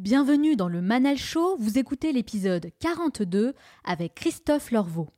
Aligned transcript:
Bienvenue 0.00 0.56
dans 0.56 0.70
le 0.70 0.80
Manal 0.80 1.18
Show, 1.18 1.56
vous 1.58 1.78
écoutez 1.78 2.10
l'épisode 2.10 2.70
42 2.80 3.52
avec 3.84 4.14
Christophe 4.14 4.70
Lorvaux. 4.70 5.10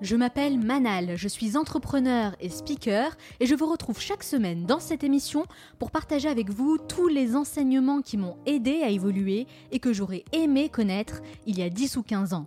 Je 0.00 0.16
m'appelle 0.16 0.58
Manal, 0.58 1.14
je 1.14 1.28
suis 1.28 1.56
entrepreneur 1.56 2.34
et 2.40 2.48
speaker 2.48 3.16
et 3.38 3.46
je 3.46 3.54
vous 3.54 3.70
retrouve 3.70 4.00
chaque 4.00 4.24
semaine 4.24 4.66
dans 4.66 4.80
cette 4.80 5.04
émission 5.04 5.46
pour 5.78 5.92
partager 5.92 6.28
avec 6.28 6.50
vous 6.50 6.78
tous 6.78 7.06
les 7.06 7.36
enseignements 7.36 8.00
qui 8.00 8.16
m'ont 8.16 8.38
aidé 8.44 8.82
à 8.82 8.88
évoluer 8.88 9.46
et 9.70 9.78
que 9.78 9.92
j'aurais 9.92 10.24
aimé 10.32 10.68
connaître 10.68 11.20
il 11.46 11.60
y 11.60 11.62
a 11.62 11.70
10 11.70 11.96
ou 11.96 12.02
15 12.02 12.34
ans. 12.34 12.46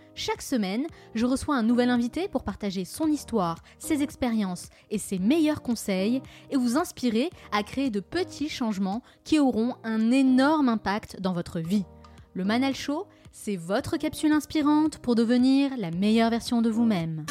chaque 0.13 0.41
semaine, 0.41 0.85
je 1.15 1.25
reçois 1.25 1.55
un 1.55 1.63
nouvel 1.63 1.89
invité 1.89 2.27
pour 2.27 2.43
partager 2.43 2.83
son 2.83 3.07
histoire, 3.07 3.59
ses 3.79 4.03
expériences 4.03 4.67
et 4.89 4.97
ses 4.97 5.19
meilleurs 5.19 5.61
conseils 5.61 6.21
et 6.49 6.57
vous 6.57 6.77
inspirer 6.77 7.29
à 7.51 7.63
créer 7.63 7.89
de 7.89 8.01
petits 8.01 8.49
changements 8.49 9.01
qui 9.23 9.39
auront 9.39 9.75
un 9.83 10.11
énorme 10.11 10.69
impact 10.69 11.21
dans 11.21 11.33
votre 11.33 11.59
vie. 11.59 11.85
Le 12.33 12.43
Manal 12.43 12.75
Show, 12.75 13.07
c'est 13.31 13.55
votre 13.55 13.97
capsule 13.97 14.33
inspirante 14.33 14.97
pour 14.97 15.15
devenir 15.15 15.71
la 15.77 15.91
meilleure 15.91 16.29
version 16.29 16.61
de 16.61 16.69
vous-même. 16.69 17.25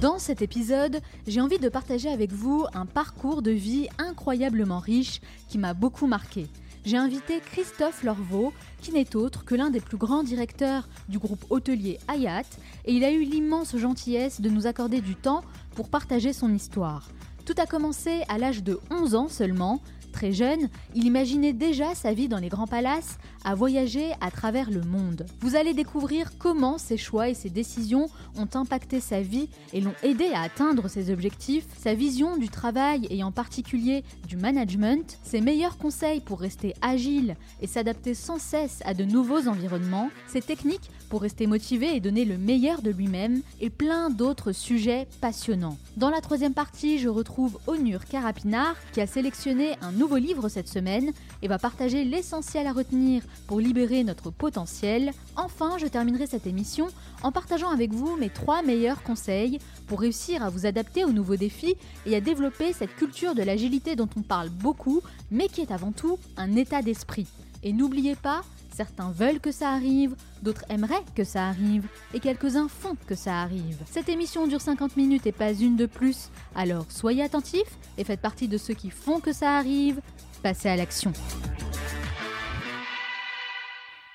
Dans 0.00 0.20
cet 0.20 0.42
épisode, 0.42 1.00
j'ai 1.26 1.40
envie 1.40 1.58
de 1.58 1.68
partager 1.68 2.08
avec 2.08 2.32
vous 2.32 2.64
un 2.72 2.86
parcours 2.86 3.42
de 3.42 3.50
vie 3.50 3.88
incroyablement 3.98 4.78
riche 4.78 5.20
qui 5.48 5.58
m'a 5.58 5.74
beaucoup 5.74 6.06
marqué 6.06 6.46
j'ai 6.88 6.96
invité 6.96 7.40
Christophe 7.40 8.02
Lorvaux, 8.02 8.54
qui 8.80 8.92
n'est 8.92 9.14
autre 9.14 9.44
que 9.44 9.54
l'un 9.54 9.68
des 9.68 9.80
plus 9.80 9.98
grands 9.98 10.22
directeurs 10.22 10.88
du 11.10 11.18
groupe 11.18 11.44
hôtelier 11.50 11.98
Hayat, 12.08 12.44
et 12.86 12.94
il 12.94 13.04
a 13.04 13.10
eu 13.10 13.24
l'immense 13.24 13.76
gentillesse 13.76 14.40
de 14.40 14.48
nous 14.48 14.66
accorder 14.66 15.02
du 15.02 15.14
temps 15.14 15.42
pour 15.74 15.90
partager 15.90 16.32
son 16.32 16.54
histoire. 16.54 17.10
Tout 17.44 17.52
a 17.58 17.66
commencé 17.66 18.22
à 18.28 18.38
l'âge 18.38 18.62
de 18.62 18.80
11 18.90 19.14
ans 19.16 19.28
seulement, 19.28 19.82
Très 20.18 20.32
jeune, 20.32 20.68
il 20.96 21.04
imaginait 21.04 21.52
déjà 21.52 21.94
sa 21.94 22.12
vie 22.12 22.26
dans 22.26 22.38
les 22.38 22.48
grands 22.48 22.66
palaces, 22.66 23.18
à 23.44 23.54
voyager 23.54 24.10
à 24.20 24.32
travers 24.32 24.68
le 24.68 24.80
monde. 24.80 25.24
Vous 25.40 25.54
allez 25.54 25.74
découvrir 25.74 26.36
comment 26.38 26.76
ses 26.76 26.96
choix 26.96 27.28
et 27.28 27.34
ses 27.34 27.50
décisions 27.50 28.08
ont 28.36 28.48
impacté 28.54 28.98
sa 28.98 29.20
vie 29.20 29.48
et 29.72 29.80
l'ont 29.80 29.94
aidé 30.02 30.30
à 30.34 30.42
atteindre 30.42 30.88
ses 30.88 31.12
objectifs, 31.12 31.66
sa 31.78 31.94
vision 31.94 32.36
du 32.36 32.48
travail 32.48 33.06
et 33.10 33.22
en 33.22 33.30
particulier 33.30 34.02
du 34.26 34.36
management, 34.36 35.20
ses 35.22 35.40
meilleurs 35.40 35.78
conseils 35.78 36.18
pour 36.18 36.40
rester 36.40 36.74
agile 36.82 37.36
et 37.60 37.68
s'adapter 37.68 38.14
sans 38.14 38.40
cesse 38.40 38.82
à 38.84 38.94
de 38.94 39.04
nouveaux 39.04 39.46
environnements, 39.46 40.10
ses 40.26 40.42
techniques 40.42 40.90
pour 41.10 41.22
rester 41.22 41.46
motivé 41.46 41.94
et 41.94 42.00
donner 42.00 42.24
le 42.24 42.38
meilleur 42.38 42.82
de 42.82 42.90
lui-même 42.90 43.40
et 43.60 43.70
plein 43.70 44.10
d'autres 44.10 44.50
sujets 44.50 45.06
passionnants. 45.20 45.78
Dans 45.96 46.10
la 46.10 46.20
troisième 46.20 46.54
partie, 46.54 46.98
je 46.98 47.08
retrouve 47.08 47.58
Onur 47.66 48.04
Karapinard 48.04 48.74
qui 48.92 49.00
a 49.00 49.06
sélectionné 49.06 49.76
un 49.80 49.92
nouveau 49.92 50.07
livre 50.16 50.48
cette 50.48 50.68
semaine 50.68 51.12
et 51.42 51.48
va 51.48 51.58
partager 51.58 52.04
l'essentiel 52.04 52.66
à 52.66 52.72
retenir 52.72 53.22
pour 53.46 53.60
libérer 53.60 54.04
notre 54.04 54.30
potentiel. 54.30 55.12
Enfin, 55.36 55.76
je 55.78 55.86
terminerai 55.86 56.26
cette 56.26 56.46
émission 56.46 56.88
en 57.22 57.32
partageant 57.32 57.70
avec 57.70 57.92
vous 57.92 58.16
mes 58.16 58.30
trois 58.30 58.62
meilleurs 58.62 59.02
conseils 59.02 59.58
pour 59.86 60.00
réussir 60.00 60.42
à 60.42 60.50
vous 60.50 60.66
adapter 60.66 61.04
aux 61.04 61.12
nouveaux 61.12 61.36
défis 61.36 61.76
et 62.06 62.16
à 62.16 62.20
développer 62.20 62.72
cette 62.72 62.94
culture 62.96 63.34
de 63.34 63.42
l'agilité 63.42 63.96
dont 63.96 64.08
on 64.16 64.22
parle 64.22 64.48
beaucoup, 64.48 65.02
mais 65.30 65.48
qui 65.48 65.60
est 65.60 65.72
avant 65.72 65.92
tout 65.92 66.18
un 66.36 66.56
état 66.56 66.82
d'esprit. 66.82 67.26
Et 67.62 67.72
n'oubliez 67.72 68.14
pas, 68.14 68.42
Certains 68.78 69.10
veulent 69.10 69.40
que 69.40 69.50
ça 69.50 69.72
arrive, 69.72 70.14
d'autres 70.40 70.64
aimeraient 70.68 71.02
que 71.16 71.24
ça 71.24 71.48
arrive, 71.48 71.88
et 72.14 72.20
quelques-uns 72.20 72.68
font 72.68 72.96
que 73.08 73.16
ça 73.16 73.42
arrive. 73.42 73.76
Cette 73.90 74.08
émission 74.08 74.46
dure 74.46 74.60
50 74.60 74.96
minutes 74.96 75.26
et 75.26 75.32
pas 75.32 75.52
une 75.52 75.74
de 75.74 75.86
plus, 75.86 76.30
alors 76.54 76.86
soyez 76.88 77.24
attentifs 77.24 77.76
et 77.96 78.04
faites 78.04 78.20
partie 78.20 78.46
de 78.46 78.56
ceux 78.56 78.74
qui 78.74 78.90
font 78.90 79.18
que 79.18 79.32
ça 79.32 79.56
arrive. 79.56 80.00
Passez 80.44 80.68
à 80.68 80.76
l'action. 80.76 81.12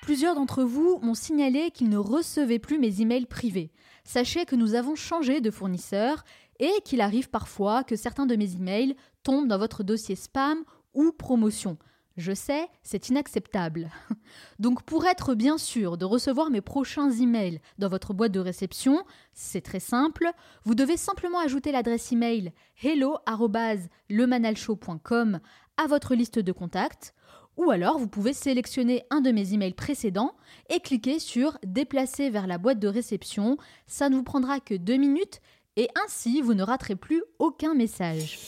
Plusieurs 0.00 0.34
d'entre 0.34 0.64
vous 0.64 0.98
m'ont 1.02 1.12
signalé 1.12 1.70
qu'ils 1.70 1.90
ne 1.90 1.98
recevaient 1.98 2.58
plus 2.58 2.78
mes 2.78 3.02
emails 3.02 3.26
privés. 3.26 3.70
Sachez 4.02 4.46
que 4.46 4.56
nous 4.56 4.74
avons 4.74 4.94
changé 4.94 5.42
de 5.42 5.50
fournisseur 5.50 6.24
et 6.58 6.72
qu'il 6.86 7.02
arrive 7.02 7.28
parfois 7.28 7.84
que 7.84 7.96
certains 7.96 8.24
de 8.24 8.34
mes 8.34 8.54
emails 8.54 8.96
tombent 9.24 9.46
dans 9.46 9.58
votre 9.58 9.82
dossier 9.82 10.16
spam 10.16 10.64
ou 10.94 11.12
promotion. 11.12 11.76
Je 12.16 12.32
sais, 12.32 12.68
c'est 12.84 13.08
inacceptable. 13.08 13.90
Donc 14.60 14.84
pour 14.84 15.04
être 15.06 15.34
bien 15.34 15.58
sûr 15.58 15.98
de 15.98 16.04
recevoir 16.04 16.50
mes 16.50 16.60
prochains 16.60 17.10
emails 17.10 17.60
dans 17.78 17.88
votre 17.88 18.14
boîte 18.14 18.30
de 18.30 18.38
réception, 18.38 19.02
c'est 19.32 19.62
très 19.62 19.80
simple, 19.80 20.30
vous 20.64 20.76
devez 20.76 20.96
simplement 20.96 21.40
ajouter 21.40 21.72
l'adresse 21.72 22.12
email 22.12 22.52
hello@lemanalshow.com 22.82 25.40
à 25.76 25.88
votre 25.88 26.14
liste 26.14 26.38
de 26.38 26.52
contacts 26.52 27.16
ou 27.56 27.70
alors 27.70 27.98
vous 27.98 28.08
pouvez 28.08 28.32
sélectionner 28.32 29.04
un 29.10 29.20
de 29.20 29.32
mes 29.32 29.52
emails 29.52 29.74
précédents 29.74 30.34
et 30.70 30.80
cliquer 30.80 31.18
sur 31.18 31.58
déplacer 31.64 32.30
vers 32.30 32.46
la 32.46 32.56
boîte 32.58 32.78
de 32.78 32.88
réception, 32.88 33.58
ça 33.86 34.08
ne 34.08 34.16
vous 34.16 34.22
prendra 34.22 34.60
que 34.60 34.74
deux 34.74 34.96
minutes 34.96 35.40
et 35.76 35.88
ainsi 36.04 36.40
vous 36.40 36.54
ne 36.54 36.62
raterez 36.62 36.96
plus 36.96 37.22
aucun 37.38 37.74
message. 37.74 38.38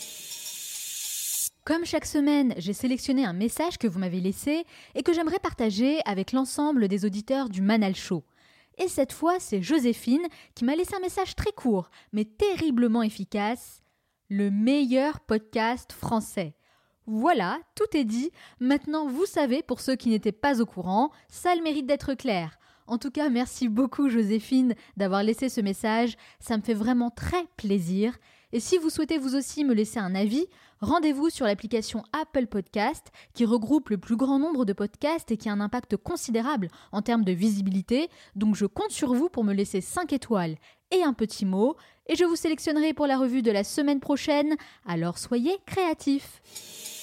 Comme 1.66 1.84
chaque 1.84 2.06
semaine, 2.06 2.54
j'ai 2.58 2.72
sélectionné 2.72 3.24
un 3.24 3.32
message 3.32 3.76
que 3.76 3.88
vous 3.88 3.98
m'avez 3.98 4.20
laissé 4.20 4.64
et 4.94 5.02
que 5.02 5.12
j'aimerais 5.12 5.40
partager 5.40 5.98
avec 6.04 6.30
l'ensemble 6.30 6.86
des 6.86 7.04
auditeurs 7.04 7.48
du 7.48 7.60
Manal 7.60 7.96
Show. 7.96 8.22
Et 8.78 8.86
cette 8.86 9.12
fois, 9.12 9.40
c'est 9.40 9.62
Joséphine 9.62 10.28
qui 10.54 10.64
m'a 10.64 10.76
laissé 10.76 10.94
un 10.94 11.00
message 11.00 11.34
très 11.34 11.50
court, 11.50 11.90
mais 12.12 12.24
terriblement 12.24 13.02
efficace. 13.02 13.82
Le 14.28 14.52
meilleur 14.52 15.18
podcast 15.18 15.90
français. 15.90 16.54
Voilà, 17.06 17.58
tout 17.74 17.96
est 17.96 18.04
dit. 18.04 18.30
Maintenant, 18.60 19.08
vous 19.08 19.26
savez, 19.26 19.64
pour 19.64 19.80
ceux 19.80 19.96
qui 19.96 20.10
n'étaient 20.10 20.30
pas 20.30 20.62
au 20.62 20.66
courant, 20.66 21.10
ça 21.28 21.52
le 21.56 21.64
mérite 21.64 21.86
d'être 21.86 22.14
clair. 22.14 22.60
En 22.86 22.98
tout 22.98 23.10
cas, 23.10 23.28
merci 23.28 23.68
beaucoup 23.68 24.08
Joséphine 24.08 24.76
d'avoir 24.96 25.24
laissé 25.24 25.48
ce 25.48 25.60
message. 25.60 26.16
Ça 26.38 26.56
me 26.56 26.62
fait 26.62 26.74
vraiment 26.74 27.10
très 27.10 27.44
plaisir. 27.56 28.16
Et 28.52 28.60
si 28.60 28.78
vous 28.78 28.90
souhaitez 28.90 29.18
vous 29.18 29.34
aussi 29.34 29.64
me 29.64 29.74
laisser 29.74 29.98
un 29.98 30.14
avis, 30.14 30.46
rendez-vous 30.80 31.30
sur 31.30 31.46
l'application 31.46 32.04
Apple 32.12 32.46
Podcast 32.46 33.08
qui 33.34 33.44
regroupe 33.44 33.90
le 33.90 33.98
plus 33.98 34.16
grand 34.16 34.38
nombre 34.38 34.64
de 34.64 34.72
podcasts 34.72 35.30
et 35.30 35.36
qui 35.36 35.48
a 35.48 35.52
un 35.52 35.60
impact 35.60 35.96
considérable 35.96 36.68
en 36.92 37.02
termes 37.02 37.24
de 37.24 37.32
visibilité. 37.32 38.08
Donc 38.36 38.54
je 38.54 38.66
compte 38.66 38.92
sur 38.92 39.14
vous 39.14 39.28
pour 39.28 39.44
me 39.44 39.52
laisser 39.52 39.80
5 39.80 40.12
étoiles 40.12 40.56
et 40.92 41.02
un 41.02 41.12
petit 41.12 41.44
mot 41.44 41.76
et 42.06 42.14
je 42.14 42.24
vous 42.24 42.36
sélectionnerai 42.36 42.94
pour 42.94 43.06
la 43.06 43.18
revue 43.18 43.42
de 43.42 43.50
la 43.50 43.64
semaine 43.64 44.00
prochaine. 44.00 44.56
Alors 44.86 45.18
soyez 45.18 45.56
créatifs. 45.66 46.95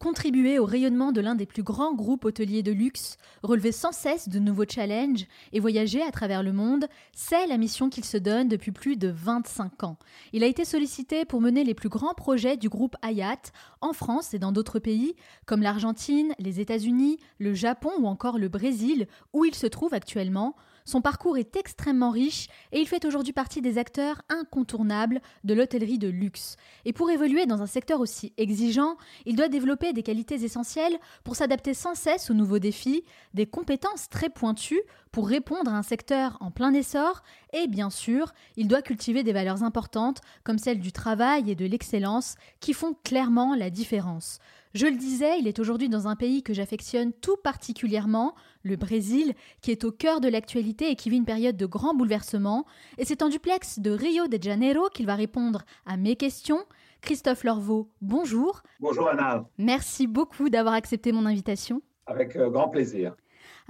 Contribuer 0.00 0.58
au 0.58 0.64
rayonnement 0.64 1.12
de 1.12 1.20
l'un 1.20 1.34
des 1.34 1.44
plus 1.44 1.62
grands 1.62 1.92
groupes 1.92 2.24
hôteliers 2.24 2.62
de 2.62 2.72
luxe, 2.72 3.18
relever 3.42 3.70
sans 3.70 3.92
cesse 3.92 4.30
de 4.30 4.38
nouveaux 4.38 4.64
challenges 4.66 5.26
et 5.52 5.60
voyager 5.60 6.00
à 6.00 6.10
travers 6.10 6.42
le 6.42 6.54
monde, 6.54 6.86
c'est 7.12 7.46
la 7.46 7.58
mission 7.58 7.90
qu'il 7.90 8.06
se 8.06 8.16
donne 8.16 8.48
depuis 8.48 8.72
plus 8.72 8.96
de 8.96 9.08
25 9.08 9.84
ans. 9.84 9.98
Il 10.32 10.42
a 10.42 10.46
été 10.46 10.64
sollicité 10.64 11.26
pour 11.26 11.42
mener 11.42 11.64
les 11.64 11.74
plus 11.74 11.90
grands 11.90 12.14
projets 12.14 12.56
du 12.56 12.70
groupe 12.70 12.96
Hayat 13.02 13.52
en 13.82 13.92
France 13.92 14.32
et 14.32 14.38
dans 14.38 14.52
d'autres 14.52 14.78
pays, 14.78 15.16
comme 15.44 15.60
l'Argentine, 15.60 16.32
les 16.38 16.60
États-Unis, 16.60 17.18
le 17.38 17.52
Japon 17.52 17.90
ou 17.98 18.06
encore 18.06 18.38
le 18.38 18.48
Brésil, 18.48 19.06
où 19.34 19.44
il 19.44 19.54
se 19.54 19.66
trouve 19.66 19.92
actuellement, 19.92 20.56
son 20.84 21.00
parcours 21.00 21.38
est 21.38 21.56
extrêmement 21.56 22.10
riche 22.10 22.48
et 22.72 22.80
il 22.80 22.88
fait 22.88 23.04
aujourd'hui 23.04 23.32
partie 23.32 23.60
des 23.60 23.78
acteurs 23.78 24.22
incontournables 24.28 25.20
de 25.44 25.54
l'hôtellerie 25.54 25.98
de 25.98 26.08
luxe. 26.08 26.56
Et 26.84 26.92
pour 26.92 27.10
évoluer 27.10 27.46
dans 27.46 27.62
un 27.62 27.66
secteur 27.66 28.00
aussi 28.00 28.32
exigeant, 28.36 28.96
il 29.26 29.36
doit 29.36 29.48
développer 29.48 29.92
des 29.92 30.02
qualités 30.02 30.42
essentielles 30.42 30.98
pour 31.24 31.36
s'adapter 31.36 31.74
sans 31.74 31.94
cesse 31.94 32.30
aux 32.30 32.34
nouveaux 32.34 32.58
défis, 32.58 33.04
des 33.34 33.46
compétences 33.46 34.08
très 34.08 34.30
pointues 34.30 34.82
pour 35.12 35.28
répondre 35.28 35.72
à 35.72 35.76
un 35.76 35.82
secteur 35.82 36.36
en 36.40 36.50
plein 36.50 36.72
essor 36.72 37.22
et 37.52 37.66
bien 37.66 37.90
sûr, 37.90 38.32
il 38.56 38.68
doit 38.68 38.82
cultiver 38.82 39.22
des 39.22 39.32
valeurs 39.32 39.62
importantes 39.62 40.20
comme 40.44 40.58
celles 40.58 40.80
du 40.80 40.92
travail 40.92 41.50
et 41.50 41.54
de 41.54 41.66
l'excellence 41.66 42.36
qui 42.60 42.72
font 42.72 42.94
clairement 43.04 43.54
la 43.54 43.70
différence. 43.70 44.38
Je 44.72 44.86
le 44.86 44.96
disais, 44.96 45.40
il 45.40 45.48
est 45.48 45.58
aujourd'hui 45.58 45.88
dans 45.88 46.06
un 46.06 46.14
pays 46.14 46.44
que 46.44 46.54
j'affectionne 46.54 47.12
tout 47.12 47.36
particulièrement, 47.36 48.36
le 48.62 48.76
Brésil, 48.76 49.34
qui 49.62 49.72
est 49.72 49.82
au 49.82 49.90
cœur 49.90 50.20
de 50.20 50.28
l'actualité 50.28 50.92
et 50.92 50.94
qui 50.94 51.10
vit 51.10 51.16
une 51.16 51.24
période 51.24 51.56
de 51.56 51.66
grands 51.66 51.94
bouleversements, 51.94 52.66
et 52.96 53.04
c'est 53.04 53.22
en 53.22 53.28
duplex 53.28 53.80
de 53.80 53.90
Rio 53.90 54.28
de 54.28 54.40
Janeiro 54.40 54.88
qu'il 54.90 55.06
va 55.06 55.16
répondre 55.16 55.62
à 55.86 55.96
mes 55.96 56.14
questions. 56.14 56.64
Christophe 57.00 57.42
Lorvaux, 57.42 57.90
bonjour. 58.00 58.62
Bonjour 58.78 59.08
Anna. 59.08 59.44
Merci 59.58 60.06
beaucoup 60.06 60.50
d'avoir 60.50 60.74
accepté 60.74 61.10
mon 61.10 61.26
invitation. 61.26 61.82
avec 62.06 62.36
grand 62.36 62.68
plaisir. 62.68 63.16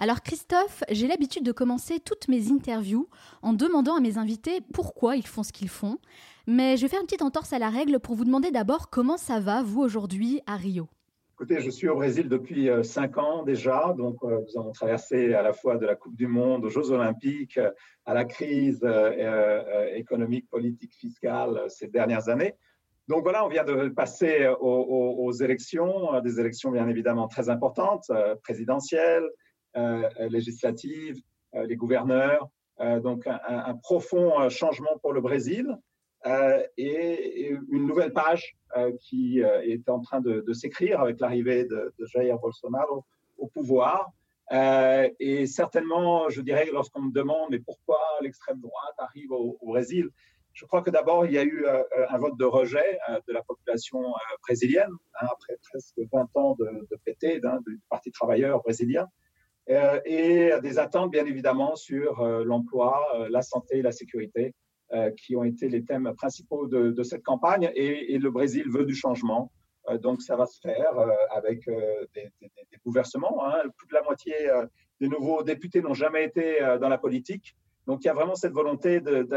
Alors 0.03 0.23
Christophe, 0.23 0.83
j'ai 0.89 1.07
l'habitude 1.07 1.45
de 1.45 1.53
commencer 1.53 2.01
toutes 2.01 2.29
mes 2.29 2.51
interviews 2.51 3.07
en 3.43 3.53
demandant 3.53 3.97
à 3.97 4.01
mes 4.01 4.17
invités 4.17 4.63
pourquoi 4.73 5.15
ils 5.15 5.27
font 5.27 5.43
ce 5.43 5.53
qu'ils 5.53 5.69
font. 5.69 5.99
Mais 6.47 6.79
je 6.79 6.83
vais 6.83 6.89
faire 6.89 7.01
une 7.01 7.07
petite 7.07 7.21
entorse 7.21 7.53
à 7.53 7.59
la 7.59 7.69
règle 7.69 8.01
pour 8.01 8.15
vous 8.15 8.25
demander 8.25 8.51
d'abord 8.51 8.89
comment 8.89 9.19
ça 9.19 9.41
va, 9.41 9.63
vous, 9.63 9.83
aujourd'hui, 9.83 10.41
à 10.47 10.57
Rio. 10.57 10.89
Écoutez, 11.35 11.61
je 11.61 11.69
suis 11.69 11.87
au 11.87 11.97
Brésil 11.97 12.31
depuis 12.31 12.71
euh, 12.71 12.83
cinq 12.83 13.19
ans 13.19 13.43
déjà, 13.43 13.95
donc 13.95 14.17
euh, 14.23 14.41
nous 14.41 14.59
avons 14.59 14.73
traversé 14.73 15.35
à 15.35 15.43
la 15.43 15.53
fois 15.53 15.77
de 15.77 15.85
la 15.85 15.97
Coupe 15.97 16.17
du 16.17 16.27
Monde 16.27 16.65
aux 16.65 16.71
Jeux 16.71 16.93
Olympiques, 16.93 17.59
euh, 17.59 17.71
à 18.07 18.15
la 18.15 18.25
crise 18.25 18.83
économique, 19.95 20.49
politique, 20.49 20.95
fiscale 20.95 21.65
ces 21.69 21.89
dernières 21.89 22.31
années. 22.31 22.55
Donc 23.07 23.23
voilà, 23.23 23.45
on 23.45 23.49
vient 23.49 23.65
de 23.65 23.91
passer 23.91 24.49
aux 24.61 25.33
élections, 25.33 26.21
des 26.23 26.41
élections 26.41 26.71
bien 26.71 26.89
évidemment 26.89 27.29
très 27.29 27.51
importantes, 27.51 28.11
présidentielles, 28.43 29.29
législatives, 29.75 31.21
euh, 31.55 31.67
les 31.67 31.77
gouverneurs. 31.77 32.49
Euh, 32.81 33.01
donc 33.01 33.27
un, 33.27 33.75
profond 33.83 34.49
changement 34.49 34.99
pour 35.03 35.13
le 35.13 35.21
Brésil 35.21 35.77
et, 36.79 37.51
une 37.71 37.87
nouvelle 37.87 38.13
page 38.15 38.57
qui 39.01 39.41
est 39.41 39.87
en 39.91 40.01
train 40.01 40.23
de, 40.23 40.53
s'écrire 40.55 41.01
avec 41.01 41.21
l'arrivée 41.21 41.65
de, 41.67 41.93
Jair 42.07 42.39
Bolsonaro 42.39 43.05
au 43.37 43.49
pouvoir. 43.49 44.11
et 44.51 45.47
certainement, 45.47 46.31
je 46.31 46.41
dirais, 46.41 46.71
lorsqu'on 46.73 47.03
me 47.03 47.13
demande 47.13 47.49
mais 47.51 47.59
pourquoi 47.59 47.99
l'extrême 48.23 48.61
droite 48.61 48.95
arrive 48.97 49.33
au, 49.33 49.59
Brésil, 49.63 50.09
je 50.55 50.65
crois 50.65 50.81
que 50.81 50.91
d'abord, 50.91 51.27
il 51.27 51.33
y 51.33 51.39
a 51.39 51.45
eu 51.45 51.67
un 52.09 52.19
vote 52.19 52.39
de 52.39 52.47
rejet 52.47 52.99
de 53.29 53.33
la 53.35 53.43
population 53.43 54.01
brésilienne, 54.43 54.95
hein, 55.21 55.27
après 55.31 55.59
presque 55.71 56.01
20 56.11 56.29
ans 56.35 56.57
de, 56.59 56.89
de 56.91 56.97
PT, 57.05 57.43
du 57.67 57.81
Parti 57.91 58.11
travailleur 58.11 58.63
brésilien. 58.63 59.07
Euh, 59.71 60.01
et 60.05 60.51
des 60.63 60.79
attentes, 60.79 61.13
bien 61.13 61.25
évidemment, 61.27 61.77
sur 61.77 62.21
euh, 62.21 62.43
l'emploi, 62.45 63.07
euh, 63.15 63.29
la 63.31 63.43
santé 63.43 63.79
et 63.79 63.83
la 63.83 63.93
sécurité, 63.93 64.55
qui 65.17 65.37
ont 65.37 65.45
été 65.45 65.69
les 65.69 65.85
thèmes 65.85 66.13
principaux 66.17 66.67
de, 66.67 67.03
cette 67.05 67.23
campagne. 67.23 67.71
Et, 67.77 68.19
le 68.19 68.29
Brésil 68.29 68.65
veut 68.69 68.85
du 68.85 68.97
changement. 68.97 69.53
donc, 70.03 70.21
ça 70.21 70.35
va 70.35 70.47
se 70.47 70.59
faire 70.61 70.99
avec 71.31 71.71
des, 72.13 72.29
bouleversements. 72.85 73.47
Hein. 73.47 73.63
Plus 73.77 73.87
de 73.87 73.95
la 73.95 74.03
moitié 74.03 74.35
des 75.01 75.07
nouveaux 75.07 75.45
députés 75.45 75.81
n'ont 75.81 75.95
jamais 75.95 76.25
été 76.25 76.59
dans 76.81 76.89
la 76.89 76.99
politique. 76.99 77.55
Donc, 77.87 78.03
il 78.03 78.09
y 78.09 78.11
a 78.11 78.15
vraiment 78.15 78.35
cette 78.35 78.53
volonté 78.53 79.01
de, 79.01 79.29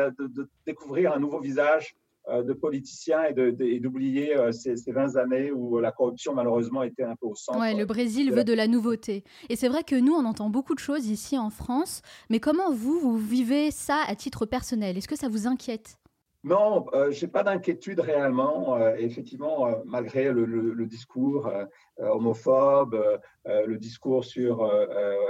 découvrir 0.65 1.13
un 1.13 1.19
nouveau 1.19 1.39
visage 1.39 1.95
de 2.29 2.53
politiciens 2.53 3.23
et 3.23 3.79
d'oublier 3.79 4.37
euh, 4.37 4.51
ces, 4.51 4.77
ces, 4.77 4.91
20 4.91 5.17
années 5.17 5.51
où 5.51 5.79
la 5.79 5.91
corruption 5.91 6.33
malheureusement 6.33 6.83
était 6.83 7.03
un 7.03 7.15
peu 7.15 7.27
au 7.27 7.35
centre. 7.35 7.59
Ouais, 7.59 7.73
le 7.73 7.85
Brésil 7.85 8.31
veut 8.31 8.43
de 8.43 8.53
la 8.53 8.67
nouveauté. 8.67 9.23
Et 9.49 9.55
c'est 9.55 9.67
vrai 9.67 9.83
que 9.83 9.95
nous, 9.95 10.13
on 10.13 10.25
entend 10.25 10.49
beaucoup 10.49 10.73
de 10.73 10.79
choses 10.79 11.07
ici 11.07 11.37
en 11.37 11.49
France, 11.49 12.01
mais 12.29 12.39
comment 12.39 12.71
vous, 12.71 12.99
vous 12.99 13.17
vivez 13.17 13.71
ça 13.71 14.01
à 14.07 14.15
titre 14.15 14.45
personnel? 14.45 14.97
Est-ce 14.97 15.07
que 15.07 15.17
ça 15.17 15.27
vous 15.27 15.47
inquiète? 15.47 15.97
Non, 16.45 16.87
euh, 16.93 17.09
je 17.11 17.25
n'ai 17.25 17.31
pas 17.31 17.43
d'inquiétude 17.43 18.01
réellement. 18.01 18.75
Euh, 18.75 18.95
effectivement, 18.97 19.67
euh, 19.67 19.75
malgré 19.85 20.29
le, 20.29 20.85
discours 20.85 21.49
homophobe, 21.97 23.01
le 23.45 23.77
discours 23.77 24.25
sur, 24.25 24.69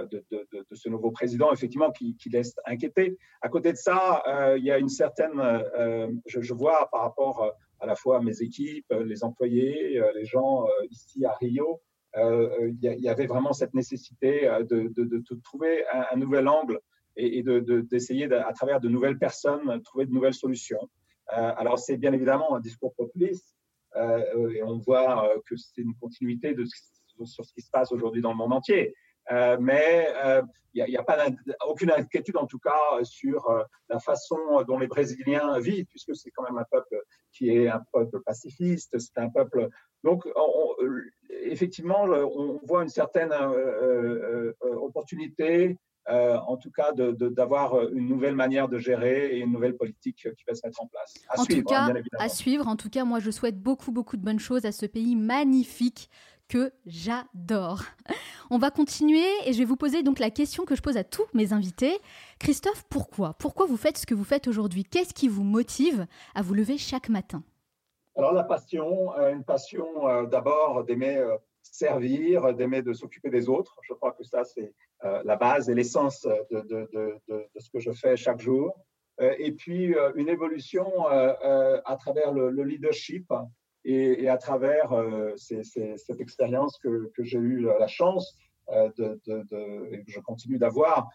de, 0.09 0.25
ce 0.71 0.89
nouveau 0.89 1.11
président, 1.11 1.51
effectivement, 1.53 1.91
qui, 1.91 2.17
laisse 2.31 2.55
inquiéter. 2.65 3.17
À 3.41 3.49
côté 3.49 3.71
de 3.71 3.77
ça, 3.77 4.23
il 4.57 4.63
y 4.63 4.71
a 4.71 4.79
une 4.79 4.89
certaine, 4.89 5.39
je, 6.25 6.53
vois 6.53 6.89
par 6.91 7.01
rapport 7.01 7.53
à 7.79 7.85
la 7.85 7.95
fois 7.95 8.17
à 8.17 8.21
mes 8.21 8.41
équipes, 8.41 8.91
les 9.05 9.23
employés, 9.23 10.01
les 10.15 10.25
gens 10.25 10.65
ici 10.89 11.25
à 11.25 11.33
Rio, 11.33 11.81
il 12.15 12.77
y, 12.81 13.07
avait 13.07 13.27
vraiment 13.27 13.53
cette 13.53 13.73
nécessité 13.73 14.49
de, 14.69 15.41
trouver 15.43 15.85
un, 16.11 16.17
nouvel 16.17 16.47
angle 16.47 16.79
et, 17.15 17.43
d'essayer, 17.43 18.31
à 18.33 18.53
travers 18.53 18.79
de 18.79 18.89
nouvelles 18.89 19.19
personnes, 19.19 19.81
trouver 19.83 20.05
de 20.05 20.11
nouvelles 20.11 20.33
solutions. 20.33 20.89
Euh, 21.31 21.53
alors, 21.57 21.79
c'est 21.79 21.97
bien 21.97 22.13
évidemment 22.13 22.55
un 22.55 22.59
discours 22.59 22.93
populiste 22.95 23.55
euh, 23.95 24.49
et 24.51 24.63
on 24.63 24.77
voit 24.79 25.25
euh, 25.25 25.39
que 25.45 25.55
c'est 25.55 25.81
une 25.81 25.95
continuité 25.95 26.55
sur 27.25 27.45
ce 27.45 27.53
qui 27.53 27.61
se 27.61 27.69
passe 27.69 27.91
aujourd'hui 27.91 28.21
dans 28.21 28.31
le 28.31 28.37
monde 28.37 28.53
entier. 28.53 28.93
mais 29.59 30.07
il 30.75 30.83
n'y 30.85 30.97
a, 30.97 31.03
pas 31.03 31.27
aucune 31.67 31.91
inquiétude 31.91 32.35
en 32.35 32.47
tout 32.47 32.57
cas 32.57 33.03
sur 33.03 33.47
la 33.89 33.99
façon 33.99 34.63
dont 34.67 34.79
les 34.79 34.87
Brésiliens 34.87 35.59
vivent, 35.59 35.85
puisque 35.85 36.15
c'est 36.15 36.31
quand 36.31 36.43
même 36.43 36.57
un 36.57 36.65
peuple 36.69 36.99
qui 37.31 37.49
est 37.49 37.67
un 37.67 37.83
peuple 37.93 38.21
pacifiste, 38.21 38.97
c'est 38.97 39.17
un 39.19 39.29
peuple. 39.29 39.69
Donc, 40.03 40.27
effectivement, 41.29 42.03
on 42.05 42.59
voit 42.65 42.81
une 42.81 42.89
certaine 42.89 43.31
opportunité 44.61 45.77
euh, 46.09 46.37
en 46.47 46.57
tout 46.57 46.71
cas 46.71 46.91
d'avoir 46.93 47.75
euh, 47.75 47.91
une 47.93 48.07
nouvelle 48.07 48.35
manière 48.35 48.67
de 48.67 48.77
gérer 48.77 49.37
et 49.37 49.39
une 49.39 49.53
nouvelle 49.53 49.77
politique 49.77 50.27
qui 50.35 50.43
va 50.45 50.53
se 50.53 50.65
mettre 50.65 50.81
en 50.81 50.87
place. 50.87 51.13
À 51.29 51.39
en 51.39 51.43
suivre, 51.43 51.61
tout 51.61 51.69
cas, 51.69 51.93
à 52.19 52.29
suivre. 52.29 52.67
En 52.67 52.75
tout 52.75 52.89
cas, 52.89 53.05
moi, 53.05 53.19
je 53.19 53.31
souhaite 53.31 53.57
beaucoup, 53.57 53.91
beaucoup 53.91 54.17
de 54.17 54.21
bonnes 54.21 54.39
choses 54.39 54.65
à 54.65 54.73
ce 54.73 54.85
pays 54.85 55.15
magnifique 55.15 56.09
que 56.49 56.73
j'adore. 56.85 57.83
On 58.49 58.57
va 58.57 58.69
continuer 58.69 59.25
et 59.45 59.53
je 59.53 59.59
vais 59.59 59.65
vous 59.65 59.77
poser 59.77 60.03
donc 60.03 60.19
la 60.19 60.29
question 60.29 60.65
que 60.65 60.75
je 60.75 60.81
pose 60.81 60.97
à 60.97 61.05
tous 61.05 61.25
mes 61.33 61.53
invités. 61.53 61.97
Christophe, 62.37 62.83
pourquoi? 62.89 63.33
Pourquoi 63.39 63.65
vous 63.65 63.77
faites 63.77 63.97
ce 63.97 64.05
que 64.05 64.13
vous 64.13 64.25
faites 64.25 64.47
aujourd'hui? 64.49 64.83
Qu'est-ce 64.83 65.13
qui 65.13 65.29
vous 65.29 65.43
motive 65.43 66.05
à 66.35 66.41
vous 66.41 66.53
lever 66.53 66.77
chaque 66.77 67.07
matin? 67.07 67.43
Alors 68.17 68.33
la 68.33 68.43
passion, 68.43 69.17
euh, 69.17 69.33
une 69.33 69.45
passion 69.45 69.87
d'abord 70.29 70.83
d'aimer 70.83 71.25
servir, 71.73 72.53
d'aimer 72.53 72.83
de 72.83 72.93
s'occuper 72.93 73.31
des 73.31 73.49
autres. 73.49 73.79
Je 73.81 73.93
crois 73.93 74.11
que 74.11 74.23
ça, 74.23 74.43
c'est 74.43 74.71
euh, 75.03 75.23
la 75.25 75.35
base 75.35 75.69
et 75.69 75.73
l'essence 75.73 76.21
de, 76.21 76.61
de, 76.61 76.87
de, 77.27 77.47
ce 77.57 77.69
que 77.71 77.79
je 77.79 77.91
fais 77.91 78.15
chaque 78.15 78.39
jour. 78.39 78.77
Euh, 79.19 79.33
et 79.39 79.51
puis, 79.51 79.95
euh, 79.95 80.11
une 80.15 80.29
évolution 80.29 80.87
à 81.07 81.97
travers 81.99 82.31
le, 82.31 82.63
leadership 82.63 83.33
et, 83.85 84.23
et, 84.23 84.29
à 84.29 84.37
travers 84.37 84.89
cette 85.35 86.21
expérience 86.21 86.77
que, 86.77 87.11
que 87.15 87.23
j'ai 87.23 87.39
eu 87.39 87.61
la 87.79 87.87
chance 87.87 88.37
de, 88.69 89.19
et 89.91 90.03
que 90.03 90.11
je 90.11 90.19
continue 90.19 90.59
d'avoir 90.59 91.09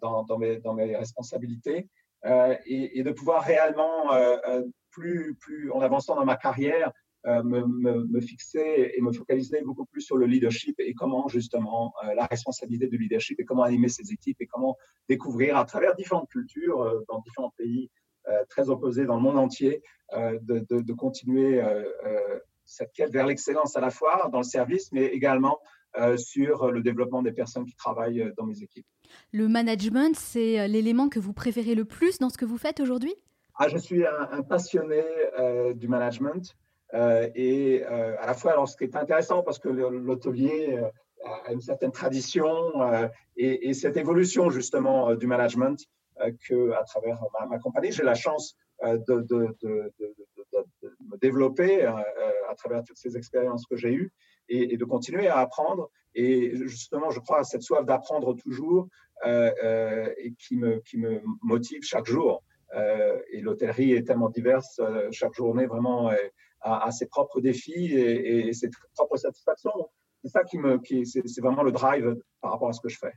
dans, 0.00 0.24
dans, 0.24 0.38
mes, 0.38 0.56
dans 0.56 0.72
mes 0.72 0.96
responsabilités. 0.96 1.86
Et, 2.24 2.98
et, 2.98 3.02
de 3.02 3.12
pouvoir 3.12 3.44
réellement, 3.44 4.10
plus, 4.90 5.34
plus 5.34 5.70
en 5.70 5.80
avançant 5.80 6.16
dans 6.16 6.24
ma 6.24 6.36
carrière, 6.36 6.90
euh, 7.26 7.42
me, 7.42 8.20
fixer 8.20 8.92
et 8.94 9.00
me 9.00 9.10
focaliser 9.10 9.60
beaucoup 9.62 9.84
plus 9.84 10.00
sur 10.00 10.16
le 10.16 10.26
leadership 10.26 10.76
et 10.78 10.94
comment 10.94 11.26
justement 11.26 11.92
euh, 12.04 12.14
la 12.14 12.26
responsabilité 12.26 12.86
du 12.86 12.98
leadership 12.98 13.40
et 13.40 13.44
comment 13.44 13.64
animer 13.64 13.88
ses 13.88 14.12
équipes 14.12 14.40
et 14.40 14.46
comment 14.46 14.76
découvrir 15.08 15.56
à 15.56 15.64
travers 15.64 15.96
différentes 15.96 16.28
cultures 16.28 16.82
euh, 16.82 17.00
dans 17.08 17.20
différents 17.20 17.52
pays 17.56 17.90
très 18.48 18.70
opposés 18.70 19.04
dans 19.04 19.14
le 19.14 19.22
monde 19.22 19.38
entier 19.38 19.84
de, 20.12 20.92
continuer 20.94 21.62
cette 22.64 22.90
quête 22.92 23.12
vers 23.12 23.24
l'excellence 23.24 23.76
à 23.76 23.80
la 23.80 23.90
fois 23.90 24.28
dans 24.32 24.38
le 24.38 24.44
service 24.44 24.90
mais 24.90 25.04
également 25.04 25.60
sur 26.16 26.72
le 26.72 26.82
développement 26.82 27.22
des 27.22 27.30
personnes 27.30 27.64
qui 27.64 27.76
travaillent 27.76 28.32
dans 28.36 28.44
mes 28.44 28.64
équipes. 28.64 28.84
Le 29.30 29.46
management, 29.46 30.16
c'est 30.16 30.66
l'élément 30.66 31.08
que 31.08 31.20
vous 31.20 31.32
préférez 31.32 31.76
le 31.76 31.84
plus 31.84 32.18
dans 32.18 32.28
ce 32.28 32.36
que 32.36 32.44
vous 32.44 32.58
faites 32.58 32.80
aujourd'hui? 32.80 33.14
Ah, 33.54 33.68
Je 33.68 33.78
suis 33.78 34.04
un, 34.04 34.42
passionné 34.42 35.04
du 35.76 35.86
management. 35.86 36.56
Euh, 36.94 37.28
et 37.34 37.84
euh, 37.84 38.16
à 38.20 38.26
la 38.26 38.34
fois, 38.34 38.52
alors 38.52 38.68
ce 38.68 38.76
qui 38.76 38.84
est 38.84 38.96
intéressant 38.96 39.42
parce 39.42 39.58
que 39.58 39.68
l'hôtelier 39.68 40.78
euh, 40.78 40.88
a 41.46 41.52
une 41.52 41.60
certaine 41.60 41.92
tradition 41.92 42.72
et, 43.36 43.74
cette 43.74 43.96
évolution 43.96 44.50
justement 44.50 45.14
du 45.14 45.26
management 45.26 45.78
que 46.48 46.72
à 46.72 46.84
travers 46.84 47.20
ma, 47.48 47.58
compagnie, 47.58 47.90
j'ai 47.90 48.04
la 48.04 48.14
chance 48.14 48.56
de, 48.82 49.26
me 51.00 51.16
développer 51.20 51.84
à 51.84 52.54
travers 52.56 52.84
toutes 52.84 52.98
ces 52.98 53.16
expériences 53.16 53.66
que 53.66 53.76
j'ai 53.76 53.92
eues 53.92 54.12
et, 54.48 54.76
de 54.76 54.84
continuer 54.84 55.26
à 55.26 55.38
apprendre. 55.38 55.90
Et 56.14 56.54
justement, 56.68 57.10
je 57.10 57.18
crois 57.18 57.40
à 57.40 57.44
cette 57.44 57.62
soif 57.62 57.84
d'apprendre 57.84 58.34
toujours 58.34 58.88
et 59.24 60.32
qui 60.38 60.56
me, 60.56 60.78
qui 60.80 60.98
me 60.98 61.20
motive 61.42 61.82
chaque 61.82 62.06
jour. 62.06 62.44
et 63.32 63.40
l'hôtellerie 63.40 63.94
est 63.94 64.06
tellement 64.06 64.30
diverse, 64.30 64.80
chaque 65.10 65.34
journée 65.34 65.66
vraiment 65.66 66.12
à, 66.66 66.90
ses 66.90 67.06
propres 67.06 67.40
défis 67.40 67.94
et, 67.94 68.52
ses 68.52 68.70
propres 68.94 69.16
satisfactions. 69.16 69.88
C'est 70.22 70.30
ça 70.30 70.44
qui 70.44 70.58
me, 70.58 70.78
qui, 70.78 71.06
c'est 71.06 71.40
vraiment 71.40 71.62
le 71.62 71.72
drive 71.72 72.16
par 72.40 72.52
rapport 72.52 72.68
à 72.68 72.72
ce 72.72 72.80
que 72.80 72.88
je 72.88 72.98
fais. 72.98 73.12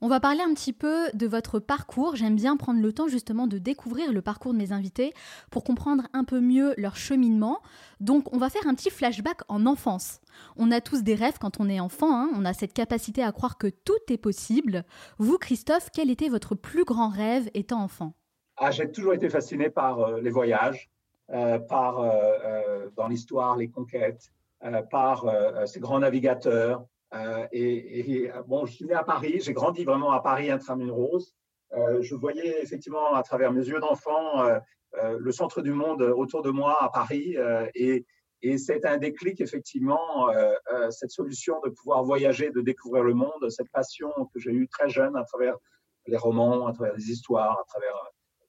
On 0.00 0.08
va 0.08 0.20
parler 0.20 0.42
un 0.42 0.52
petit 0.52 0.72
peu 0.72 1.08
de 1.14 1.26
votre 1.26 1.58
parcours. 1.58 2.16
J'aime 2.16 2.36
bien 2.36 2.56
prendre 2.56 2.80
le 2.80 2.92
temps 2.92 3.08
justement 3.08 3.46
de 3.46 3.58
découvrir 3.58 4.12
le 4.12 4.22
parcours 4.22 4.52
de 4.52 4.58
mes 4.58 4.72
invités 4.72 5.14
pour 5.50 5.64
comprendre 5.64 6.04
un 6.12 6.24
peu 6.24 6.40
mieux 6.40 6.74
leur 6.76 6.96
cheminement. 6.96 7.60
Donc 8.00 8.32
on 8.34 8.38
va 8.38 8.50
faire 8.50 8.66
un 8.66 8.74
petit 8.74 8.90
flashback 8.90 9.40
en 9.48 9.66
enfance. 9.66 10.20
On 10.56 10.70
a 10.70 10.80
tous 10.80 11.02
des 11.02 11.14
rêves 11.14 11.38
quand 11.40 11.60
on 11.60 11.68
est 11.68 11.80
enfant, 11.80 12.12
hein. 12.12 12.30
on 12.34 12.44
a 12.44 12.52
cette 12.52 12.74
capacité 12.74 13.22
à 13.22 13.32
croire 13.32 13.56
que 13.56 13.68
tout 13.68 13.92
est 14.08 14.18
possible. 14.18 14.84
Vous, 15.18 15.38
Christophe, 15.38 15.88
quel 15.92 16.10
était 16.10 16.28
votre 16.28 16.54
plus 16.54 16.84
grand 16.84 17.08
rêve 17.08 17.48
étant 17.54 17.82
enfant? 17.82 18.14
Ah, 18.56 18.70
J'ai 18.70 18.90
toujours 18.90 19.14
été 19.14 19.28
fasciné 19.30 19.70
par 19.70 20.00
euh, 20.00 20.20
les 20.20 20.30
voyages. 20.30 20.90
Euh, 21.30 21.58
par, 21.58 22.00
euh, 22.00 22.10
euh, 22.44 22.90
dans 22.96 23.08
l'histoire, 23.08 23.56
les 23.56 23.70
conquêtes, 23.70 24.30
par 24.90 25.26
ces 25.66 25.78
grands 25.78 25.98
navigateurs, 25.98 26.86
et, 27.52 28.30
bon, 28.46 28.64
je 28.64 28.72
suis 28.72 28.86
né 28.86 28.94
à 28.94 29.04
Paris, 29.04 29.40
j'ai 29.40 29.52
grandi 29.52 29.84
vraiment 29.84 30.12
à 30.12 30.20
Paris 30.20 30.50
intramuros. 30.50 31.34
je 32.00 32.14
voyais 32.14 32.62
effectivement 32.62 33.12
à 33.12 33.22
travers 33.22 33.52
mes 33.52 33.60
yeux 33.60 33.78
d'enfant 33.78 34.42
le 34.94 35.32
centre 35.32 35.60
du 35.60 35.72
monde 35.72 36.00
autour 36.00 36.40
de 36.40 36.48
moi 36.48 36.82
à 36.82 36.88
Paris 36.88 37.36
et, 37.74 38.06
et 38.40 38.56
c'est 38.56 38.86
un 38.86 38.96
déclic, 38.96 39.42
effectivement, 39.42 40.30
cette 40.88 41.10
solution 41.10 41.60
de 41.62 41.68
pouvoir 41.68 42.02
voyager, 42.02 42.48
de 42.48 42.62
découvrir 42.62 43.04
le 43.04 43.12
monde, 43.12 43.50
cette 43.50 43.70
passion 43.70 44.10
que 44.32 44.40
j'ai 44.40 44.52
eue 44.52 44.68
très 44.68 44.88
jeune 44.88 45.14
à 45.14 45.24
travers 45.24 45.58
les 46.06 46.16
romans, 46.16 46.68
à 46.68 46.72
travers 46.72 46.94
les 46.94 47.10
histoires, 47.10 47.60
à 47.60 47.64
travers 47.68 47.94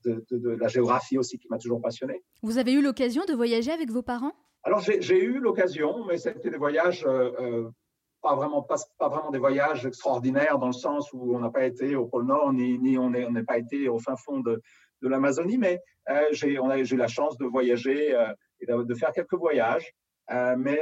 de, 0.06 0.50
la 0.60 0.68
géographie 0.68 1.18
aussi 1.18 1.38
qui 1.38 1.48
m'a 1.50 1.58
toujours 1.58 1.82
passionné. 1.82 2.24
Vous 2.42 2.58
avez 2.58 2.74
eu 2.74 2.82
l'occasion 2.82 3.24
de 3.26 3.34
voyager 3.34 3.72
avec 3.72 3.90
vos 3.90 4.02
parents? 4.02 4.34
Alors 4.64 4.80
j'ai 4.80 5.24
eu 5.24 5.40
l'occasion, 5.40 6.06
mais 6.06 6.18
c'était 6.18 6.50
des 6.50 6.58
voyages 6.58 7.06
euh, 7.06 7.32
euh, 7.40 7.70
pas 8.22 8.36
vraiment 8.36 8.64
pas, 8.64 8.78
vraiment 9.00 9.30
des 9.30 9.38
voyages 9.38 9.86
extraordinaires 9.86 10.58
dans 10.58 10.68
le 10.68 10.74
sens 10.74 11.14
où 11.14 11.36
on 11.36 11.40
n'a 11.40 11.52
pas 11.52 11.66
été 11.66 11.96
au 11.96 12.08
pôle 12.08 12.26
Nord 12.26 12.52
ni, 12.54 12.80
ni 12.80 12.98
on 12.98 13.12
n'est 13.12 13.44
pas 13.44 13.60
été 13.60 13.88
au 13.88 14.00
fin 14.00 14.16
fond 14.16 14.40
de, 14.40 14.62
de 15.04 15.08
l'Amazonie, 15.08 15.60
mais 15.60 15.80
euh, 16.10 16.30
j'ai 16.32 16.54
eu 16.54 16.98
la 16.98 17.08
chance 17.08 17.38
de 17.38 17.46
voyager 17.46 18.16
et 18.60 18.66
de, 18.66 18.96
faire 18.96 19.12
quelques 19.12 19.36
voyages. 19.36 19.94
mais 20.58 20.80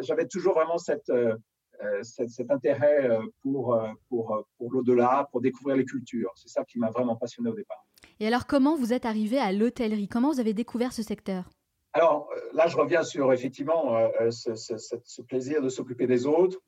j'avais 0.00 0.26
toujours 0.26 0.54
vraiment 0.54 0.78
cette 0.78 1.12
cet, 2.00 2.50
intérêt 2.50 3.18
pour, 3.42 3.78
pour, 4.08 4.46
pour 4.56 4.72
l'au-delà, 4.72 5.28
pour 5.30 5.42
découvrir 5.42 5.76
les 5.76 5.84
cultures. 5.84 6.32
C'est 6.36 6.48
ça 6.48 6.64
qui 6.64 6.78
m'a 6.78 6.88
vraiment 6.88 7.16
passionné 7.16 7.50
au 7.50 7.54
départ. 7.54 7.85
Et 8.18 8.26
alors, 8.26 8.46
comment 8.46 8.76
vous 8.76 8.94
êtes 8.94 9.04
arrivé 9.04 9.38
à 9.38 9.52
l'hôtellerie? 9.52 10.08
Comment 10.08 10.32
vous 10.32 10.40
avez 10.40 10.54
découvert 10.54 10.92
ce 10.92 11.02
secteur? 11.02 11.50
Alors, 11.92 12.28
euh, 12.34 12.40
là, 12.54 12.66
je 12.66 12.76
reviens 12.76 13.02
sur 13.02 13.32
effectivement 13.32 13.96
euh, 13.96 14.08
euh, 14.20 14.30
ce, 14.30 15.22
plaisir 15.22 15.60
de 15.60 15.68
s'occuper 15.68 16.06
des 16.06 16.26
autres. 16.26 16.58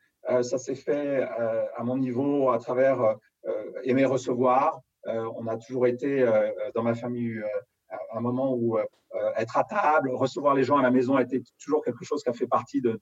ça 0.43 0.59
s'est 0.59 0.75
fait 0.75 1.23
à 1.23 1.83
mon 1.85 1.97
niveau 1.97 2.51
à 2.51 2.59
travers 2.59 2.99
aimer 3.85 4.05
recevoir. 4.05 4.81
on 5.07 5.47
a 5.47 5.57
toujours 5.57 5.87
été 5.87 6.11
dans 6.75 6.83
ma 6.83 6.95
famille 6.95 7.41
un 8.13 8.21
moment 8.21 8.53
où 8.55 8.77
être 9.37 9.57
à 9.57 9.65
table, 9.65 10.11
recevoir 10.11 10.55
les 10.55 10.65
gens 10.65 10.77
à 10.77 10.83
la 10.83 10.91
maison 10.91 11.19
était 11.19 11.43
toujours 11.63 11.83
quelque 11.83 12.05
chose 12.05 12.23
qui 12.23 12.29
a 12.29 12.35
fait 12.35 12.49
partie 12.49 12.83
de, 12.83 13.01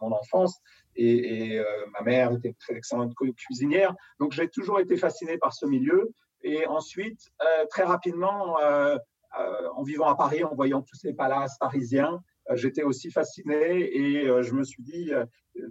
mon 0.00 0.10
enfance. 0.12 0.58
Et, 0.96 1.54
et 1.54 1.64
ma 1.92 2.00
mère 2.00 2.32
était 2.32 2.54
très 2.58 2.74
excellente 2.74 3.14
cuisinière. 3.36 3.94
Donc 4.18 4.32
j'ai 4.32 4.48
toujours 4.48 4.80
été 4.80 4.96
fasciné 4.96 5.38
par 5.38 5.52
ce 5.52 5.66
milieu. 5.66 6.12
Et 6.46 6.64
ensuite, 6.64 7.32
euh, 7.42 7.66
très 7.68 7.82
rapidement, 7.82 8.60
euh, 8.60 8.96
euh, 9.40 9.68
en 9.74 9.82
vivant 9.82 10.06
à 10.06 10.14
Paris, 10.14 10.44
en 10.44 10.54
voyant 10.54 10.80
tous 10.80 10.94
ces 10.94 11.12
palaces 11.12 11.58
parisiens, 11.58 12.22
j'étais 12.52 12.84
aussi 12.84 13.10
fasciné 13.10 13.56
et 13.56 14.26
je 14.44 14.52
me 14.52 14.62
suis 14.62 14.84
dit, 14.84 15.10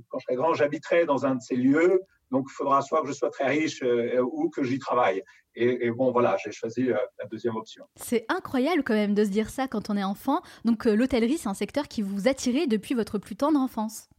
quand 0.09 0.19
je 0.19 0.25
serai 0.25 0.35
grand, 0.35 0.53
j'habiterai 0.53 1.05
dans 1.05 1.25
un 1.25 1.35
de 1.35 1.41
ces 1.41 1.55
lieux. 1.55 2.01
Donc, 2.31 2.47
il 2.49 2.53
faudra 2.53 2.81
soit 2.81 3.01
que 3.01 3.07
je 3.07 3.13
sois 3.13 3.29
très 3.29 3.47
riche 3.47 3.81
ou 4.21 4.49
que 4.49 4.61
j'y 4.61 4.77
travaille. 4.77 5.23
Et, 5.55 5.89
bon, 5.91 6.11
voilà, 6.11 6.35
j'ai 6.43 6.51
choisi 6.51 6.87
la 6.87 7.25
deuxième 7.31 7.55
option. 7.55 7.85
C'est 7.95 8.25
incroyable 8.27 8.83
quand 8.83 8.93
même 8.93 9.13
de 9.13 9.23
se 9.23 9.29
dire 9.29 9.49
ça 9.49 9.69
quand 9.69 9.89
on 9.89 9.95
est 9.95 10.03
enfant. 10.03 10.41
Donc, 10.65 10.83
l'hôtellerie, 10.83 11.37
c'est 11.37 11.47
un 11.47 11.53
secteur 11.53 11.87
qui 11.87 12.01
vous 12.01 12.27
attirait 12.27 12.67
depuis 12.67 12.93
votre 12.93 13.19
plus 13.19 13.37
tendre 13.37 13.57
enfance? 13.57 14.09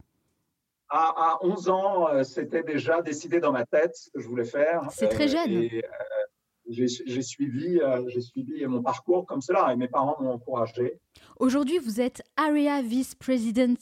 À, 0.89 1.37
11 1.41 1.69
ans, 1.69 2.23
c'était 2.23 2.63
déjà 2.63 3.03
décidé 3.03 3.39
dans 3.39 3.51
ma 3.51 3.67
tête 3.67 3.95
ce 3.95 4.09
que 4.09 4.19
je 4.19 4.27
voulais 4.27 4.45
faire. 4.45 4.87
C'est 4.89 5.09
très 5.09 5.27
jeune 5.27 5.69
j'ai 6.69 7.21
suivi, 7.21 7.79
euh, 7.79 8.03
j'ai 8.07 8.21
suivi 8.21 8.65
mon 8.65 8.81
parcours 8.81 9.25
comme 9.25 9.41
cela 9.41 9.71
et 9.73 9.75
mes 9.75 9.87
parents 9.87 10.17
m'ont 10.19 10.33
encouragé. 10.33 10.99
Aujourd'hui, 11.39 11.77
vous 11.79 12.01
êtes 12.01 12.21
Area 12.35 12.81
Vice 12.81 13.15
President 13.15 13.77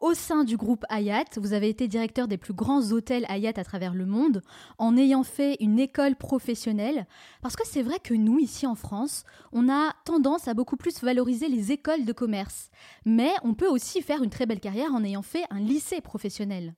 au 0.00 0.14
sein 0.14 0.44
du 0.44 0.56
groupe 0.56 0.84
Hayat. 0.88 1.24
Vous 1.36 1.52
avez 1.52 1.68
été 1.68 1.88
directeur 1.88 2.28
des 2.28 2.38
plus 2.38 2.54
grands 2.54 2.92
hôtels 2.92 3.26
Hayat 3.28 3.54
à 3.56 3.64
travers 3.64 3.94
le 3.94 4.06
monde 4.06 4.42
en 4.78 4.96
ayant 4.96 5.24
fait 5.24 5.56
une 5.60 5.78
école 5.78 6.16
professionnelle. 6.16 7.06
Parce 7.42 7.56
que 7.56 7.66
c'est 7.66 7.82
vrai 7.82 7.98
que 8.02 8.14
nous, 8.14 8.38
ici 8.38 8.66
en 8.66 8.74
France, 8.74 9.24
on 9.52 9.68
a 9.68 9.92
tendance 10.04 10.48
à 10.48 10.54
beaucoup 10.54 10.76
plus 10.76 11.02
valoriser 11.02 11.48
les 11.48 11.72
écoles 11.72 12.04
de 12.04 12.12
commerce. 12.12 12.70
Mais 13.04 13.32
on 13.42 13.54
peut 13.54 13.68
aussi 13.68 14.02
faire 14.02 14.22
une 14.22 14.30
très 14.30 14.46
belle 14.46 14.60
carrière 14.60 14.94
en 14.94 15.04
ayant 15.04 15.22
fait 15.22 15.44
un 15.50 15.60
lycée 15.60 16.00
professionnel, 16.00 16.74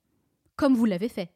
comme 0.57 0.75
vous 0.75 0.87
l'avez 0.87 1.09
fait 1.09 1.31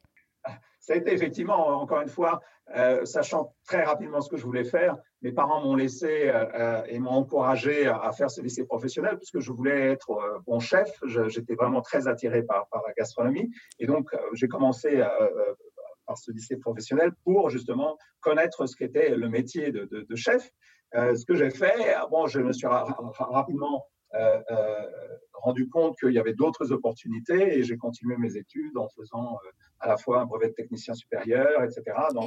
ça 0.85 0.93
a 0.93 0.97
été 0.97 1.15
effectivement, 1.15 1.69
encore 1.81 2.03
une 2.03 2.11
fois, 2.11 2.43
euh, 2.77 3.07
sachant 3.07 3.55
très 3.65 3.85
rapidement 3.85 4.21
ce 4.21 4.29
que 4.29 4.37
je 4.37 4.45
voulais 4.45 4.65
faire, 4.65 4.99
mes 5.23 5.33
parents 5.33 5.63
m'ont 5.63 5.77
laissé 5.77 6.29
euh, 6.29 6.45
euh, 6.55 6.83
et 6.89 6.99
m'ont 6.99 7.13
encouragé 7.13 7.87
à, 7.87 8.13
faire 8.13 8.31
ce 8.31 8.43
lycée 8.43 8.67
professionnel 8.67 9.17
puisque 9.17 9.41
je 9.41 9.51
voulais 9.51 9.93
être 9.93 10.43
bon 10.47 10.61
chef. 10.61 10.91
J'étais 11.29 11.55
vraiment 11.55 11.81
très 11.81 12.07
attiré 12.07 12.43
par, 12.43 12.69
par, 12.69 12.83
la 12.87 12.93
gastronomie. 12.93 13.51
Et 13.79 13.87
donc, 13.87 14.11
j'ai 14.35 14.47
commencé 14.47 15.03
par 16.07 16.19
ce 16.19 16.31
lycée 16.33 16.59
professionnel 16.59 17.13
pour 17.25 17.49
justement 17.49 17.97
connaître 18.21 18.67
ce 18.67 18.77
qu'était 18.77 19.17
le 19.17 19.31
métier 19.31 19.73
de, 19.73 19.87
de, 19.87 20.03
de 20.03 20.17
chef. 20.17 20.51
ce 20.93 21.25
que 21.25 21.35
j'ai 21.35 21.49
fait, 21.49 21.97
bon, 22.11 22.27
je 22.27 22.41
me 22.41 22.53
suis 22.53 22.67
rapidement 22.67 23.77
euh, 23.77 23.79
euh, 23.79 23.94
rendu 25.45 25.69
compte 25.69 25.99
qu'il 25.99 26.13
y 26.13 26.19
avait 26.19 26.33
d'autres 26.33 26.73
opportunités 26.73 27.59
et 27.59 27.63
j'ai 27.65 27.77
continué 27.77 28.17
mes 28.17 28.37
études 28.37 28.77
en 28.79 28.89
faisant 28.89 29.35
euh, 29.35 29.51
à 29.81 29.89
la 29.89 29.97
fois 29.97 30.21
un 30.21 30.25
brevet 30.25 30.49
de 30.49 30.55
technicien 30.55 30.95
supérieur, 30.95 31.63
etc. 31.63 31.83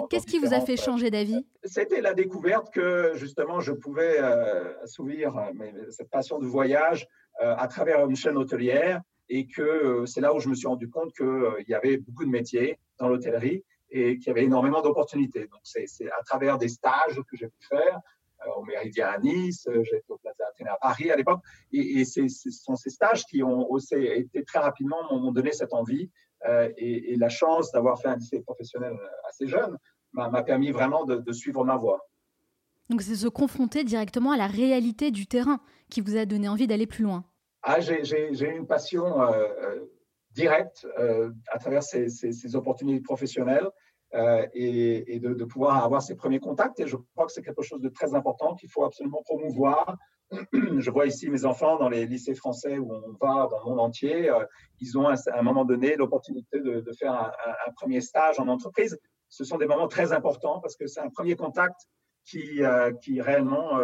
Qu'est-ce 0.09 0.27
qui 0.27 0.37
vous 0.37 0.53
a 0.53 0.61
fait 0.61 0.77
changer 0.77 1.09
d'avis? 1.09 1.45
C'était 1.63 2.01
la 2.01 2.13
découverte 2.13 2.71
que 2.71 3.13
justement 3.15 3.59
je 3.59 3.71
pouvais 3.71 4.19
assouvir 4.83 5.33
cette 5.89 6.09
passion 6.09 6.37
de 6.39 6.45
voyage 6.45 7.07
à 7.39 7.67
travers 7.67 8.07
une 8.07 8.15
chaîne 8.15 8.37
hôtelière 8.37 9.01
et 9.29 9.47
que 9.47 10.05
c'est 10.05 10.21
là 10.21 10.33
où 10.33 10.39
je 10.39 10.49
me 10.49 10.55
suis 10.55 10.67
rendu 10.67 10.89
compte 10.89 11.11
qu'il 11.13 11.65
y 11.67 11.73
avait 11.73 11.97
beaucoup 11.97 12.25
de 12.25 12.29
métiers 12.29 12.77
dans 12.99 13.07
l'hôtellerie 13.07 13.63
et 13.89 14.17
qu'il 14.17 14.27
y 14.27 14.29
avait 14.31 14.43
énormément 14.43 14.81
d'opportunités. 14.81 15.47
Donc, 15.47 15.61
c'est 15.63 15.87
à 16.07 16.23
travers 16.23 16.57
des 16.57 16.67
stages 16.67 17.21
que 17.29 17.37
j'ai 17.37 17.47
pu 17.47 17.67
faire, 17.69 17.97
euh, 17.97 18.16
au 18.55 18.63
Méridien 18.63 19.07
à 19.07 19.19
Nice, 19.19 19.67
euh, 19.67 19.81
été 19.81 20.03
au 20.09 20.17
Plaza 20.17 20.45
Athénée 20.49 20.69
à 20.69 20.77
Paris 20.77 21.11
à 21.11 21.15
l'époque. 21.15 21.41
Et, 21.71 22.05
ce 22.05 22.27
sont 22.27 22.75
ces 22.75 22.89
stages 22.89 23.25
qui 23.25 23.43
ont 23.43 23.69
aussi 23.71 23.95
été 23.95 24.43
très 24.43 24.59
rapidement, 24.59 24.97
m'ont 25.11 25.31
donné 25.31 25.51
cette 25.51 25.73
envie 25.73 26.09
euh, 26.47 26.69
et, 26.77 27.15
la 27.17 27.29
chance 27.29 27.71
d'avoir 27.71 27.99
fait 27.99 28.09
un 28.09 28.15
lycée 28.15 28.41
professionnel 28.41 28.93
assez 29.27 29.47
jeune 29.47 29.77
m'a 30.13 30.43
permis 30.43 30.71
vraiment 30.71 31.05
de, 31.05 31.31
suivre 31.31 31.63
ma 31.63 31.75
voie. 31.75 32.07
Donc 32.89 33.01
c'est 33.01 33.15
se 33.15 33.27
confronter 33.27 33.83
directement 33.83 34.31
à 34.31 34.37
la 34.37 34.47
réalité 34.47 35.11
du 35.11 35.27
terrain 35.27 35.59
qui 35.89 36.01
vous 36.01 36.15
a 36.15 36.25
donné 36.25 36.47
envie 36.47 36.65
d'aller 36.65 36.87
plus 36.87 37.03
loin. 37.03 37.25
Ah, 37.61 37.81
j'ai 37.81 38.31
eu 38.31 38.55
une 38.55 38.65
passion 38.65 39.03
directe 40.31 40.87
à 41.51 41.59
travers 41.59 41.83
ces, 41.83 42.09
ces 42.09 42.55
opportunités 42.55 43.01
professionnelles. 43.01 43.69
Euh, 44.13 44.47
et, 44.53 45.19
de, 45.19 45.43
pouvoir 45.43 45.83
avoir 45.83 46.01
ces 46.01 46.15
premiers 46.15 46.39
contacts. 46.39 46.79
Et 46.79 46.87
je 46.87 46.95
crois 46.95 47.25
que 47.25 47.31
c'est 47.31 47.41
quelque 47.41 47.61
chose 47.61 47.81
de 47.81 47.89
très 47.89 48.15
important 48.15 48.55
qu'il 48.55 48.69
faut 48.69 48.85
absolument 48.85 49.21
promouvoir. 49.23 49.97
Je 50.53 50.89
vois 50.91 51.05
ici 51.05 51.29
mes 51.29 51.45
enfants 51.45 51.77
dans 51.77 51.89
les 51.89 52.05
lycées 52.05 52.35
français 52.35 52.77
où 52.77 52.93
on 52.93 53.11
va 53.19 53.47
dans 53.47 53.59
le 53.59 53.65
monde 53.65 53.79
entier. 53.79 54.29
Euh, 54.29 54.45
ils 54.79 54.97
ont 54.97 55.07
à 55.07 55.15
un 55.33 55.41
moment 55.41 55.65
donné 55.65 55.95
l'opportunité 55.95 56.59
de, 56.61 56.91
faire 56.97 57.13
un, 57.13 57.71
premier 57.75 57.99
stage 57.99 58.39
en 58.39 58.47
entreprise. 58.47 58.97
Ce 59.29 59.43
sont 59.43 59.57
des 59.57 59.67
moments 59.67 59.89
très 59.89 60.13
importants 60.13 60.59
parce 60.61 60.77
que 60.77 60.87
c'est 60.87 61.01
un 61.01 61.09
premier 61.09 61.35
contact 61.35 61.75
qui, 62.25 62.63
euh, 62.63 62.93
qui 62.93 63.21
réellement 63.21 63.77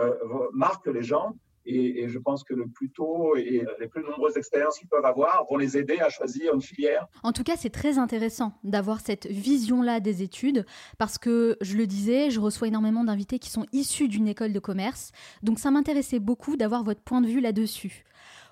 marque 0.53 0.87
les 0.87 1.03
gens 1.03 1.33
et, 1.65 2.07
je 2.09 2.19
pense 2.19 2.43
que 2.43 2.53
le 2.53 2.67
plus 2.67 2.89
tôt 2.89 3.35
et 3.35 3.65
les 3.79 3.87
plus 3.87 4.03
nombreuses 4.03 4.37
expériences 4.37 4.77
qu'ils 4.77 4.87
peuvent 4.87 5.05
avoir 5.05 5.45
vont 5.49 5.57
les 5.57 5.77
aider 5.77 5.99
à 5.99 6.09
choisir 6.09 6.53
une 6.53 6.61
filière. 6.61 7.07
En 7.23 7.31
tout 7.31 7.43
cas, 7.43 7.55
c'est 7.55 7.69
très 7.69 7.97
intéressant 7.97 8.53
d'avoir 8.63 8.99
cette 8.99 9.27
vision-là 9.27 9.99
des 9.99 10.21
études 10.23 10.65
parce 10.97 11.17
que, 11.17 11.57
je 11.61 11.77
le 11.77 11.87
disais, 11.87 12.29
je 12.29 12.39
reçois 12.39 12.67
énormément 12.67 13.03
d'invités 13.03 13.39
qui 13.39 13.49
sont 13.49 13.65
issus 13.71 14.07
d'une 14.07 14.27
école 14.27 14.53
de 14.53 14.59
commerce. 14.59 15.11
Donc 15.41 15.59
ça 15.59 15.71
m'intéressait 15.71 16.19
beaucoup 16.19 16.57
d'avoir 16.57 16.83
votre 16.83 17.01
point 17.01 17.21
de 17.21 17.27
vue 17.27 17.39
là-dessus. 17.39 18.03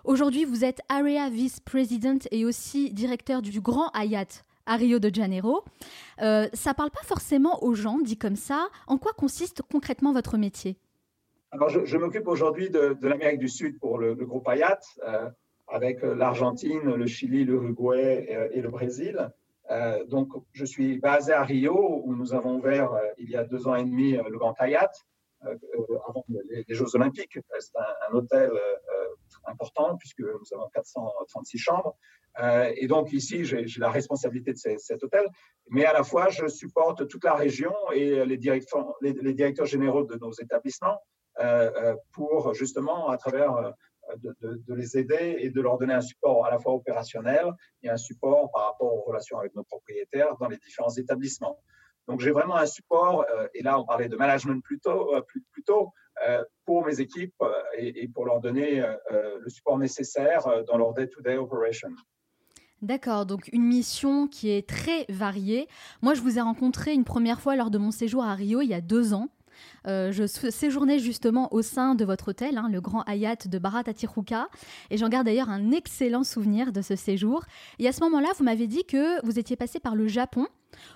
Aujourd'hui, 0.03 0.46
vous 0.46 0.63
êtes 0.65 0.82
Area 0.89 1.30
Vice 1.30 1.60
President 1.60 2.18
et 2.32 2.46
aussi 2.46 2.91
directeur 2.91 3.41
du 3.41 3.62
Grand 3.62 3.89
Hayat 3.89 4.44
à 4.65 4.75
Rio 4.75 5.00
de 5.00 5.13
Janeiro. 5.13 5.63
Euh, 6.22 6.48
ça 6.53 6.74
parle 6.74 6.91
pas 6.91 7.03
forcément 7.03 7.63
aux 7.63 7.75
gens, 7.75 8.00
dit 8.00 8.18
comme 8.18 8.36
ça. 8.36 8.68
En 8.88 8.98
quoi 8.98 9.13
consiste 9.13 9.62
concrètement 9.70 10.13
votre 10.13 10.38
métier? 10.38 10.77
Alors, 11.53 11.67
je, 11.67 11.98
m'occupe 11.98 12.27
aujourd'hui 12.27 12.70
de, 12.70 12.98
l'Amérique 13.01 13.39
du 13.39 13.50
Sud 13.50 13.77
pour 13.77 13.98
le, 13.98 14.15
groupe 14.15 14.48
Ayat, 14.48 14.79
euh, 15.05 15.29
avec 15.67 16.01
euh, 16.01 16.15
l'Argentine, 16.15 16.93
le 16.96 17.08
Chili, 17.08 17.43
l'Uruguay 17.43 18.25
euh, 18.31 18.48
et, 18.53 18.62
le 18.62 18.70
Brésil. 18.70 19.29
donc, 20.08 20.29
je 20.53 20.65
suis 20.65 20.98
basé 21.00 21.34
à 21.34 21.43
Rio, 21.43 22.03
où 22.05 22.15
nous 22.15 22.34
avons 22.34 22.55
ouvert 22.58 22.89
il 23.17 23.29
y 23.29 23.36
a 23.36 23.43
deux 23.43 23.67
ans 23.67 23.75
et 23.75 23.84
demi 23.84 24.13
le 24.13 24.38
Grand 24.38 24.55
Ayat, 24.60 24.91
avant 25.41 26.25
les, 26.29 26.63
Jeux 26.70 26.96
Olympiques. 26.96 27.38
C'est 27.60 27.77
un, 27.77 28.13
hôtel 28.13 28.51
important, 29.46 29.98
puisque 29.98 30.20
nous 30.22 30.50
avons 30.53 30.70
436 30.74 31.58
chambres. 31.58 31.96
et 32.81 32.88
donc, 32.88 33.13
ici, 33.13 33.46
j'ai 33.46 33.65
la 33.79 33.91
responsabilité 33.91 34.51
de 34.53 34.77
cet 34.77 35.03
hôtel, 35.03 35.25
mais 35.70 35.86
à 35.86 35.93
la 35.93 36.03
fois, 36.03 36.29
je 36.29 36.48
supporte 36.48 37.08
toute 37.08 37.24
la 37.24 37.36
région 37.36 37.74
et 37.93 38.25
les 38.25 38.39
les 39.01 39.34
directeurs 39.34 39.65
généraux 39.65 40.03
de 40.03 40.17
nos 40.17 40.31
établissements. 40.31 41.00
Euh, 41.41 41.71
euh, 41.75 41.95
pour 42.13 42.53
justement, 42.53 43.10
à 43.10 43.17
travers 43.17 43.55
euh, 43.55 43.71
de, 44.17 44.74
les 44.75 44.98
aider 44.98 45.38
et 45.39 45.50
de 45.50 45.62
leur 45.62 45.77
donner 45.77 45.93
un 45.93 46.01
support 46.01 46.45
à 46.45 46.51
la 46.51 46.60
fois 46.60 46.74
opérationnel 46.74 47.51
et 47.81 47.89
un 47.89 47.98
support 47.98 48.51
par 48.51 48.65
rapport 48.65 48.93
aux 48.93 49.01
relations 49.01 49.39
avec 49.39 49.55
nos 49.55 49.63
propriétaires 49.63 50.36
dans 50.39 50.48
les 50.48 50.57
différents 50.57 50.93
établissements. 50.93 51.60
Donc 52.07 52.19
j'ai 52.19 52.31
vraiment 52.31 52.57
un 52.57 52.65
support, 52.65 53.25
et 53.53 53.62
là 53.62 53.79
on 53.79 53.86
parlait 53.86 54.10
de 54.10 54.17
management 54.17 54.62
plus 54.62 54.79
tôt, 54.79 55.13
pour 56.65 56.86
mes 56.86 57.00
équipes 57.00 57.41
et, 57.77 58.07
pour 58.10 58.25
leur 58.25 58.41
donner 58.41 58.83
le 59.12 59.50
support 59.50 59.77
nécessaire 59.77 60.63
dans 60.65 60.77
leur 60.77 60.93
day-to-day 60.93 61.38
operation. 61.38 61.89
D'accord, 62.81 63.27
donc 63.27 63.50
une 63.53 63.63
mission 63.63 64.27
qui 64.27 64.50
est 64.50 64.67
très 64.67 65.05
variée. 65.07 65.67
Moi, 66.01 66.15
je 66.15 66.21
vous 66.21 66.39
ai 66.39 66.41
rencontré 66.41 66.93
une 66.93 67.05
première 67.05 67.39
fois 67.39 67.55
lors 67.55 67.69
de 67.69 67.77
mon 67.77 67.91
séjour 67.91 68.24
à 68.24 68.33
Rio 68.33 68.62
il 68.62 68.69
y 68.69 68.74
a 68.74 68.81
deux 68.81 69.13
ans. 69.13 69.29
Euh, 69.88 70.12
je 70.12 70.25
séjournais 70.25 71.00
justement 71.00 71.53
au 71.53 71.62
sein 71.62 71.96
de 71.96 72.06
votre 72.06 72.30
hôtel, 72.30 72.58
hein, 72.58 72.70
le 72.72 72.82
Grand 72.82 73.03
Hayat 73.03 73.48
de 73.48 73.60
Baratatiruka, 73.60 74.50
et 74.89 74.98
j'en 74.98 75.10
garde 75.10 75.25
d'ailleurs 75.25 75.50
un 75.50 75.72
excellent 75.72 76.24
souvenir 76.24 76.72
de 76.72 76.82
ce 76.82 76.96
séjour. 76.96 77.44
Et 77.80 77.88
à 77.88 77.91
ce 77.91 78.01
moment-là, 78.01 78.30
vous 78.38 78.44
m'avez 78.44 78.68
dit 78.68 78.86
que 78.86 79.24
vous 79.25 79.39
étiez 79.39 79.56
passé 79.56 79.80
par 79.80 79.96
le 79.96 80.08
Japon, 80.08 80.48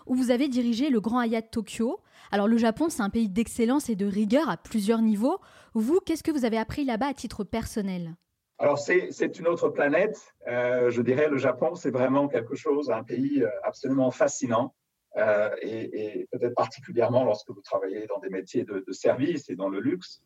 où 0.05 0.15
vous 0.15 0.31
avez 0.31 0.47
dirigé 0.47 0.89
le 0.89 0.99
Grand 0.99 1.19
Hayat 1.19 1.41
Tokyo. 1.41 1.99
Alors 2.31 2.47
le 2.47 2.57
Japon, 2.57 2.89
c'est 2.89 3.01
un 3.01 3.09
pays 3.09 3.29
d'excellence 3.29 3.89
et 3.89 3.95
de 3.95 4.05
rigueur 4.05 4.49
à 4.49 4.57
plusieurs 4.57 5.01
niveaux. 5.01 5.39
Vous, 5.73 5.99
qu'est-ce 5.99 6.23
que 6.23 6.31
vous 6.31 6.45
avez 6.45 6.57
appris 6.57 6.85
là-bas 6.85 7.07
à 7.07 7.13
titre 7.13 7.43
personnel? 7.43 8.15
Alors, 8.57 8.79
c'est 8.79 9.39
une 9.39 9.47
autre 9.47 9.67
planète. 9.67 10.33
Euh, 10.47 10.89
je 10.89 11.01
dirais, 11.01 11.27
le 11.27 11.37
Japon, 11.37 11.75
c'est 11.75 11.91
vraiment 11.91 12.29
quelque 12.29 12.55
chose, 12.55 12.89
un 12.89 13.03
pays 13.03 13.43
euh, 13.43 13.49
absolument 13.63 14.11
fascinant. 14.11 14.73
Euh, 15.17 15.49
et, 15.61 16.27
peut-être 16.31 16.55
particulièrement 16.55 17.23
lorsque 17.23 17.49
vous 17.49 17.61
travaillez 17.61 18.05
dans 18.07 18.19
des 18.19 18.29
métiers 18.29 18.65
de, 18.65 18.83
de 18.85 18.91
service 18.91 19.49
et 19.49 19.55
dans 19.55 19.69
le 19.69 19.79
luxe. 19.79 20.21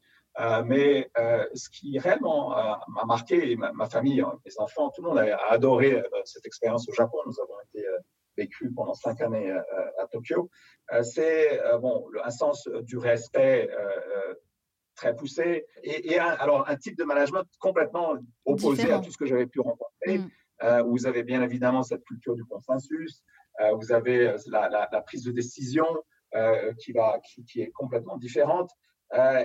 mais 0.66 1.12
ce 1.54 1.70
qui 1.70 2.00
réellement 2.00 2.56
m'a 2.88 3.06
marqué, 3.06 3.56
ma, 3.56 3.72
ma, 3.74 3.88
famille, 3.88 4.22
hein, 4.22 4.34
mes 4.46 4.58
enfants, 4.58 4.90
tout 4.90 5.02
le 5.04 5.10
monde 5.10 5.20
a, 5.20 5.38
adoré 5.52 6.02
cette 6.26 6.46
expérience 6.46 6.88
au 6.90 6.94
Japon. 6.94 7.18
Nous 7.26 7.40
avons 7.40 7.60
été 7.68 7.86
vécu 8.38 8.72
pendant 8.72 8.94
cinq 8.94 9.22
années 9.22 9.52
à 9.52 10.08
Tokyo. 10.08 10.50
c'est 11.04 11.60
bon, 11.82 12.08
un 12.24 12.32
sens 12.32 12.68
du 12.84 12.98
respect 12.98 13.70
très 15.00 15.16
poussé, 15.16 15.66
et, 15.84 16.20
un, 16.20 16.28
alors 16.44 16.68
un 16.68 16.76
type 16.76 16.98
de 16.98 17.06
management 17.06 17.46
complètement 17.60 18.16
opposé 18.46 18.92
à 18.92 19.00
tout 19.00 19.12
ce 19.12 19.18
que 19.18 19.26
j'avais 19.26 19.48
pu 19.48 19.62
rencontrer, 19.62 20.18
mm. 20.18 20.30
euh, 20.64 20.82
vous 20.84 21.08
avez 21.08 21.24
bien 21.24 21.42
évidemment 21.42 21.84
cette 21.84 22.04
culture 22.04 22.36
du 22.36 22.44
consensus, 22.44 23.22
euh, 23.22 23.39
vous 23.78 23.92
avez 23.92 24.30
euh, 24.30 24.38
la, 24.48 25.02
prise 25.06 25.24
de 25.24 25.32
décision 25.32 25.86
qui, 26.80 26.92
va, 26.92 27.20
qui, 27.48 27.62
est 27.62 27.72
complètement 27.72 28.18
différente, 28.18 28.70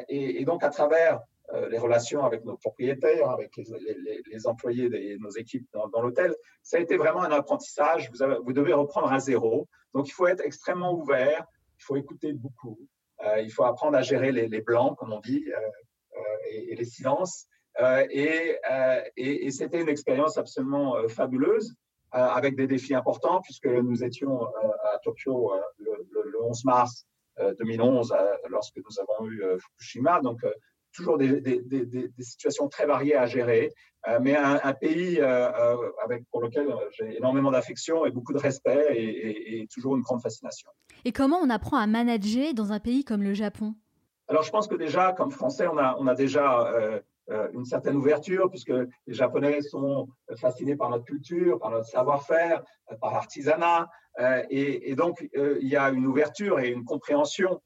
et, 0.09 0.45
donc 0.45 0.63
à 0.63 0.69
travers 0.69 1.21
les 1.71 1.79
relations 1.79 2.25
avec 2.25 2.45
nos 2.45 2.57
propriétaires, 2.57 3.31
avec 3.31 3.57
les, 3.57 4.47
employés 4.47 4.89
de 4.91 5.17
nos 5.19 5.31
équipes 5.31 5.67
dans, 5.73 6.03
l'hôtel, 6.03 6.35
ça 6.63 6.77
a 6.77 6.81
été 6.81 6.97
vraiment 6.97 7.23
un 7.23 7.31
apprentissage. 7.31 8.11
Vous, 8.11 8.53
devez 8.53 8.75
reprendre 8.75 9.11
à 9.11 9.19
zéro. 9.19 9.67
Donc, 9.95 10.09
il 10.09 10.13
faut 10.13 10.27
être 10.27 10.43
extrêmement 10.45 10.93
ouvert, 10.93 11.47
il 11.79 11.85
faut 11.85 11.97
écouter 11.97 12.33
beaucoup, 12.33 12.79
euh, 13.25 13.41
il 13.41 13.51
faut 13.51 13.65
apprendre 13.65 13.97
à 13.97 14.03
gérer 14.03 14.33
les, 14.33 14.61
blancs, 14.61 14.97
comme 14.99 15.13
on 15.13 15.21
dit, 15.21 15.45
euh, 15.49 15.59
euh, 16.19 16.21
et, 16.51 16.75
les 16.77 16.85
silences. 16.85 17.47
et, 18.11 18.59
c'était 19.51 19.81
une 19.81 19.89
expérience 19.89 20.37
absolument 20.37 21.09
fabuleuse, 21.09 21.75
avec 22.15 22.57
des 22.57 22.67
défis 22.67 22.95
importants, 22.95 23.41
puisque 23.43 23.67
nous 23.67 24.05
étions 24.05 24.45
à 24.47 24.99
Tokyo 25.03 25.53
le, 25.79 26.43
11 26.43 26.65
mars 26.65 27.07
2011, 27.59 28.15
lorsque 28.49 28.77
nous 28.77 29.01
avons 29.01 29.29
eu 29.29 29.43
Fukushima. 29.59 30.21
Donc, 30.21 30.41
toujours 30.93 31.19
des, 31.19 31.43
situations 32.21 32.69
très 32.69 32.87
variées 32.87 33.17
à 33.17 33.27
gérer, 33.27 33.73
mais 34.21 34.37
un, 34.37 34.73
pays 34.75 35.21
avec, 35.21 36.25
pour 36.31 36.41
lequel 36.41 36.69
j'ai 36.93 37.17
énormément 37.17 37.51
d'affection 37.51 38.07
et 38.07 38.11
beaucoup 38.11 38.33
de 38.33 38.39
respect 38.39 38.87
et, 38.95 39.67
toujours 39.73 39.97
une 39.97 40.03
grande 40.03 40.23
fascination. 40.23 40.71
Et 41.05 41.13
comment 41.13 41.39
on 41.39 41.51
apprend 41.51 41.79
à 41.79 41.87
manager 41.87 42.55
dans 42.55 42.73
un 42.73 42.81
pays 42.81 43.05
comme 43.05 43.23
le 43.23 43.35
Japon? 43.35 43.75
Alors, 44.29 44.43
je 44.43 44.51
pense 44.51 44.69
que 44.69 44.75
déjà, 44.75 45.13
comme 45.13 45.31
Français, 45.31 45.67
on 45.67 45.77
a, 45.77 45.97
on 45.99 46.07
a 46.07 46.15
déjà 46.15 46.63
euh, 46.63 46.81
euh, 46.81 47.01
une 47.29 47.65
certaine 47.65 47.97
ouverture, 47.97 48.51
puisque 48.51 48.73
les 49.07 49.15
Japonais 49.15 49.63
sont 49.63 50.09
fascinés 50.37 50.77
par 50.77 50.91
notre 50.91 51.05
culture, 51.05 51.59
par 51.59 51.71
notre 51.71 51.87
savoir-faire, 51.87 52.63
euh, 52.93 52.97
par 53.01 53.13
l'artisanat. 53.13 53.89
et, 54.51 54.95
donc, 54.95 55.29
il 55.35 55.69
y 55.69 55.77
a 55.77 55.91
une 55.91 56.07
ouverture 56.07 56.61
et 56.61 56.69
une 56.69 56.85
compréhension 56.85 57.61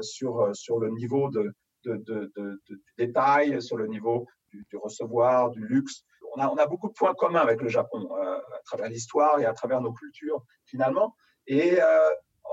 sur, 0.00 0.50
sur 0.54 0.78
le 0.78 0.90
niveau 0.90 1.30
de, 1.30 1.52
de, 1.84 2.30
de, 2.36 2.60
détail, 2.98 3.62
sur 3.62 3.76
le 3.76 3.86
niveau 3.86 4.26
du, 4.52 4.76
recevoir, 4.76 5.50
du 5.50 5.66
luxe. 5.66 6.04
On 6.34 6.40
a, 6.40 6.48
on 6.48 6.56
a 6.56 6.66
beaucoup 6.66 6.88
de 6.88 6.92
points 6.92 7.14
communs 7.14 7.40
avec 7.40 7.60
le 7.62 7.68
Japon, 7.68 8.08
à 8.14 8.62
travers 8.64 8.88
l'histoire 8.88 9.40
et 9.40 9.46
à 9.46 9.52
travers 9.52 9.80
nos 9.80 9.92
cultures, 9.92 10.42
finalement. 10.64 11.14
Et 11.46 11.80
euh, 11.80 12.10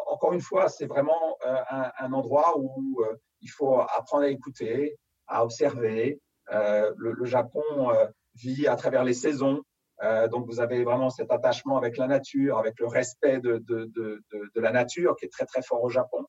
encore 0.07 0.33
une 0.33 0.41
fois, 0.41 0.69
c'est 0.69 0.85
vraiment 0.85 1.37
euh, 1.45 1.55
un, 1.99 2.13
endroit 2.13 2.57
où 2.57 3.01
euh, 3.01 3.15
il 3.41 3.49
faut 3.49 3.79
apprendre 3.79 4.23
à 4.23 4.29
écouter, 4.29 4.97
à 5.33 5.43
observer. 5.43 6.19
Le, 6.51 7.25
Japon 7.25 7.63
vit 8.35 8.67
à 8.67 8.75
travers 8.75 9.03
les 9.03 9.13
saisons. 9.13 9.61
donc, 10.31 10.45
vous 10.45 10.59
avez 10.59 10.83
vraiment 10.83 11.09
cet 11.09 11.31
attachement 11.31 11.77
avec 11.77 11.97
la 11.97 12.07
nature, 12.07 12.57
avec 12.57 12.79
le 12.79 12.87
respect 12.87 13.39
de, 13.39 13.57
de, 13.57 13.89
de, 13.95 14.61
la 14.61 14.71
nature 14.71 15.15
qui 15.15 15.25
est 15.25 15.29
très, 15.29 15.45
très 15.45 15.61
fort 15.61 15.83
au 15.83 15.89
Japon. 15.89 16.25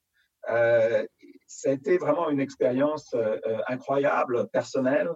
Euh, 0.51 1.05
ça 1.47 1.71
a 1.71 1.73
été 1.73 1.99
vraiment 1.99 2.31
une 2.31 2.41
expérience 2.41 3.15
incroyable, 3.67 4.49
personnelle, 4.53 5.11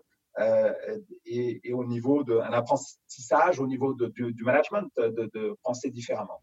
et, 1.27 1.61
et, 1.65 1.73
au 1.73 1.85
niveau 1.85 2.23
d'un 2.23 2.53
apprentissage, 2.53 3.59
au 3.59 3.67
niveau 3.67 3.95
du, 3.95 4.33
du, 4.33 4.45
management, 4.45 4.89
de, 4.97 5.57
penser 5.63 5.91
différemment. 5.91 6.41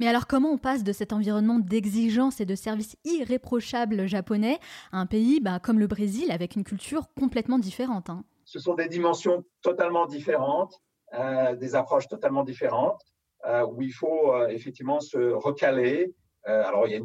Mais 0.00 0.08
alors 0.08 0.26
comment 0.26 0.50
on 0.50 0.58
passe 0.58 0.84
de 0.84 0.92
cet 0.92 1.12
environnement 1.12 1.58
d'exigence 1.58 2.40
et 2.40 2.46
de 2.46 2.54
service 2.54 2.96
irréprochable 3.04 4.06
japonais 4.06 4.58
à 4.92 4.98
un 4.98 5.06
pays 5.06 5.40
bah, 5.40 5.58
comme 5.60 5.78
le 5.78 5.86
Brésil 5.86 6.30
avec 6.30 6.56
une 6.56 6.64
culture 6.64 7.06
complètement 7.14 7.58
différente 7.58 8.10
hein? 8.10 8.24
Ce 8.44 8.58
sont 8.58 8.74
des 8.74 8.88
dimensions 8.88 9.44
totalement 9.62 10.06
différentes, 10.06 10.80
euh, 11.14 11.56
des 11.56 11.74
approches 11.74 12.08
totalement 12.08 12.44
différentes, 12.44 13.00
euh, 13.46 13.66
où 13.66 13.82
il 13.82 13.92
faut 13.92 14.32
euh, 14.32 14.48
effectivement 14.48 15.00
se 15.00 15.18
recaler. 15.32 16.14
alors 16.44 16.86
il 16.86 16.92
y 16.92 16.94
a 16.94 16.98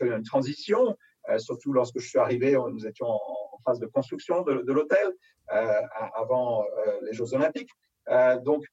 une, 0.00 0.22
transition, 0.22 0.96
surtout 1.38 1.72
lorsque 1.72 1.98
je 1.98 2.08
suis 2.08 2.18
arrivé, 2.18 2.56
nous 2.70 2.86
étions 2.86 3.08
en, 3.08 3.58
phase 3.64 3.80
de 3.80 3.86
construction 3.86 4.42
de, 4.42 4.62
de 4.62 4.72
l'hôtel 4.72 5.06
avant 6.14 6.64
les 7.02 7.12
Jeux 7.12 7.34
olympiques. 7.34 7.72
donc 8.44 8.64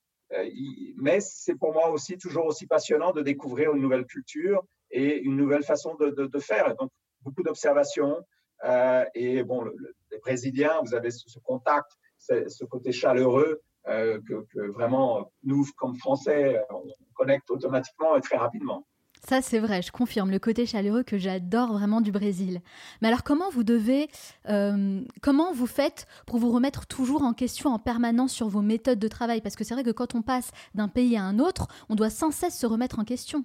mais 0.98 1.20
c'est 1.22 1.56
pour 1.56 1.74
moi 1.74 1.90
aussi 1.90 2.18
toujours 2.18 2.46
aussi 2.46 2.68
passionnant 2.68 3.12
de 3.12 3.22
découvrir 3.22 3.74
une 3.74 3.82
nouvelle 3.82 4.06
culture 4.06 4.64
et 4.92 5.18
une 5.20 5.36
nouvelle 5.38 5.64
façon 5.64 5.96
de, 5.96 6.10
de, 6.10 6.40
faire. 6.40 6.76
Donc, 6.76 6.92
beaucoup 7.22 7.44
d'observations. 7.44 8.18
Euh, 8.64 9.06
et 9.14 9.44
bon, 9.44 9.64
les 10.12 10.20
Brésiliens, 10.20 10.82
vous 10.84 10.96
avez 10.96 11.12
ce, 11.12 11.40
contact, 11.40 11.92
ce 12.18 12.66
côté 12.66 12.92
chaleureux 12.92 13.62
euh, 13.88 14.20
que, 14.28 14.46
que, 14.54 14.72
vraiment, 14.72 15.32
nous, 15.44 15.66
comme 15.78 15.96
Français, 15.96 16.62
on 16.70 16.84
connecte 17.16 17.50
automatiquement 17.50 18.16
et 18.18 18.22
très 18.22 18.38
rapidement. 18.38 18.86
Ça, 19.26 19.42
c'est 19.42 19.60
vrai, 19.60 19.82
je 19.82 19.92
confirme 19.92 20.32
le 20.32 20.40
côté 20.40 20.66
chaleureux 20.66 21.04
que 21.04 21.18
j'adore 21.18 21.74
vraiment 21.74 22.02
du 22.02 22.12
Brésil. 22.12 22.62
Mais 23.02 23.08
alors, 23.08 23.24
comment 23.24 23.50
vous 23.50 23.64
devez, 23.64 24.08
euh, 24.48 25.02
comment 25.22 25.52
vous 25.54 25.68
faites 25.68 26.08
pour 26.26 26.38
vous 26.38 26.52
remettre 26.52 26.86
toujours 26.86 27.24
en 27.24 27.34
question 27.34 27.72
en 27.72 27.80
permanence 27.80 28.32
sur 28.32 28.48
vos 28.48 28.62
méthodes 28.62 29.00
de 29.00 29.08
travail? 29.08 29.42
Parce 29.42 29.56
que 29.56 29.64
c'est 29.64 29.74
vrai 29.74 29.84
que 29.84 29.92
quand 29.92 30.16
on 30.16 30.22
passe 30.22 30.52
d'un 30.76 30.88
pays 30.88 31.18
à 31.18 31.24
un 31.24 31.40
autre, 31.40 31.68
on 31.90 31.96
doit 31.96 32.10
sans 32.10 32.32
cesse 32.32 32.58
se 32.58 32.66
remettre 32.66 33.00
en 33.00 33.04
question. 33.04 33.44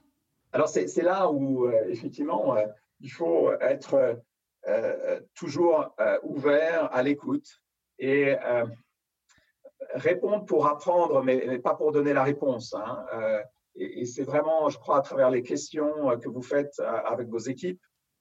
Alors, 0.52 0.68
c'est 0.68 1.02
là 1.02 1.30
où, 1.30 1.66
euh, 1.66 1.72
effectivement, 1.88 2.56
euh, 2.56 2.66
il 3.00 3.10
faut 3.10 3.50
être 3.60 4.22
toujours 5.34 5.92
ouvert 6.22 6.88
à 6.92 7.02
l'écoute 7.02 7.60
et 7.98 8.36
répondre 9.94 10.44
pour 10.44 10.68
apprendre, 10.68 11.20
mais, 11.24 11.58
pas 11.58 11.74
pour 11.74 11.90
donner 11.90 12.12
la 12.12 12.22
réponse. 12.22 12.72
Hein. 12.72 13.04
Et, 13.76 14.04
c'est 14.04 14.24
vraiment, 14.24 14.68
je 14.68 14.78
crois, 14.78 14.98
à 14.98 15.00
travers 15.02 15.30
les 15.30 15.42
questions 15.42 16.10
euh, 16.10 16.16
que 16.16 16.28
vous 16.28 16.42
faites 16.42 16.74
euh, 16.80 16.84
avec 16.84 17.28
vos 17.28 17.38
équipes 17.38 17.80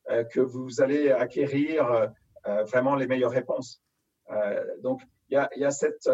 euh, 0.09 0.23
que 0.23 0.39
vous 0.39 0.81
allez 0.81 1.11
acquérir 1.11 2.11
vraiment 2.43 2.95
les 2.95 3.05
meilleures 3.05 3.31
réponses. 3.31 3.83
donc, 4.81 4.99
il 5.29 5.47
y 5.57 5.63
a, 5.63 5.69
cette, 5.69 6.09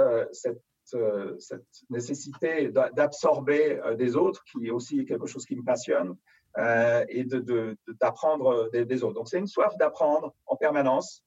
nécessité 1.89 2.69
d'absorber 2.69 3.79
des 3.97 4.17
autres, 4.17 4.43
qui 4.43 4.67
est 4.67 4.71
aussi 4.71 5.05
quelque 5.05 5.25
chose 5.25 5.45
qui 5.45 5.55
me 5.55 5.63
passionne, 5.63 6.17
et 7.07 7.25
d'apprendre 8.01 8.69
de, 8.73 8.83
des, 8.83 9.03
autres. 9.05 9.13
Donc, 9.13 9.29
c'est 9.29 9.39
une 9.39 9.47
soif 9.47 9.73
d'apprendre 9.77 10.35
en 10.47 10.57
permanence 10.57 11.23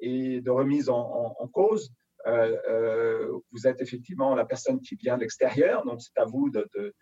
et 0.00 0.40
de 0.40 0.50
remise 0.50 0.88
en, 0.88 1.50
cause. 1.52 1.92
vous 2.24 3.66
êtes 3.66 3.82
effectivement 3.82 4.34
la 4.34 4.46
personne 4.46 4.80
qui 4.80 4.94
vient 4.94 5.16
de 5.16 5.20
l'extérieur, 5.20 5.84
donc 5.84 6.00
c'est 6.00 6.18
à 6.18 6.24
vous 6.24 6.48
de, 6.48 6.94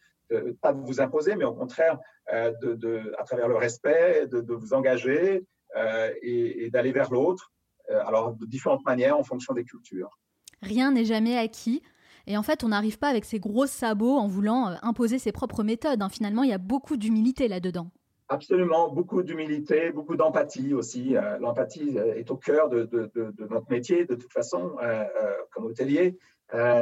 pas 0.61 0.73
de 0.73 0.81
vous 0.81 1.01
imposer, 1.01 1.37
mais 1.37 1.45
au 1.45 1.55
contraire, 1.55 1.99
euh, 2.33 2.53
de, 2.63 3.15
à 3.19 3.25
travers 3.25 3.49
le 3.49 3.57
respect, 3.57 4.27
de, 4.27 4.55
vous 4.55 4.73
engager 4.73 5.45
euh, 5.77 6.11
et, 6.23 6.71
d'aller 6.71 6.93
vers 6.93 7.11
l'autre 7.11 7.53
alors 8.07 8.33
de 8.33 8.47
différentes 8.47 8.85
manières 8.87 9.19
en 9.19 9.25
fonction 9.25 9.53
des 9.53 9.65
cultures. 9.65 10.19
Rien 10.63 10.93
n'est 10.93 11.05
jamais 11.05 11.37
acquis. 11.37 11.83
Et 12.27 12.39
en 12.39 12.43
fait, 12.43 12.65
on 12.65 12.69
n'arrive 12.69 12.99
pas 12.99 13.09
avec 13.09 13.25
ses 13.25 13.39
gros 13.39 13.67
sabots 13.67 14.17
en 14.17 14.27
voulant 14.27 14.69
euh, 14.69 14.75
imposer 14.83 15.19
ses 15.19 15.33
propres 15.33 15.63
méthodes. 15.63 16.01
Hein. 16.01 16.09
Finalement, 16.09 16.43
il 16.43 16.51
y 16.51 16.55
a 16.55 16.59
beaucoup 16.59 16.97
d'humilité 16.97 17.49
là-dedans. 17.49 17.91
Absolument, 18.29 18.91
beaucoup 18.91 19.23
d'humilité, 19.23 19.91
beaucoup 19.91 20.17
d'empathie 20.17 20.73
aussi. 20.73 21.15
Euh, 21.15 21.39
l'empathie 21.39 21.99
euh, 21.99 22.15
est 22.15 22.31
au 22.31 22.37
cœur 22.37 22.71
de, 22.71 22.89
notre 23.51 23.71
métier, 23.71 24.07
de 24.07 24.15
toute 24.15 24.33
façon, 24.33 24.77
comme 25.51 25.67
hôtelier. 25.67 26.17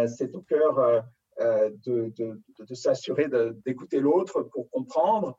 c'est 0.07 0.35
au 0.37 0.43
cœur 0.43 1.03
de, 1.41 2.75
s'assurer 2.75 3.29
d'écouter 3.65 4.01
l'autre 4.01 4.43
pour 4.43 4.71
comprendre 4.71 5.37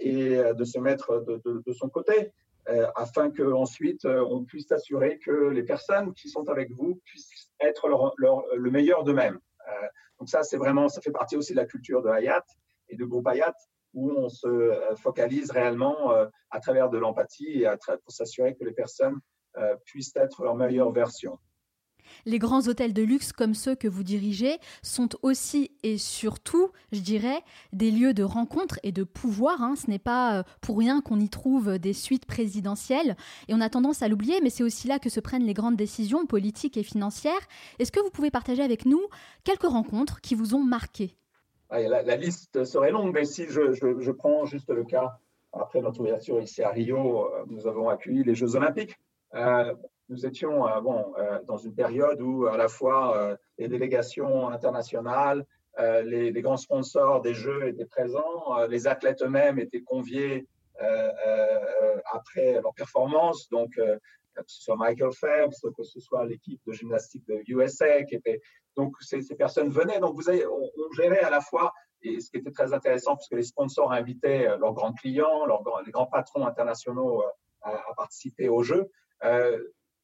et 0.00 0.36
de 0.36 0.64
se 0.64 0.78
mettre 0.78 1.24
de, 1.26 1.72
son 1.72 1.88
côté. 1.88 2.32
Euh, 2.70 2.86
afin 2.96 3.30
qu'ensuite 3.30 4.06
euh, 4.06 4.24
on 4.30 4.42
puisse 4.44 4.68
s'assurer 4.68 5.18
que 5.18 5.50
les 5.50 5.64
personnes 5.64 6.14
qui 6.14 6.30
sont 6.30 6.48
avec 6.48 6.70
vous 6.72 6.98
puissent 7.04 7.50
être 7.60 7.90
le 8.16 8.70
meilleur 8.70 9.04
d'eux-mêmes. 9.04 9.38
Euh, 9.68 9.86
donc 10.18 10.30
ça, 10.30 10.42
c'est 10.42 10.56
vraiment, 10.56 10.88
ça 10.88 11.02
fait 11.02 11.10
partie 11.10 11.36
aussi 11.36 11.52
de 11.52 11.58
la 11.58 11.66
culture 11.66 12.00
de 12.00 12.08
Hayat 12.08 12.44
et 12.88 12.96
de 12.96 13.04
groupe 13.04 13.26
Hayat, 13.26 13.54
où 13.92 14.10
on 14.12 14.30
se 14.30 14.94
focalise 14.96 15.50
réellement 15.50 16.10
à 16.50 16.60
travers 16.60 16.88
de 16.88 16.98
l'empathie 16.98 17.62
et 17.62 17.68
pour 18.02 18.12
s'assurer 18.12 18.54
que 18.54 18.64
les 18.64 18.72
personnes 18.72 19.18
puissent 19.84 20.16
être 20.16 20.42
leur 20.42 20.56
meilleure 20.56 20.90
version. 20.90 21.38
Les 22.26 22.38
grands 22.38 22.66
hôtels 22.68 22.92
de 22.92 23.02
luxe 23.02 23.32
comme 23.32 23.54
ceux 23.54 23.74
que 23.74 23.88
vous 23.88 24.02
dirigez 24.02 24.58
sont 24.82 25.10
aussi 25.22 25.70
et 25.82 25.98
surtout, 25.98 26.70
je 26.92 27.00
dirais, 27.00 27.40
des 27.72 27.90
lieux 27.90 28.14
de 28.14 28.22
rencontre 28.22 28.78
et 28.82 28.92
de 28.92 29.04
pouvoir. 29.04 29.62
Hein. 29.62 29.74
Ce 29.76 29.90
n'est 29.90 29.98
pas 29.98 30.38
euh, 30.38 30.42
pour 30.60 30.78
rien 30.78 31.00
qu'on 31.00 31.20
y 31.20 31.28
trouve 31.28 31.78
des 31.78 31.92
suites 31.92 32.26
présidentielles. 32.26 33.16
Et 33.48 33.54
on 33.54 33.60
a 33.60 33.68
tendance 33.68 34.02
à 34.02 34.08
l'oublier, 34.08 34.40
mais 34.42 34.50
c'est 34.50 34.62
aussi 34.62 34.88
là 34.88 34.98
que 34.98 35.08
se 35.08 35.20
prennent 35.20 35.44
les 35.44 35.54
grandes 35.54 35.76
décisions 35.76 36.26
politiques 36.26 36.76
et 36.76 36.82
financières. 36.82 37.32
Est-ce 37.78 37.92
que 37.92 38.00
vous 38.00 38.10
pouvez 38.10 38.30
partager 38.30 38.62
avec 38.62 38.86
nous 38.86 39.00
quelques 39.44 39.62
rencontres 39.66 40.20
qui 40.20 40.34
vous 40.34 40.54
ont 40.54 40.64
marqué? 40.64 41.16
La, 41.70 42.16
liste 42.16 42.64
serait 42.64 42.92
longue, 42.92 43.12
mais 43.12 43.24
si 43.24 43.46
je, 43.48 44.10
prends 44.12 44.44
juste 44.44 44.70
le 44.70 44.84
cas, 44.84 45.18
après 45.52 45.80
notre 45.80 46.00
ouverture 46.00 46.40
ici 46.40 46.62
à 46.62 46.70
Rio, 46.70 47.26
euh, 47.26 47.44
nous 47.48 47.66
avons 47.66 47.88
accueilli 47.88 48.22
les 48.22 48.34
Jeux 48.34 48.54
Olympiques. 48.54 48.96
Euh, 49.34 49.74
nous 50.08 50.26
étions 50.26 50.66
euh, 50.66 50.80
bon, 50.80 51.14
euh, 51.18 51.40
dans 51.46 51.56
une 51.56 51.74
période 51.74 52.20
où 52.20 52.46
à 52.46 52.56
la 52.56 52.68
fois 52.68 53.16
euh, 53.16 53.36
les 53.58 53.68
délégations 53.68 54.48
internationales, 54.48 55.46
les, 56.04 56.30
grands 56.40 56.56
sponsors 56.56 57.20
des 57.20 57.34
Jeux 57.34 57.66
étaient 57.66 57.84
présents, 57.84 58.64
les 58.68 58.86
athlètes 58.86 59.22
eux-mêmes 59.22 59.58
étaient 59.58 59.82
conviés 59.82 60.46
après 62.12 62.60
leur 62.62 62.72
performance, 62.74 63.48
donc 63.48 63.72
que 63.74 64.42
ce 64.46 64.62
soit 64.62 64.76
Michael 64.76 65.10
Phelps, 65.12 65.66
que 65.76 65.82
ce 65.82 65.98
soit 65.98 66.26
l'équipe 66.26 66.60
de 66.64 66.72
gymnastique 66.72 67.26
de 67.26 67.42
USA, 67.48 68.04
qui 68.04 68.14
était 68.14 68.40
donc 68.76 68.94
ces, 69.00 69.20
personnes 69.34 69.68
venaient. 69.68 69.98
Donc 69.98 70.14
vous 70.14 70.28
avez, 70.28 70.46
on, 70.46 70.92
gérait 70.92 71.24
à 71.24 71.30
la 71.30 71.40
fois 71.40 71.72
et 72.02 72.20
ce 72.20 72.30
qui 72.30 72.36
était 72.36 72.52
très 72.52 72.72
intéressant, 72.72 73.16
puisque 73.16 73.34
les 73.34 73.42
sponsors 73.42 73.90
invitaient 73.90 74.46
leurs 74.56 74.74
grands 74.74 74.92
clients, 74.92 75.44
leurs, 75.44 75.64
les 75.84 75.90
grands 75.90 76.06
patrons 76.06 76.46
internationaux 76.46 77.24
à, 77.62 77.82
participer 77.96 78.48
aux 78.48 78.62
Jeux. 78.62 78.88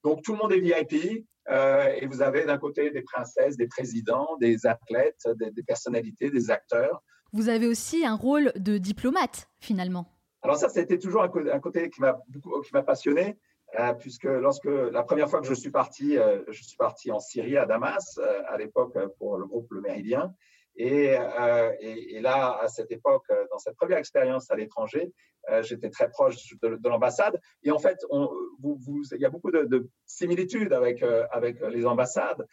Donc 0.05 0.23
tout 0.23 0.33
le 0.33 0.39
monde 0.39 0.53
est 0.53 0.61
VIP 0.61 1.27
euh, 1.51 1.93
et 1.97 2.07
vous 2.07 2.23
avez 2.23 2.45
d'un 2.45 2.59
côté 2.59 2.91
des 2.91 3.03
princesses, 3.03 3.57
des 3.57 3.67
présidents, 3.67 4.37
des 4.41 4.67
athlètes, 4.67 5.29
des, 5.37 5.63
personnalités, 5.63 6.31
des 6.31 6.51
acteurs. 6.51 7.03
Vous 7.33 7.49
avez 7.49 7.67
aussi 7.67 8.05
un 8.05 8.15
rôle 8.15 8.53
de 8.57 8.79
diplomate 8.79 9.49
finalement. 9.61 10.07
Alors 10.43 10.57
ça, 10.57 10.69
c'était 10.69 10.99
toujours 10.99 11.23
un, 11.23 11.61
côté 11.61 11.91
qui 11.91 12.01
m'a 12.01 12.19
beaucoup, 12.29 12.61
qui 12.61 12.73
m'a 12.73 12.83
passionné. 12.83 13.39
Euh, 13.79 13.93
puisque 13.93 14.25
lorsque 14.25 14.65
la 14.65 15.05
première 15.05 15.31
fois 15.31 15.41
que 15.41 15.47
je 15.47 15.55
suis 15.55 15.71
parti, 15.71 16.19
euh, 16.19 16.43
je 16.49 16.61
suis 16.61 16.77
parti 16.77 17.13
en 17.13 17.21
Syrie 17.21 17.57
à 17.57 17.67
Damas 17.67 18.19
à 18.49 18.59
l'époque 18.59 18.99
pour 19.17 19.39
le 19.39 19.47
groupe 19.47 19.71
Le 19.71 19.81
Méridien, 19.81 20.35
euh, 20.81 21.73
et, 21.81 22.17
et, 22.17 22.21
là, 22.21 22.59
à 22.61 22.69
cette 22.69 22.91
époque, 22.91 23.27
dans 23.51 23.59
cette 23.59 23.77
première 23.77 23.99
expérience 23.99 24.51
à 24.51 24.57
l'étranger, 24.57 25.13
euh, 25.49 25.63
j'étais 25.63 25.91
très 25.91 26.11
proche 26.11 26.37
de, 26.63 26.89
l'ambassade. 26.89 27.41
Et 27.63 27.71
en 27.71 27.79
fait, 27.79 27.99
il 28.11 29.21
y 29.21 29.25
a 29.25 29.31
beaucoup 29.31 29.51
de, 29.51 29.89
similitudes 30.07 30.73
avec, 30.73 31.03
avec 31.31 31.61
les 31.61 31.87
ambassades. 31.87 32.47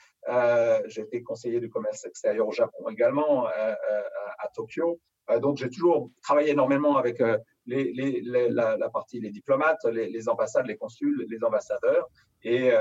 j'ai 0.88 1.02
été 1.02 1.24
conseiller 1.24 1.60
du 1.60 1.70
commerce 1.70 2.06
extérieur 2.06 2.48
au 2.48 2.52
Japon 2.52 2.90
également, 2.90 3.48
à, 3.48 4.48
Tokyo. 4.54 5.00
donc, 5.42 5.58
j'ai 5.58 5.70
toujours 5.70 6.10
travaillé 6.22 6.52
énormément 6.52 6.98
avec 6.98 7.20
la, 7.20 8.90
partie, 8.90 9.20
les 9.20 9.32
diplomates, 9.32 9.84
les, 9.92 10.30
ambassades, 10.30 10.68
les 10.68 10.78
consuls, 10.78 11.26
les 11.30 11.44
ambassadeurs. 11.44 12.08
Et, 12.44 12.72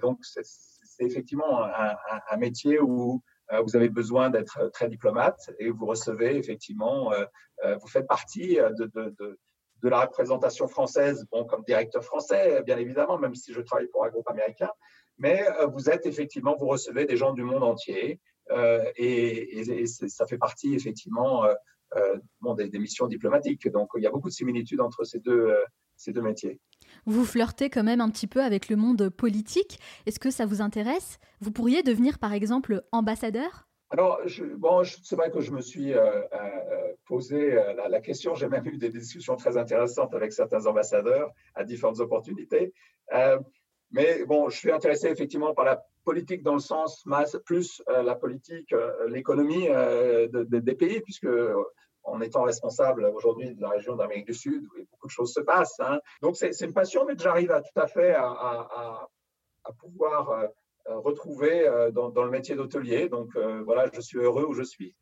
donc, 0.00 0.18
c'est 0.24 1.04
effectivement 1.04 1.64
un, 1.64 2.36
métier 2.38 2.80
où 2.80 3.14
euh, 3.14 3.29
vous 3.64 3.76
avez 3.76 3.88
besoin 3.88 4.30
d'être 4.30 4.58
euh, 4.58 4.68
très 4.70 4.88
diplomate 4.88 5.50
et 5.58 5.70
vous 5.70 5.86
recevez 5.86 6.36
effectivement, 6.36 7.12
euh, 7.12 7.76
vous 7.76 7.88
faites 7.88 8.06
partie 8.06 8.56
de, 8.56 9.38
la 9.82 10.00
représentation 10.00 10.68
française, 10.68 11.26
bon, 11.30 11.44
comme 11.44 11.62
directeur 11.64 12.04
français, 12.04 12.62
bien 12.64 12.78
évidemment, 12.78 13.18
même 13.18 13.34
si 13.34 13.52
je 13.52 13.60
travaille 13.60 13.88
pour 13.88 14.04
un 14.04 14.10
groupe 14.10 14.28
américain, 14.28 14.70
mais 15.18 15.44
vous 15.72 15.90
êtes 15.90 16.06
effectivement, 16.06 16.56
vous 16.58 16.68
recevez 16.68 17.04
des 17.04 17.16
gens 17.16 17.32
du 17.32 17.42
monde 17.42 17.62
entier 17.62 18.20
et, 18.96 19.86
ça 19.86 20.26
fait 20.26 20.38
partie 20.38 20.74
effectivement 20.74 21.44
des, 22.56 22.78
missions 22.78 23.06
diplomatiques. 23.06 23.68
Donc 23.68 23.90
il 23.96 24.02
y 24.02 24.06
a 24.06 24.10
beaucoup 24.10 24.28
de 24.28 24.34
similitudes 24.34 24.80
entre 24.80 25.04
ces 25.04 25.18
deux 25.20 26.22
métiers. 26.22 26.58
Vous 27.06 27.24
flirtez 27.24 27.70
quand 27.70 27.84
même 27.84 28.00
un 28.00 28.10
petit 28.10 28.26
peu 28.26 28.42
avec 28.42 28.68
le 28.68 28.76
monde 28.76 29.08
politique. 29.08 29.78
Est-ce 30.06 30.20
que 30.20 30.30
ça 30.30 30.46
vous 30.46 30.60
intéresse? 30.62 31.18
Vous 31.40 31.50
pourriez 31.50 31.82
devenir 31.82 32.18
par 32.18 32.32
exemple 32.32 32.82
ambassadeur? 32.92 33.66
Alors, 33.92 34.20
bon, 34.56 34.82
c'est 34.84 35.16
vrai 35.16 35.30
que 35.32 35.40
je 35.40 35.50
me 35.50 35.60
suis 35.60 35.92
euh, 35.94 36.22
euh, 36.32 36.92
posé 37.06 37.58
euh, 37.58 37.88
la, 37.88 38.00
question. 38.00 38.36
J'ai 38.36 38.48
même 38.48 38.64
eu 38.66 38.76
des 38.76 38.88
discussions 38.88 39.34
très 39.34 39.56
intéressantes 39.56 40.14
avec 40.14 40.32
certains 40.32 40.66
ambassadeurs 40.66 41.32
à 41.56 41.64
différentes 41.64 41.98
opportunités. 41.98 42.72
mais 43.90 44.24
bon, 44.26 44.48
je 44.48 44.56
suis 44.56 44.70
intéressé 44.70 45.08
effectivement 45.08 45.54
par 45.54 45.64
la 45.64 45.84
politique 46.04 46.44
dans 46.44 46.54
le 46.54 46.60
sens 46.60 47.04
plus 47.44 47.82
la 47.88 48.14
politique, 48.14 48.72
l'économie 49.08 49.66
des 50.32 50.74
pays, 50.74 51.00
puisque 51.00 51.26
en 52.02 52.20
étant 52.20 52.42
responsable 52.42 53.04
aujourd'hui 53.14 53.54
de 53.54 53.60
la 53.60 53.70
région 53.70 53.96
d'Amérique 53.96 54.26
du 54.26 54.34
Sud, 54.34 54.64
où 54.64 54.84
beaucoup 54.90 55.06
de 55.06 55.12
choses 55.12 55.32
se 55.32 55.40
passent. 55.40 55.80
Hein. 55.80 56.00
Donc 56.22 56.36
c'est 56.36 56.58
une 56.60 56.72
passion, 56.72 57.04
mais 57.06 57.16
que 57.16 57.22
j'arrive 57.22 57.52
à 57.52 57.60
tout 57.60 57.78
à 57.80 57.86
fait 57.86 58.14
à, 58.14 59.08
pouvoir 59.78 60.30
euh, 60.30 60.48
retrouver 60.98 61.68
euh, 61.68 61.90
dans, 61.90 62.24
le 62.24 62.30
métier 62.30 62.56
d'hôtelier. 62.56 63.08
Donc 63.08 63.36
euh, 63.36 63.62
voilà, 63.64 63.88
je 63.92 64.00
suis 64.00 64.18
heureux 64.18 64.44
où 64.44 64.52
je 64.52 64.62
suis. 64.62 64.94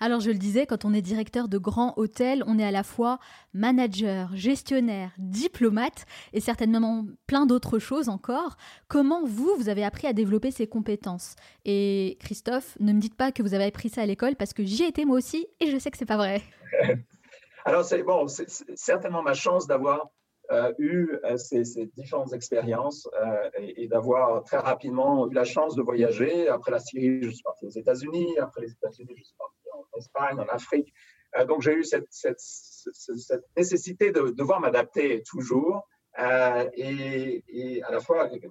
Alors 0.00 0.20
je 0.20 0.30
le 0.30 0.38
disais, 0.38 0.66
quand 0.66 0.84
on 0.84 0.92
est 0.92 1.02
directeur 1.02 1.48
de 1.48 1.58
grands 1.58 1.94
hôtels, 1.96 2.42
on 2.46 2.58
est 2.58 2.64
à 2.64 2.70
la 2.70 2.82
fois 2.82 3.18
manager, 3.54 4.30
gestionnaire, 4.34 5.10
diplomate 5.18 6.06
et 6.32 6.40
certainement 6.40 7.06
plein 7.26 7.46
d'autres 7.46 7.78
choses 7.78 8.08
encore. 8.08 8.56
Comment 8.88 9.24
vous, 9.24 9.54
vous 9.56 9.68
avez 9.68 9.84
appris 9.84 10.06
à 10.06 10.12
développer 10.12 10.50
ces 10.50 10.66
compétences? 10.66 11.36
Et 11.64 12.16
Christophe, 12.20 12.76
ne 12.80 12.92
me 12.92 13.00
dites 13.00 13.16
pas 13.16 13.32
que 13.32 13.42
vous 13.42 13.54
avez 13.54 13.64
appris 13.64 13.88
ça 13.88 14.02
à 14.02 14.06
l'école 14.06 14.36
parce 14.36 14.52
que 14.52 14.64
j'y 14.64 14.84
ai 14.84 14.88
été 14.88 15.04
moi 15.04 15.16
aussi 15.16 15.46
et 15.60 15.70
je 15.70 15.78
sais 15.78 15.90
que 15.90 15.98
c'est 15.98 16.06
pas 16.06 16.16
vrai. 16.16 16.42
Alors 17.64 17.84
c'est 17.84 18.02
bon, 18.02 18.26
c'est 18.26 18.48
certainement 18.74 19.22
ma 19.22 19.34
chance 19.34 19.66
d'avoir 19.68 20.10
euh, 20.50 20.72
eu 20.78 21.08
euh, 21.24 21.36
ces, 21.36 21.86
différentes 21.96 22.32
expériences 22.32 23.08
euh, 23.22 23.48
et, 23.58 23.86
d'avoir 23.86 24.42
très 24.44 24.58
rapidement 24.58 25.28
eu 25.30 25.34
la 25.34 25.44
chance 25.44 25.76
de 25.76 25.82
voyager. 25.82 26.48
Après 26.48 26.70
la 26.72 26.80
Syrie, 26.80 27.22
je 27.22 27.30
suis 27.30 27.42
parti 27.42 27.64
aux 27.66 27.70
États-Unis. 27.70 28.36
Après 28.38 28.60
les 28.60 28.72
États-Unis, 28.72 29.14
je 29.16 29.22
suis 29.22 29.36
parti 29.38 29.61
en 29.92 29.98
Espagne, 29.98 30.40
en 30.40 30.48
Afrique. 30.48 30.92
donc 31.48 31.62
j'ai 31.62 31.74
eu 31.74 31.84
cette, 31.84 32.08
nécessité 33.56 34.12
de 34.12 34.30
devoir 34.30 34.60
m'adapter 34.60 35.22
toujours 35.22 35.88
et, 36.18 37.82
à 37.86 37.90
la 37.90 38.00
fois 38.00 38.24
avec, 38.24 38.46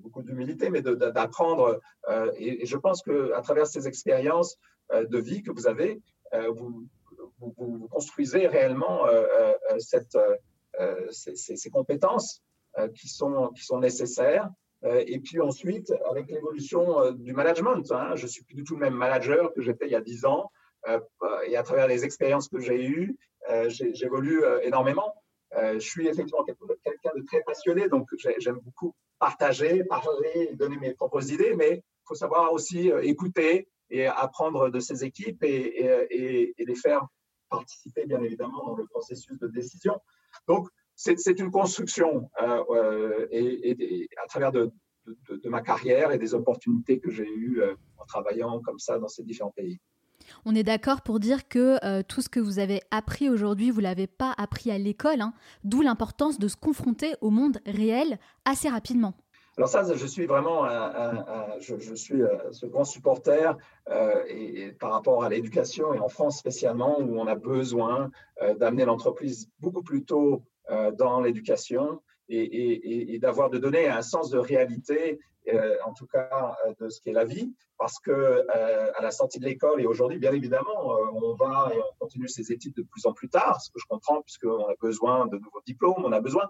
beaucoup 0.00 0.22
d'humilité, 0.22 0.70
mais 0.70 0.82
d'apprendre. 0.82 1.80
Et, 2.36 2.66
je 2.66 2.76
pense 2.76 3.02
qu'à 3.02 3.40
travers 3.42 3.66
ces 3.66 3.86
expériences 3.88 4.56
de 4.92 5.18
vie 5.18 5.42
que 5.42 5.52
vous 5.52 5.66
avez, 5.66 6.02
vous, 6.32 6.86
construisez 7.90 8.46
réellement 8.46 9.06
euh, 10.80 11.08
ces, 11.10 11.70
compétences 11.70 12.42
euh, 12.78 12.88
qui, 12.88 13.08
sont, 13.08 13.50
qui 13.54 13.64
sont 13.64 13.78
nécessaires. 13.78 14.50
Euh, 14.84 15.02
et 15.06 15.18
puis 15.18 15.40
ensuite, 15.40 15.92
avec 16.10 16.30
l'évolution 16.30 17.12
du 17.12 17.32
management, 17.32 17.90
hein, 17.92 18.16
je 18.16 18.26
suis 18.26 18.44
plus 18.44 18.54
du 18.54 18.64
tout 18.64 18.74
le 18.74 18.80
même 18.80 18.94
manager 18.94 19.52
que 19.54 19.62
j'étais 19.62 19.86
il 19.86 19.92
y 19.92 19.96
a 19.96 20.00
10 20.00 20.26
ans. 20.26 20.50
et 21.46 21.56
à 21.56 21.62
travers 21.62 21.86
les 21.86 22.04
expériences 22.04 22.48
que 22.48 22.60
j'ai 22.60 22.84
eues, 22.84 23.16
j'évolue 23.68 24.42
énormément. 24.62 25.14
je 25.52 25.78
suis 25.78 26.06
effectivement 26.06 26.44
quelqu'un 26.44 27.12
de 27.16 27.22
très 27.24 27.42
passionné, 27.42 27.88
donc 27.88 28.06
j'aime 28.38 28.58
beaucoup 28.62 28.94
partager, 29.18 29.82
parler, 29.84 30.50
donner 30.54 30.76
mes 30.76 30.92
propres 30.92 31.32
idées, 31.32 31.54
mais 31.54 31.76
il 31.76 32.06
faut 32.06 32.14
savoir 32.14 32.52
aussi 32.52 32.90
écouter 33.02 33.66
et 33.88 34.06
apprendre 34.06 34.68
de 34.70 34.80
ces 34.80 35.04
équipes 35.04 35.42
et, 35.44 35.56
et, 36.10 36.54
et, 36.58 36.64
les 36.64 36.74
faire 36.74 37.06
participer, 37.48 38.06
bien 38.06 38.22
évidemment, 38.22 38.64
dans 38.66 38.76
le 38.76 38.86
processus 38.86 39.38
de 39.38 39.46
décision. 39.48 39.98
Donc, 40.48 40.68
c'est 40.96 41.38
une 41.38 41.50
construction 41.50 42.30
et, 43.30 44.08
à 44.22 44.26
travers 44.28 44.52
de, 44.52 44.70
de, 45.28 45.48
ma 45.48 45.60
carrière 45.60 46.12
et 46.12 46.18
des 46.18 46.34
opportunités 46.34 46.98
que 46.98 47.10
j'ai 47.10 47.28
eues 47.28 47.62
en 47.98 48.04
travaillant 48.04 48.60
comme 48.60 48.78
ça 48.78 48.98
dans 48.98 49.08
ces 49.08 49.22
différents 49.22 49.52
pays. 49.52 49.78
On 50.44 50.54
est 50.54 50.62
d'accord 50.62 51.02
pour 51.02 51.20
dire 51.20 51.48
que 51.48 52.02
tout 52.02 52.22
ce 52.22 52.28
que 52.28 52.40
vous 52.40 52.58
avez 52.58 52.80
appris 52.90 53.28
aujourd'hui, 53.28 53.70
vous 53.70 53.80
l'avez 53.80 54.06
pas 54.06 54.32
appris 54.38 54.70
à 54.70 54.78
l'école, 54.78 55.20
hein, 55.20 55.34
d'où 55.64 55.82
l'importance 55.82 56.38
de 56.38 56.48
se 56.48 56.56
confronter 56.56 57.14
au 57.20 57.30
monde 57.30 57.58
réel 57.66 58.18
assez 58.44 58.68
rapidement. 58.68 59.14
Alors 59.56 59.68
ça, 59.68 59.84
je 59.94 60.06
suis 60.06 60.26
vraiment, 60.26 60.66
je, 61.60 61.94
suis 61.94 62.22
euh, 62.22 62.50
ce 62.50 62.66
grand 62.66 62.82
supporter 62.82 63.56
euh, 63.88 64.24
et, 64.26 64.72
par 64.72 64.90
rapport 64.90 65.22
à 65.22 65.28
l'éducation 65.28 65.94
et 65.94 66.00
en 66.00 66.08
France 66.08 66.38
spécialement 66.38 66.98
où 67.00 67.20
on 67.20 67.26
a 67.28 67.36
besoin 67.36 68.10
euh, 68.42 68.54
d'amener 68.54 68.84
l'entreprise 68.84 69.48
beaucoup 69.60 69.82
plus 69.82 70.04
tôt 70.04 70.42
dans 70.70 71.20
l'éducation 71.20 72.00
et, 72.28 73.18
d'avoir 73.20 73.50
de 73.50 73.58
donner 73.58 73.86
un 73.86 74.02
sens 74.02 74.30
de 74.30 74.38
réalité, 74.38 75.18
en 75.84 75.92
tout 75.92 76.06
cas 76.06 76.56
de 76.80 76.88
ce 76.88 77.00
qu'est 77.00 77.12
la 77.12 77.24
vie, 77.24 77.54
parce 77.78 77.98
que 77.98 78.46
à 78.48 79.02
la 79.02 79.10
sortie 79.10 79.38
de 79.38 79.44
l'école 79.44 79.80
et 79.80 79.86
aujourd'hui, 79.86 80.18
bien 80.18 80.32
évidemment, 80.32 80.88
on 81.12 81.34
va 81.34 81.70
et 81.74 81.78
on 81.78 81.98
continue 81.98 82.28
ses 82.28 82.50
études 82.52 82.74
de 82.74 82.82
plus 82.82 83.06
en 83.06 83.12
plus 83.12 83.28
tard, 83.28 83.60
ce 83.60 83.70
que 83.70 83.78
je 83.78 83.86
comprends 83.86 84.22
puisqu'on 84.22 84.66
a 84.66 84.74
besoin 84.80 85.26
de 85.26 85.36
nouveaux 85.36 85.62
diplômes, 85.66 86.04
on 86.04 86.12
a 86.12 86.20
besoin, 86.20 86.48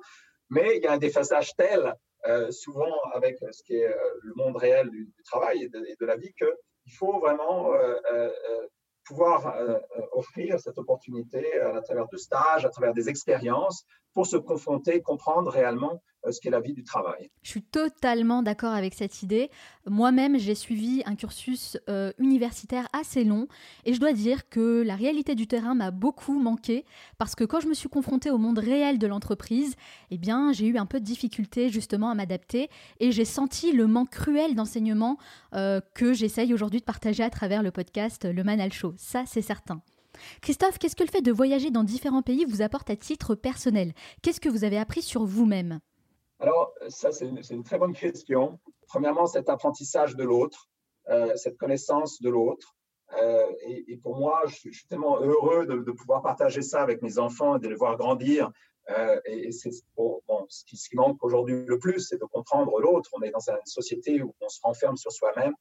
mais 0.50 0.76
il 0.76 0.82
y 0.82 0.86
a 0.86 0.92
un 0.92 0.98
déphasage 0.98 1.54
tel 1.56 1.94
euh, 2.26 2.50
souvent 2.50 2.92
avec 3.12 3.38
ce 3.50 3.62
qui 3.62 3.74
est 3.74 3.86
euh, 3.86 3.96
le 4.22 4.32
monde 4.34 4.56
réel 4.56 4.88
du, 4.88 5.12
travail 5.26 5.64
et 5.64 5.68
de, 5.68 6.06
la 6.06 6.16
vie, 6.16 6.32
qu'il 6.32 6.92
faut 6.94 7.18
vraiment 7.18 7.74
euh, 7.74 8.30
pouvoir 9.04 9.54
offrir 10.12 10.58
cette 10.58 10.78
opportunité 10.78 11.60
à 11.60 11.80
travers 11.82 12.08
de 12.08 12.16
stages, 12.16 12.64
à 12.64 12.70
travers 12.70 12.94
des 12.94 13.08
expériences, 13.08 13.84
pour 14.14 14.26
se 14.26 14.36
confronter, 14.36 15.02
comprendre 15.02 15.50
réellement 15.50 15.92
euh, 15.92 16.13
ce 16.32 16.40
qu'est 16.40 16.50
la 16.50 16.60
vie 16.60 16.72
du 16.72 16.84
travail. 16.84 17.30
Je 17.42 17.50
suis 17.50 17.62
totalement 17.62 18.42
d'accord 18.42 18.72
avec 18.72 18.94
cette 18.94 19.22
idée. 19.22 19.50
Moi-même, 19.86 20.38
j'ai 20.38 20.54
suivi 20.54 21.02
un 21.06 21.14
cursus 21.14 21.78
euh, 21.88 22.12
universitaire 22.18 22.88
assez 22.92 23.24
long 23.24 23.46
et 23.84 23.94
je 23.94 24.00
dois 24.00 24.12
dire 24.12 24.48
que 24.48 24.82
la 24.82 24.96
réalité 24.96 25.34
du 25.34 25.46
terrain 25.46 25.74
m'a 25.74 25.90
beaucoup 25.90 26.38
manqué 26.38 26.84
parce 27.18 27.34
que 27.34 27.44
quand 27.44 27.60
je 27.60 27.68
me 27.68 27.74
suis 27.74 27.88
confrontée 27.88 28.30
au 28.30 28.38
monde 28.38 28.58
réel 28.58 28.98
de 28.98 29.06
l'entreprise, 29.06 29.74
eh 30.10 30.18
bien, 30.18 30.52
j'ai 30.52 30.66
eu 30.66 30.78
un 30.78 30.86
peu 30.86 31.00
de 31.00 31.04
difficulté 31.04 31.68
justement 31.68 32.10
à 32.10 32.14
m'adapter 32.14 32.68
et 33.00 33.12
j'ai 33.12 33.24
senti 33.24 33.72
le 33.72 33.86
manque 33.86 34.10
cruel 34.10 34.54
d'enseignement 34.54 35.18
euh, 35.54 35.80
que 35.94 36.12
j'essaye 36.12 36.54
aujourd'hui 36.54 36.80
de 36.80 36.84
partager 36.84 37.22
à 37.22 37.30
travers 37.30 37.62
le 37.62 37.70
podcast 37.70 38.24
Le 38.24 38.44
Manal 38.44 38.72
Show. 38.72 38.94
Ça, 38.96 39.24
c'est 39.26 39.42
certain. 39.42 39.82
Christophe, 40.40 40.78
qu'est-ce 40.78 40.96
que 40.96 41.04
le 41.04 41.10
fait 41.10 41.22
de 41.22 41.32
voyager 41.32 41.70
dans 41.70 41.84
différents 41.84 42.22
pays 42.22 42.44
vous 42.44 42.62
apporte 42.62 42.90
à 42.90 42.96
titre 42.96 43.34
personnel? 43.34 43.92
Qu'est-ce 44.22 44.40
que 44.40 44.48
vous 44.48 44.64
avez 44.64 44.78
appris 44.78 45.02
sur 45.02 45.24
vous-même? 45.24 45.80
Alors, 46.40 46.72
ça, 46.88 47.12
c'est 47.12 47.26
une, 47.26 47.64
très 47.64 47.78
bonne 47.78 47.94
question. 47.94 48.58
Premièrement, 48.88 49.26
cet 49.26 49.48
apprentissage 49.48 50.16
de 50.16 50.24
l'autre, 50.24 50.68
euh, 51.08 51.34
cette 51.36 51.56
connaissance 51.56 52.20
de 52.20 52.28
l'autre. 52.28 52.74
Euh, 53.20 53.46
et, 53.60 53.96
pour 53.98 54.16
moi, 54.16 54.42
je 54.46 54.54
suis, 54.54 54.86
tellement 54.88 55.20
heureux 55.20 55.66
de, 55.66 55.92
pouvoir 55.92 56.22
partager 56.22 56.62
ça 56.62 56.82
avec 56.82 57.02
mes 57.02 57.18
enfants 57.18 57.56
et 57.56 57.60
de 57.60 57.68
les 57.68 57.76
voir 57.76 57.96
grandir. 57.96 58.50
Euh, 58.90 59.18
et 59.24 59.52
c'est 59.52 59.70
ce, 59.70 59.80
qui, 60.66 60.76
ce, 60.76 60.88
qui, 60.88 60.96
manque 60.96 61.22
aujourd'hui 61.22 61.64
le 61.64 61.78
plus, 61.78 62.00
c'est 62.00 62.20
de 62.20 62.24
comprendre 62.24 62.78
l'autre. 62.80 63.10
On 63.14 63.22
est 63.22 63.30
dans 63.30 63.48
une 63.48 63.56
société 63.64 64.22
où 64.22 64.34
on 64.40 64.48
se 64.48 64.60
renferme 64.62 64.96
sur 64.96 65.12
soi-même, 65.12 65.54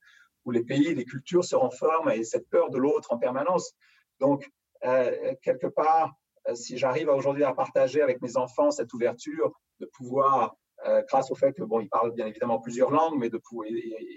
où 0.45 0.51
les 0.51 0.63
pays, 0.63 0.93
les 0.95 1.05
cultures 1.05 1.45
se 1.45 1.55
renferment 1.55 2.09
et 2.09 2.23
cette 2.23 2.49
peur 2.49 2.69
de 2.69 2.77
l'autre 2.77 3.13
en 3.13 3.17
permanence. 3.17 3.73
Donc, 4.19 4.49
euh, 4.85 5.35
quelque 5.41 5.67
part, 5.67 6.13
euh, 6.49 6.55
si 6.55 6.77
j'arrive 6.77 7.09
aujourd'hui 7.09 7.43
à 7.43 7.53
partager 7.53 8.01
avec 8.01 8.21
mes 8.21 8.37
enfants 8.37 8.71
cette 8.71 8.93
ouverture, 8.93 9.53
de 9.79 9.85
pouvoir, 9.85 10.43
euh, 10.43 10.47
grâce 11.07 11.31
au 11.31 11.35
fait 11.35 11.53
que 11.53 11.63
bon, 11.63 11.79
ils 11.79 11.89
parlent 11.89 12.13
bien 12.13 12.27
évidemment 12.27 12.59
plusieurs 12.59 12.91
langues, 12.91 13.17
mais 13.17 13.29
de 13.29 13.39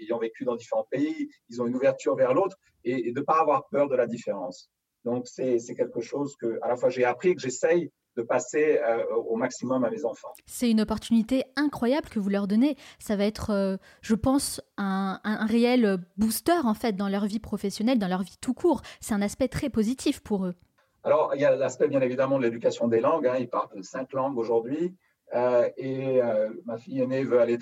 ayant 0.01 0.19
vécu 0.19 0.45
dans 0.45 0.55
différents 0.55 0.87
pays, 0.89 1.29
ils 1.49 1.61
ont 1.61 1.67
une 1.67 1.75
ouverture 1.75 2.15
vers 2.15 2.33
l'autre 2.33 2.57
et, 2.83 3.11
de 3.11 3.19
ne 3.19 3.25
pas 3.25 3.39
avoir 3.39 3.67
peur 3.69 3.87
de 3.87 3.95
la 3.95 4.07
différence. 4.07 4.69
Donc, 5.05 5.27
c'est 5.27 5.59
quelque 5.75 6.01
chose 6.01 6.35
que, 6.35 6.59
à 6.61 6.67
la 6.67 6.75
fois, 6.75 6.89
j'ai 6.89 7.05
appris 7.05 7.29
et 7.29 7.35
que 7.35 7.41
j'essaye 7.41 7.91
de 8.17 8.23
passer 8.23 8.79
euh, 8.79 9.05
au 9.15 9.35
maximum 9.35 9.85
à 9.85 9.89
mes 9.89 10.03
enfants. 10.03 10.33
C'est 10.47 10.69
une 10.69 10.81
opportunité 10.81 11.43
incroyable 11.55 12.09
que 12.09 12.19
vous 12.19 12.29
leur 12.29 12.47
donnez. 12.47 12.75
Ça 12.99 13.15
va 13.15 13.25
être, 13.25 13.51
euh, 13.51 13.77
je 14.01 14.15
pense, 14.15 14.59
un, 14.77 15.19
réel 15.45 15.99
booster 16.17 16.59
en 16.63 16.73
fait 16.73 16.93
dans 16.93 17.09
leur 17.09 17.25
vie 17.25 17.39
professionnelle, 17.39 17.99
dans 17.99 18.07
leur 18.07 18.23
vie 18.23 18.37
tout 18.41 18.55
court. 18.55 18.81
C'est 18.99 19.13
un 19.13 19.21
aspect 19.21 19.47
très 19.47 19.69
positif 19.69 20.19
pour 20.21 20.45
eux. 20.45 20.55
Alors, 21.03 21.31
il 21.35 21.41
y 21.41 21.45
a 21.45 21.55
l'aspect 21.55 21.87
bien 21.87 22.01
évidemment 22.01 22.37
de 22.39 22.43
l'éducation 22.43 22.87
des 22.87 22.99
langues. 22.99 23.27
Hein. 23.27 23.35
Ils 23.39 23.49
parlent 23.49 23.83
cinq 23.83 24.11
langues 24.13 24.37
aujourd'hui. 24.37 24.95
Euh, 25.33 25.69
et 25.77 26.21
ma 26.65 26.77
fille 26.77 27.01
aînée 27.01 27.23
veut 27.23 27.39
aller 27.39 27.57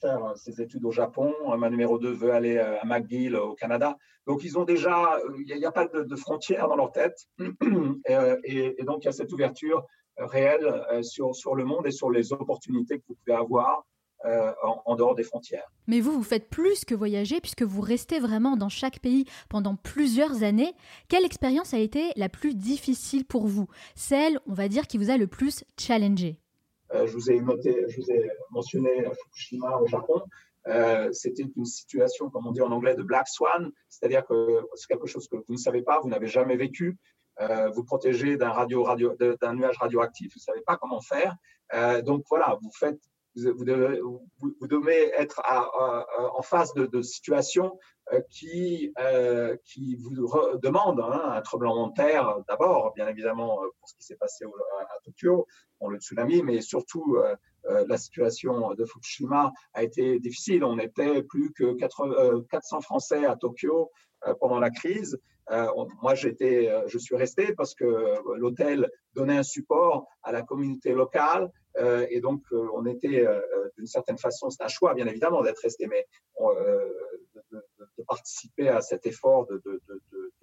faire 0.00 0.32
ses 0.36 0.60
études 0.60 0.84
au 0.84 0.92
Japon. 0.92 1.34
Ma 1.56 1.70
numéro 1.70 1.98
2 1.98 2.10
veut 2.10 2.32
aller 2.32 2.58
à 2.58 2.84
McGill 2.84 3.36
au 3.36 3.54
Canada. 3.54 3.96
Donc, 4.26 4.44
ils 4.44 4.58
ont 4.58 4.64
déjà, 4.64 5.18
il 5.38 5.56
n'y 5.56 5.64
a, 5.64 5.72
pas 5.72 5.86
de, 5.86 6.16
frontières 6.16 6.68
dans 6.68 6.76
leur 6.76 6.92
tête. 6.92 7.16
Et, 8.44 8.76
donc, 8.84 9.02
il 9.02 9.06
y 9.06 9.08
a 9.08 9.12
cette 9.12 9.32
ouverture 9.32 9.86
réelle 10.18 10.66
euh, 10.92 11.02
sur, 11.02 11.54
le 11.54 11.64
monde 11.64 11.86
et 11.86 11.90
sur 11.90 12.10
les 12.10 12.32
opportunités 12.32 12.98
que 12.98 13.04
vous 13.08 13.14
pouvez 13.24 13.36
avoir 13.36 13.86
euh, 14.24 14.52
en, 14.84 14.96
dehors 14.96 15.14
des 15.14 15.22
frontières. 15.22 15.70
Mais 15.86 16.00
vous, 16.00 16.12
vous 16.12 16.24
faites 16.24 16.50
plus 16.50 16.84
que 16.84 16.94
voyager 16.94 17.40
puisque 17.40 17.62
vous 17.62 17.80
restez 17.80 18.18
vraiment 18.18 18.56
dans 18.56 18.68
chaque 18.68 18.98
pays 18.98 19.26
pendant 19.48 19.76
plusieurs 19.76 20.42
années. 20.42 20.74
Quelle 21.08 21.24
expérience 21.24 21.72
a 21.72 21.78
été 21.78 22.10
la 22.16 22.28
plus 22.28 22.54
difficile 22.54 23.24
pour 23.24 23.46
vous? 23.46 23.68
Celle, 23.94 24.40
on 24.46 24.54
va 24.54 24.68
dire, 24.68 24.88
qui 24.88 24.98
vous 24.98 25.10
a 25.10 25.16
le 25.16 25.28
plus 25.28 25.64
challengé? 25.78 26.38
euh, 26.38 26.47
je, 26.92 27.12
vous 27.12 27.30
ai 27.30 27.40
noté, 27.40 27.84
je 27.88 28.00
vous 28.00 28.10
ai 28.10 28.30
mentionné 28.50 29.04
Fukushima 29.04 29.76
au 29.78 29.86
Japon. 29.86 30.22
Euh, 30.68 31.10
c'était 31.12 31.44
une 31.56 31.64
situation, 31.64 32.28
comme 32.30 32.46
on 32.46 32.52
dit 32.52 32.60
en 32.60 32.70
anglais, 32.70 32.94
de 32.94 33.02
black 33.02 33.28
swan, 33.28 33.70
c'est-à-dire 33.88 34.26
que 34.26 34.60
c'est 34.74 34.86
quelque 34.88 35.06
chose 35.06 35.26
que 35.28 35.36
vous 35.36 35.54
ne 35.54 35.56
savez 35.56 35.82
pas, 35.82 36.00
vous 36.00 36.08
n'avez 36.08 36.26
jamais 36.26 36.56
vécu. 36.56 36.98
Euh, 37.40 37.68
vous 37.70 37.84
protégez 37.84 38.36
d'un 38.36 38.66
nuage 39.54 39.78
radioactif, 39.78 40.32
vous 40.34 40.40
ne 40.40 40.42
savez 40.42 40.60
pas 40.62 40.76
comment 40.76 41.00
faire. 41.00 41.36
Euh, 41.72 42.02
donc 42.02 42.24
voilà, 42.28 42.58
vous 42.60 43.64
devez, 43.64 45.12
être 45.16 45.40
en 46.34 46.42
face 46.42 46.74
de, 46.74 47.02
situations 47.02 47.72
euh, 47.72 47.97
qui, 48.30 48.92
euh, 48.98 49.56
qui 49.64 49.96
vous 49.96 50.10
demande 50.62 51.00
hein, 51.00 51.32
un 51.34 51.40
tremblement 51.40 51.88
de 51.88 51.94
terre 51.94 52.38
d'abord, 52.48 52.92
bien 52.94 53.08
évidemment, 53.08 53.62
euh, 53.62 53.68
pour 53.78 53.88
ce 53.88 53.94
qui 53.96 54.04
s'est 54.04 54.16
passé 54.16 54.44
à, 54.44 54.98
Tokyo, 55.04 55.46
pour 55.78 55.90
le 55.90 55.98
tsunami, 55.98 56.42
mais 56.42 56.60
surtout 56.60 57.18
la 57.64 57.96
situation 57.98 58.74
de 58.74 58.84
Fukushima 58.84 59.52
a 59.74 59.82
été 59.82 60.18
difficile. 60.18 60.64
On 60.64 60.78
était 60.78 61.22
plus 61.22 61.52
que 61.52 61.74
400 61.74 62.80
Français 62.80 63.24
à 63.26 63.36
Tokyo 63.36 63.90
pendant 64.40 64.58
la 64.58 64.70
crise. 64.70 65.16
moi, 66.02 66.14
j'étais, 66.14 66.68
je 66.86 66.98
suis 66.98 67.14
resté 67.14 67.54
parce 67.54 67.76
que 67.76 68.16
l'hôtel 68.36 68.90
donnait 69.14 69.38
un 69.38 69.42
support 69.44 70.08
à 70.24 70.32
la 70.32 70.42
communauté 70.42 70.92
locale 70.94 71.52
et 72.10 72.20
donc 72.20 72.42
on 72.50 72.84
était 72.86 73.24
d'une 73.76 73.86
certaine 73.86 74.18
façon, 74.18 74.50
c'est 74.50 74.64
un 74.64 74.68
choix 74.68 74.94
bien 74.94 75.06
évidemment 75.06 75.42
d'être 75.42 75.60
resté, 75.60 75.86
mais 75.86 76.06
de, 76.40 77.87
participer 78.08 78.68
à 78.68 78.80
cet 78.80 79.06
effort 79.06 79.46
de, 79.46 79.82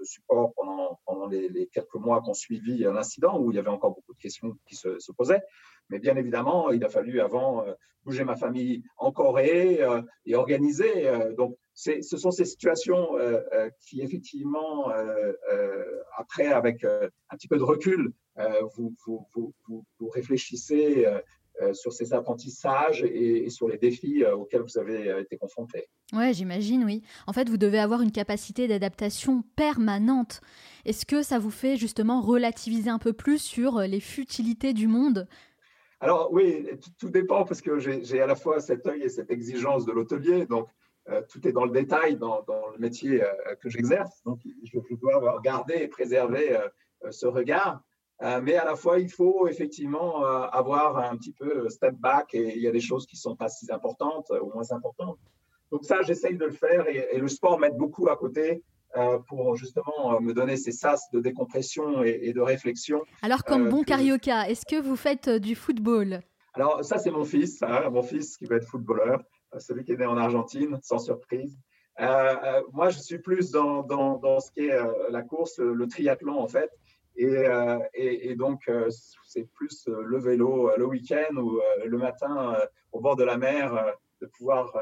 support 0.04 0.54
pendant, 0.56 1.00
pendant 1.06 1.28
les, 1.28 1.68
quelques 1.74 1.96
mois 1.96 2.22
qu'on 2.22 2.34
suivit 2.34 2.80
l'incident, 2.80 3.40
où 3.40 3.52
il 3.52 3.56
y 3.56 3.60
avait 3.60 3.70
encore 3.70 3.92
beaucoup 3.92 4.14
de 4.14 4.20
questions 4.20 4.56
qui 4.68 4.76
se, 4.76 5.12
posaient. 5.18 5.42
Mais 5.90 6.00
bien 6.00 6.16
évidemment, 6.16 6.72
il 6.72 6.84
a 6.84 6.90
fallu 6.90 7.20
avant 7.20 7.66
euh, 7.66 7.74
bouger 8.04 8.24
ma 8.24 8.36
famille 8.36 8.84
en 8.98 9.12
Corée 9.12 9.82
euh, 9.82 10.02
et 10.26 10.36
organiser. 10.36 11.08
Euh, 11.08 11.34
donc, 11.34 11.58
ce 11.74 12.02
sont 12.02 12.32
ces 12.32 12.46
situations 12.46 13.18
qui, 13.82 14.02
effectivement, 14.02 14.90
après, 16.18 16.48
avec 16.48 16.86
un 16.86 17.36
petit 17.36 17.50
peu 17.50 17.58
de 17.58 17.64
recul, 17.64 18.14
vous, 18.78 18.96
vous, 19.06 19.54
vous, 20.00 20.08
réfléchissez 20.08 21.06
sur 21.74 21.92
ces 21.92 22.14
apprentissages 22.14 23.04
et, 23.04 23.50
sur 23.50 23.68
les 23.68 23.78
défis 23.78 24.24
auxquels 24.26 24.62
vous 24.62 24.78
avez 24.78 25.20
été 25.20 25.36
confrontés. 25.36 25.90
Ouais, 26.16 26.34
j'imagine, 26.34 26.84
oui. 26.84 27.04
En 27.28 27.34
fait, 27.34 27.50
vous 27.50 27.58
devez 27.58 27.80
avoir 27.80 28.02
une 28.02 28.12
capacité 28.12 28.68
d'adaptation 28.68 29.44
permanente. 29.56 30.42
Est-ce 30.86 31.06
que 31.06 31.22
ça 31.22 31.40
vous 31.40 31.52
fait 31.52 31.78
justement 31.78 32.22
relativiser 32.22 32.90
un 32.90 33.00
peu 33.00 33.14
plus 33.14 33.40
sur 33.40 33.80
les 33.82 34.00
futilités 34.00 34.74
du 34.74 34.88
monde? 34.88 35.28
Alors 36.00 36.32
oui, 36.32 36.68
tout, 37.00 37.10
dépend 37.10 37.46
parce 37.46 37.62
que 37.62 37.80
j'ai 37.80 38.22
à 38.22 38.28
la 38.28 38.36
fois 38.36 38.60
cet 38.60 38.86
œil 38.86 39.04
et 39.04 39.10
cette 39.10 39.32
exigence 39.32 39.86
de 39.86 39.92
l'hôtelier. 39.92 40.46
Donc, 40.46 40.68
tout 41.30 41.48
est 41.48 41.52
dans 41.52 41.66
le 41.66 41.72
détail 41.72 42.18
dans, 42.18 42.44
le 42.48 42.80
métier 42.80 43.22
que 43.62 43.70
j'exerce. 43.70 44.22
Donc, 44.24 44.40
je, 44.64 44.80
je, 44.90 44.96
dois 44.96 45.40
gardé 45.44 45.76
et 45.76 45.88
préservé 45.88 46.58
ce 47.12 47.28
regard. 47.28 47.82
Euh, 48.22 48.40
mais 48.42 48.56
à 48.56 48.64
la 48.64 48.76
fois, 48.76 49.00
il 49.00 49.10
faut 49.10 49.48
effectivement 49.48 50.26
euh, 50.26 50.48
avoir 50.48 50.98
un 50.98 51.18
petit 51.18 51.34
peu 51.34 51.68
step 51.70 51.96
back 51.96 52.34
et 52.34 52.56
il 52.56 52.62
y 52.62 52.68
a 52.68 52.72
des 52.72 52.80
choses 52.80 53.06
qui 53.06 53.18
sont 53.18 53.36
pas 53.36 53.50
si 53.50 53.70
importantes 53.72 54.32
ou 54.42 54.52
moins 54.54 54.72
importantes. 54.72 55.20
Donc 55.76 55.84
ça, 55.84 56.02
j'essaye 56.04 56.38
de 56.38 56.46
le 56.46 56.54
faire 56.54 56.88
et, 56.88 57.18
le 57.18 57.28
sport 57.28 57.60
m'aide 57.60 57.76
beaucoup 57.76 58.08
à 58.08 58.16
côté 58.16 58.64
pour 59.28 59.58
justement 59.58 60.22
me 60.22 60.34
donner 60.34 60.56
ces 60.56 60.72
sas 60.72 61.02
de 61.12 61.20
décompression 61.20 62.02
et, 62.02 62.32
de 62.32 62.40
réflexion. 62.40 63.02
Alors, 63.22 63.44
comme 63.44 63.68
bon 63.68 63.84
carioca, 63.84 64.48
est-ce 64.48 64.66
que 64.66 64.82
vous 64.82 64.96
faites 64.96 65.28
du 65.30 65.54
football? 65.54 66.22
Alors, 66.54 66.86
ça, 66.86 66.98
c'est 66.98 67.12
mon 67.12 67.26
fils, 67.26 67.62
hein, 67.62 67.90
mon 67.90 68.04
fils 68.04 68.38
qui 68.38 68.46
va 68.46 68.56
être 68.56 68.70
footballeur, 68.70 69.22
celui 69.58 69.84
qui 69.84 69.92
est 69.92 69.98
né 69.98 70.06
en 70.06 70.16
Argentine, 70.16 70.80
sans 70.82 71.00
surprise. 71.00 71.58
moi, 72.72 72.88
je 72.88 73.00
suis 73.00 73.20
plus 73.20 73.52
dans, 73.52 73.84
dans, 73.84 74.18
dans 74.18 74.40
ce 74.40 74.50
qui 74.54 74.68
est 74.68 74.80
la 75.10 75.24
course, 75.24 75.60
le 75.60 75.88
triathlon, 75.88 76.40
en 76.40 76.48
fait. 76.48 76.72
Euh, 77.22 77.80
et, 77.94 78.36
donc, 78.36 78.62
euh, 78.68 78.90
c'est 79.24 79.48
plus 79.54 79.88
euh, 79.88 80.02
le 80.04 80.20
vélo 80.20 80.72
le 80.78 80.86
week-end 80.86 81.36
ou 81.38 81.60
le 81.86 81.98
matin 81.98 82.58
au 82.92 83.00
bord 83.00 83.16
de 83.16 83.24
la 83.24 83.38
mer, 83.38 83.94
de 84.22 84.28
pouvoir 84.28 84.74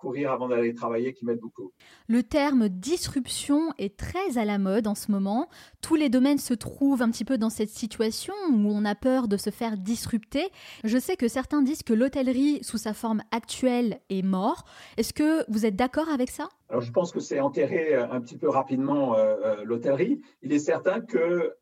courir 0.00 0.32
avant 0.32 0.48
d'aller 0.48 0.74
travailler 0.74 1.12
qui 1.12 1.24
m'aide 1.24 1.38
beaucoup. 1.38 1.72
Le 2.08 2.22
terme 2.22 2.68
disruption 2.68 3.72
est 3.78 3.96
très 3.96 4.38
à 4.38 4.44
la 4.44 4.58
mode 4.58 4.86
en 4.86 4.94
ce 4.94 5.12
moment. 5.12 5.48
Tous 5.82 5.94
les 5.94 6.08
domaines 6.08 6.38
se 6.38 6.54
trouvent 6.54 7.02
un 7.02 7.10
petit 7.10 7.24
peu 7.24 7.38
dans 7.38 7.50
cette 7.50 7.70
situation 7.70 8.34
où 8.50 8.70
on 8.70 8.84
a 8.84 8.94
peur 8.94 9.28
de 9.28 9.36
se 9.36 9.50
faire 9.50 9.76
disrupter. 9.76 10.48
Je 10.84 10.98
sais 10.98 11.16
que 11.16 11.28
certains 11.28 11.62
disent 11.62 11.82
que 11.82 11.92
l'hôtellerie 11.92 12.58
sous 12.62 12.78
sa 12.78 12.94
forme 12.94 13.22
actuelle 13.30 14.00
est 14.08 14.22
mort. 14.22 14.64
Est-ce 14.96 15.12
que 15.12 15.44
vous 15.50 15.66
êtes 15.66 15.76
d'accord 15.76 16.08
avec 16.08 16.30
ça? 16.30 16.48
Alors, 16.70 16.82
je 16.82 16.92
pense 16.92 17.10
que 17.10 17.18
c'est 17.20 17.40
enterré 17.40 17.94
euh, 17.94 18.08
un 18.10 18.20
petit 18.20 18.36
peu 18.36 18.48
rapidement 18.48 19.16
euh, 19.16 19.34
euh, 19.44 19.64
l'hôtellerie. 19.64 20.20
Il 20.42 20.52
est 20.52 20.60
certain 20.60 21.00
qu'elle 21.00 21.52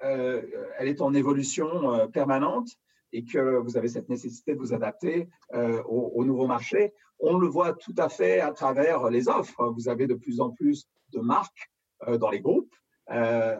est 0.80 1.00
en 1.00 1.14
évolution 1.14 2.08
permanente 2.12 2.68
et 3.12 3.24
que 3.24 3.58
vous 3.58 3.76
avez 3.76 3.88
cette 3.88 4.08
nécessité 4.08 4.54
de 4.54 4.58
vous 4.58 4.74
adapter 4.74 5.28
euh, 5.54 5.82
au, 5.84 6.24
nouveau 6.24 6.46
marché. 6.46 6.92
On 7.18 7.38
le 7.38 7.48
voit 7.48 7.72
tout 7.72 7.94
à 7.96 8.08
fait 8.08 8.40
à 8.40 8.52
travers 8.52 9.10
les 9.10 9.28
offres. 9.28 9.72
Vous 9.76 9.88
avez 9.88 10.06
de 10.06 10.14
plus 10.14 10.40
en 10.40 10.50
plus 10.50 10.88
de 11.12 11.20
marques 11.20 11.70
euh, 12.06 12.18
dans 12.18 12.30
les 12.30 12.40
groupes. 12.40 12.74
Euh, 13.10 13.56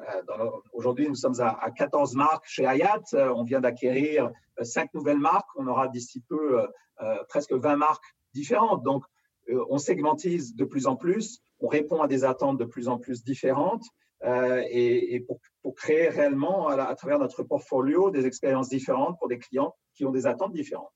Aujourd'hui, 0.73 1.09
nous 1.09 1.15
sommes 1.15 1.41
à, 1.41 1.49
à, 1.49 1.71
14 1.71 2.15
marques 2.15 2.45
chez 2.47 2.67
Hayat. 2.67 3.03
On 3.15 3.45
vient 3.45 3.61
d'acquérir 3.61 4.31
cinq 4.61 4.93
nouvelles 4.93 5.19
marques. 5.19 5.49
On 5.57 5.67
aura 5.67 5.89
d'ici 5.89 6.21
peu 6.29 6.61
presque 7.29 7.53
20 7.53 7.77
marques 7.77 8.15
différentes. 8.35 8.83
Donc, 8.83 9.05
on 9.71 9.79
segmentise 9.79 10.55
de 10.55 10.65
plus 10.67 10.87
en 10.87 10.97
plus. 10.97 11.41
On 11.61 11.69
répond 11.69 12.03
à 12.03 12.09
des 12.09 12.25
attentes 12.25 12.59
de 12.59 12.67
plus 12.67 12.89
en 12.89 12.99
plus 12.99 13.25
différentes. 13.25 13.85
Euh, 14.25 14.65
et, 14.71 15.21
pour, 15.21 15.41
créer 15.77 16.09
réellement 16.09 16.69
à, 16.69 16.95
travers 16.95 17.19
notre 17.19 17.43
portfolio 17.43 18.11
des 18.11 18.27
expériences 18.27 18.69
différentes 18.69 19.19
pour 19.19 19.29
des 19.29 19.39
clients 19.39 19.77
qui 19.95 20.05
ont 20.07 20.11
des 20.11 20.27
attentes 20.27 20.53
différentes. 20.53 20.91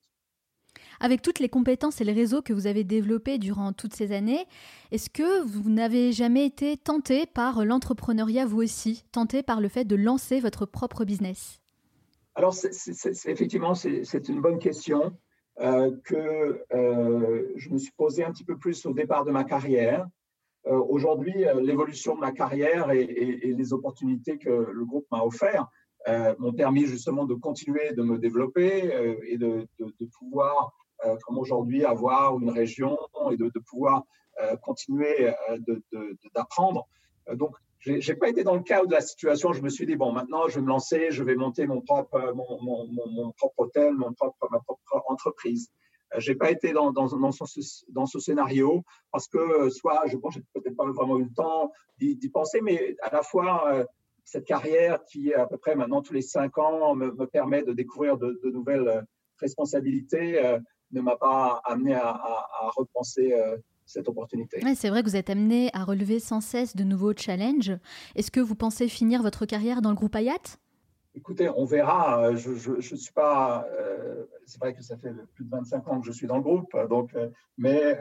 Avec 0.98 1.20
toutes 1.20 1.38
les 1.38 1.48
compétences 1.48 2.00
et 2.00 2.04
les 2.04 2.12
réseaux 2.12 2.42
que 2.42 2.52
vous 2.52 2.66
avez 2.66 2.82
développés 2.82 3.38
durant 3.38 3.72
toutes 3.72 3.94
ces 3.94 4.12
années, 4.12 4.46
est-ce 4.90 5.10
que 5.10 5.42
vous 5.42 5.68
n'avez 5.68 6.12
jamais 6.12 6.46
été 6.46 6.76
tenté 6.76 7.26
par 7.26 7.64
l'entrepreneuriat 7.64 8.46
vous 8.46 8.62
aussi, 8.62 9.04
tenté 9.12 9.42
par 9.42 9.60
le 9.60 9.68
fait 9.68 9.84
de 9.84 9.94
lancer 9.94 10.40
votre 10.40 10.64
propre 10.64 11.04
business? 11.04 11.60
Alors, 12.34 12.54
effectivement, 13.26 13.74
c'est 13.74 14.28
une 14.28 14.40
bonne 14.40 14.58
question 14.58 15.12
euh, 15.60 15.94
que 16.04 16.64
euh, 16.72 17.52
je 17.56 17.70
me 17.70 17.78
suis 17.78 17.92
posée 17.92 18.24
un 18.24 18.32
petit 18.32 18.44
peu 18.44 18.56
plus 18.56 18.86
au 18.86 18.94
départ 18.94 19.24
de 19.24 19.30
ma 19.30 19.44
carrière. 19.44 20.08
Euh, 20.66 20.78
aujourd'hui, 20.88 21.44
euh, 21.44 21.60
l'évolution 21.60 22.14
de 22.14 22.20
ma 22.20 22.32
carrière 22.32 22.90
et, 22.92 23.04
les 23.04 23.72
opportunités 23.72 24.38
que 24.38 24.50
le 24.50 24.84
groupe 24.84 25.06
m'a 25.10 25.22
offert 25.22 25.66
euh, 26.08 26.34
m'ont 26.38 26.52
permis 26.52 26.86
justement 26.86 27.24
de 27.24 27.34
continuer 27.34 27.92
de 27.94 28.02
me 28.02 28.18
développer 28.18 29.18
et 29.26 29.38
de, 29.38 29.66
pouvoir, 30.18 30.72
comme 31.24 31.38
aujourd'hui, 31.38 31.84
avoir 31.84 32.38
une 32.38 32.50
région 32.50 32.96
et 33.30 33.36
de, 33.36 33.50
pouvoir 33.66 34.04
continuer 34.62 35.32
d'apprendre. 36.34 36.86
Donc, 37.34 37.54
je 37.78 37.92
n'ai 37.92 38.16
pas 38.16 38.28
été 38.28 38.44
dans 38.44 38.54
le 38.54 38.62
cas 38.62 38.84
de 38.84 38.92
la 38.92 39.00
situation. 39.00 39.52
Je 39.52 39.62
me 39.62 39.68
suis 39.68 39.86
dit, 39.86 39.96
bon, 39.96 40.12
maintenant, 40.12 40.48
je 40.48 40.56
vais 40.56 40.62
me 40.62 40.68
lancer, 40.68 41.10
je 41.10 41.22
vais 41.22 41.34
monter 41.34 41.66
mon 41.66 41.80
propre, 41.80 42.32
mon, 42.34 43.32
propre 43.32 43.60
hôtel, 43.60 43.94
mon 43.94 44.10
ma 44.50 44.60
propre 44.60 45.04
entreprise. 45.08 45.70
Euh, 46.14 46.20
j'ai 46.20 46.34
pas 46.34 46.50
été 46.50 46.72
dans, 46.72 46.92
dans, 46.92 47.08
ce, 47.08 47.16
dans, 47.88 48.06
ce, 48.06 48.18
scénario 48.18 48.84
parce 49.10 49.28
que 49.28 49.38
euh, 49.38 49.70
soit 49.70 50.02
je 50.06 50.16
pense 50.16 50.34
j'ai 50.34 50.42
peut-être 50.54 50.76
pas 50.76 50.90
vraiment 50.90 51.18
eu 51.18 51.24
le 51.24 51.34
temps 51.34 51.72
d'y 51.98 52.28
penser, 52.28 52.60
mais 52.60 52.96
à 53.02 53.12
la 53.12 53.22
fois 53.22 53.72
euh, 53.72 53.84
cette 54.24 54.44
carrière 54.44 55.04
qui 55.04 55.32
à 55.34 55.46
peu 55.46 55.56
près 55.56 55.74
maintenant 55.74 56.02
tous 56.02 56.12
les 56.12 56.22
cinq 56.22 56.58
ans 56.58 56.94
me, 56.94 57.12
me 57.12 57.26
permet 57.26 57.62
de 57.62 57.72
découvrir 57.72 58.16
de, 58.16 58.38
nouvelles 58.44 59.06
responsabilités 59.38 60.58
ne 60.92 61.00
m'a 61.00 61.16
pas 61.16 61.60
amené 61.64 61.94
à, 61.94 62.20
repenser 62.76 63.34
cette 63.86 64.08
opportunité. 64.08 64.60
C'est 64.76 64.88
vrai 64.88 65.02
que 65.02 65.08
vous 65.08 65.16
êtes 65.16 65.30
amené 65.30 65.70
à 65.72 65.84
relever 65.84 66.20
sans 66.20 66.40
cesse 66.40 66.76
de 66.76 66.84
nouveaux 66.84 67.14
challenges. 67.16 67.76
Est-ce 68.14 68.30
que 68.30 68.40
vous 68.40 68.54
pensez 68.54 68.88
finir 68.88 69.22
votre 69.22 69.44
carrière 69.44 69.82
dans 69.82 69.90
le 69.90 69.96
groupe 69.96 70.14
Hayat? 70.14 70.58
Écoutez, 71.14 71.50
on 71.50 71.64
verra. 71.64 72.28
Euh, 72.28 72.36
je 72.36 72.72
ne 72.72 72.80
suis 72.80 73.12
pas. 73.12 73.66
Euh, 73.78 74.24
c'est 74.46 74.58
vrai 74.58 74.74
que 74.74 74.82
ça 74.82 74.96
fait 74.96 75.12
plus 75.34 75.44
de 75.44 75.50
25 75.50 75.88
ans 75.88 76.00
que 76.00 76.06
je 76.06 76.12
suis 76.12 76.26
dans 76.26 76.36
le 76.36 76.42
groupe, 76.42 76.74
donc, 76.88 77.14
euh, 77.14 77.28
mais 77.58 77.98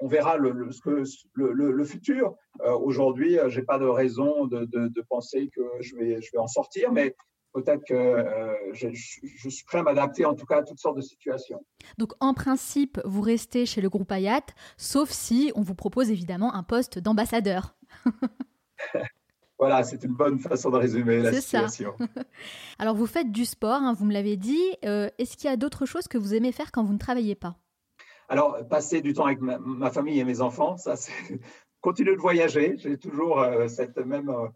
on 0.00 0.06
verra 0.06 0.36
le, 0.36 0.70
ce 0.70 0.80
que, 0.80 1.02
le, 1.34 1.84
futur. 1.84 2.36
Aujourd'hui, 2.64 3.38
je 3.48 3.58
n'ai 3.58 3.66
pas 3.66 3.78
de 3.78 3.86
raison 3.86 4.46
de, 4.46 4.64
de, 4.64 5.02
penser 5.08 5.50
que 5.54 5.62
je 5.80 5.96
vais, 5.96 6.22
je 6.22 6.30
vais 6.32 6.38
en 6.38 6.46
sortir, 6.46 6.92
mais 6.92 7.16
peut-être 7.52 7.82
que 7.84 8.24
je, 8.72 8.88
je, 8.92 9.48
suis 9.48 9.64
prêt 9.64 9.78
à 9.78 9.82
m'adapter 9.82 10.24
en 10.24 10.34
tout 10.34 10.46
cas 10.46 10.58
à 10.58 10.62
toutes 10.62 10.78
sortes 10.78 10.96
de 10.96 11.02
situations. 11.02 11.64
Donc 11.98 12.12
en 12.20 12.32
principe, 12.32 13.00
vous 13.04 13.22
restez 13.22 13.66
chez 13.66 13.80
le 13.80 13.88
groupe 13.88 14.12
Ayat, 14.12 14.46
sauf 14.76 15.10
si 15.10 15.50
on 15.56 15.62
vous 15.62 15.74
propose 15.74 16.12
évidemment 16.12 16.54
un 16.54 16.62
poste 16.62 17.00
d'ambassadeur. 17.00 17.74
Voilà, 19.58 19.82
c'est 19.82 20.04
une 20.04 20.14
bonne 20.14 20.38
façon 20.38 20.70
de 20.70 20.76
résumer 20.76 21.20
la 21.20 21.32
situation. 21.32 21.94
Ça. 21.98 22.06
Alors, 22.78 22.94
vous 22.94 23.06
faites 23.06 23.32
du 23.32 23.44
sport, 23.44 23.82
hein, 23.82 23.92
vous 23.92 24.04
me 24.04 24.12
l'avez 24.12 24.36
dit. 24.36 24.62
Euh, 24.84 25.08
est-ce 25.18 25.36
qu'il 25.36 25.50
y 25.50 25.52
a 25.52 25.56
d'autres 25.56 25.84
choses 25.84 26.06
que 26.06 26.16
vous 26.16 26.34
aimez 26.34 26.52
faire 26.52 26.70
quand 26.70 26.84
vous 26.84 26.92
ne 26.92 26.98
travaillez 26.98 27.34
pas? 27.34 27.56
Alors, 28.28 28.56
passer 28.68 29.00
du 29.00 29.14
temps 29.14 29.24
avec 29.24 29.40
ma, 29.40 29.90
famille 29.90 30.20
et 30.20 30.24
mes 30.24 30.40
enfants, 30.40 30.76
ça, 30.76 30.94
c'est 30.94 31.12
continuer 31.80 32.14
de 32.14 32.20
voyager. 32.20 32.76
J'ai 32.76 32.98
toujours 32.98 33.40
euh, 33.40 33.66
cette 33.66 33.96
même, 33.96 34.28
euh, 34.28 34.46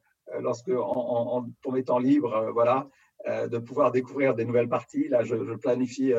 lorsque 0.41 0.69
en, 0.69 1.45
en, 1.65 1.81
temps 1.83 1.99
libre, 1.99 2.51
voilà, 2.53 2.89
de 3.27 3.59
pouvoir 3.59 3.91
découvrir 3.91 4.35
des 4.35 4.45
nouvelles 4.45 4.69
parties. 4.69 5.09
Là, 5.09 5.25
je, 5.25 5.35
planifie 5.57 6.13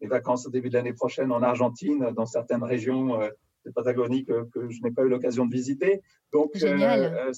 mes 0.00 0.06
vacances 0.06 0.46
au 0.46 0.50
début 0.50 0.68
de 0.68 0.74
l'année 0.74 0.92
prochaine 0.92 1.32
en 1.32 1.42
Argentine, 1.42 2.10
dans 2.14 2.26
certaines 2.26 2.62
régions 2.62 3.18
de 3.64 3.70
Patagonie 3.72 4.24
que, 4.24 4.44
que 4.50 4.68
je 4.68 4.82
n'ai 4.82 4.90
pas 4.90 5.02
eu 5.02 5.08
l'occasion 5.08 5.46
de 5.46 5.52
visiter. 5.52 6.02
Donc, 6.32 6.50
Génial. 6.54 7.32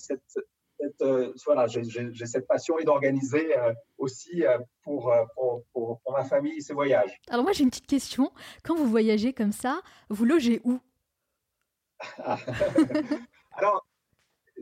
Cette, 0.81 1.03
euh, 1.03 1.33
voilà, 1.45 1.67
j'ai 1.67 2.27
cette 2.27 2.47
passion 2.47 2.79
et 2.79 2.85
d'organiser 2.85 3.57
euh, 3.57 3.73
aussi 3.99 4.45
euh, 4.45 4.59
pour, 4.83 5.13
pour, 5.35 5.63
pour, 5.73 6.01
ma 6.13 6.25
famille 6.25 6.61
ces 6.63 6.75
voyages. 6.75 7.21
Alors 7.29 7.45
moi 7.45 7.53
j'ai 7.53 7.65
une 7.65 7.71
petite 7.71 7.87
question. 7.87 8.33
Quand 8.65 8.75
vous 8.75 8.87
voyagez 8.87 9.33
comme 9.33 9.53
ça, 9.53 9.81
vous 10.09 10.25
logez 10.25 10.61
où? 10.65 10.81
Alors, 13.53 13.87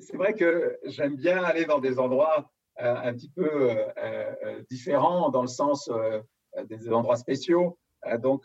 c'est 0.01 0.17
vrai 0.17 0.35
que 0.35 0.79
j'aime 0.85 1.17
bien 1.17 1.43
aller 1.43 1.65
dans 1.65 1.79
des 1.79 1.99
endroits 1.99 2.51
un 2.77 3.13
petit 3.13 3.31
peu 3.31 3.77
différents, 4.71 5.31
dans 5.31 5.43
le 5.43 5.49
sens 5.49 5.91
des 6.65 6.93
endroits 6.93 7.17
spéciaux. 7.17 7.79
donc, 8.19 8.45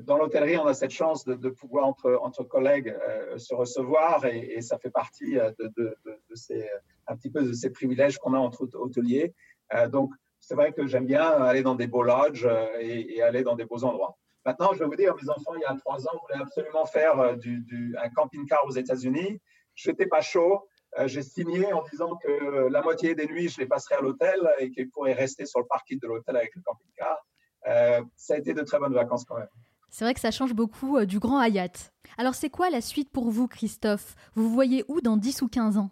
dans 0.00 0.16
l'hôtellerie, 0.16 0.58
on 0.58 0.66
a 0.66 0.74
cette 0.74 0.90
chance 0.90 1.24
de, 1.24 1.48
pouvoir 1.48 1.86
entre, 1.86 2.18
entre 2.22 2.44
collègues 2.44 2.94
se 3.36 3.54
recevoir 3.54 4.24
et, 4.26 4.60
ça 4.60 4.78
fait 4.78 4.90
partie 4.90 5.34
de, 5.34 5.72
de, 5.76 5.96
de 6.04 6.34
ces 6.34 6.68
un 7.06 7.16
petit 7.16 7.30
peu 7.30 7.42
de 7.42 7.52
ces 7.52 7.70
privilèges 7.70 8.18
qu'on 8.18 8.34
a 8.34 8.38
entre 8.38 8.68
hôteliers. 8.74 9.34
Euh, 9.74 9.88
donc, 9.88 10.12
c'est 10.40 10.54
vrai 10.54 10.72
que 10.72 10.86
j'aime 10.86 11.06
bien 11.06 11.22
aller 11.22 11.62
dans 11.62 11.74
des 11.74 11.86
beaux 11.86 12.02
lodges 12.02 12.46
euh, 12.46 12.66
et, 12.80 13.22
aller 13.22 13.42
dans 13.42 13.56
des 13.56 13.64
beaux 13.64 13.84
endroits. 13.84 14.16
Maintenant, 14.44 14.72
je 14.74 14.78
vais 14.78 14.86
vous 14.86 14.96
dire, 14.96 15.14
mes 15.20 15.28
enfants, 15.28 15.54
il 15.56 15.62
y 15.62 15.64
a 15.64 15.74
trois 15.74 16.06
ans, 16.06 16.20
voulaient 16.22 16.42
absolument 16.42 16.86
faire 16.86 17.18
euh, 17.18 17.36
du, 17.36 17.96
un 18.00 18.08
camping-car 18.10 18.64
aux 18.66 18.72
États-Unis. 18.72 19.40
Je 19.74 19.90
n'étais 19.90 20.06
pas 20.06 20.20
chaud. 20.20 20.68
J'ai 21.04 21.20
signé 21.20 21.70
en 21.74 21.82
disant 21.90 22.16
que 22.16 22.68
la 22.68 22.80
moitié 22.80 23.14
des 23.14 23.26
nuits, 23.26 23.50
je 23.50 23.60
les 23.60 23.66
passerais 23.66 23.96
à 23.96 24.00
l'hôtel 24.00 24.48
et 24.58 24.70
qu'ils 24.70 24.88
pourraient 24.88 25.12
rester 25.12 25.44
sur 25.44 25.60
le 25.60 25.66
parking 25.66 25.98
de 26.00 26.06
l'hôtel 26.06 26.36
avec 26.36 26.54
le 26.54 26.62
camping-car. 26.62 28.02
ça 28.16 28.34
a 28.34 28.38
été 28.38 28.54
de 28.54 28.62
très 28.62 28.78
bonnes 28.78 28.94
vacances 28.94 29.26
quand 29.26 29.36
même. 29.36 29.48
C'est 29.90 30.06
vrai 30.06 30.14
que 30.14 30.20
ça 30.20 30.30
change 30.30 30.54
beaucoup 30.54 31.04
du 31.04 31.18
grand 31.18 31.38
Hayat. 31.38 31.90
Alors, 32.16 32.34
c'est 32.34 32.48
quoi 32.48 32.70
la 32.70 32.80
suite 32.80 33.10
pour 33.10 33.28
vous, 33.28 33.46
Christophe? 33.46 34.14
Vous 34.36 34.48
voyez 34.48 34.84
où 34.88 35.02
dans 35.02 35.18
10 35.18 35.42
ou 35.42 35.48
15 35.48 35.76
ans? 35.76 35.90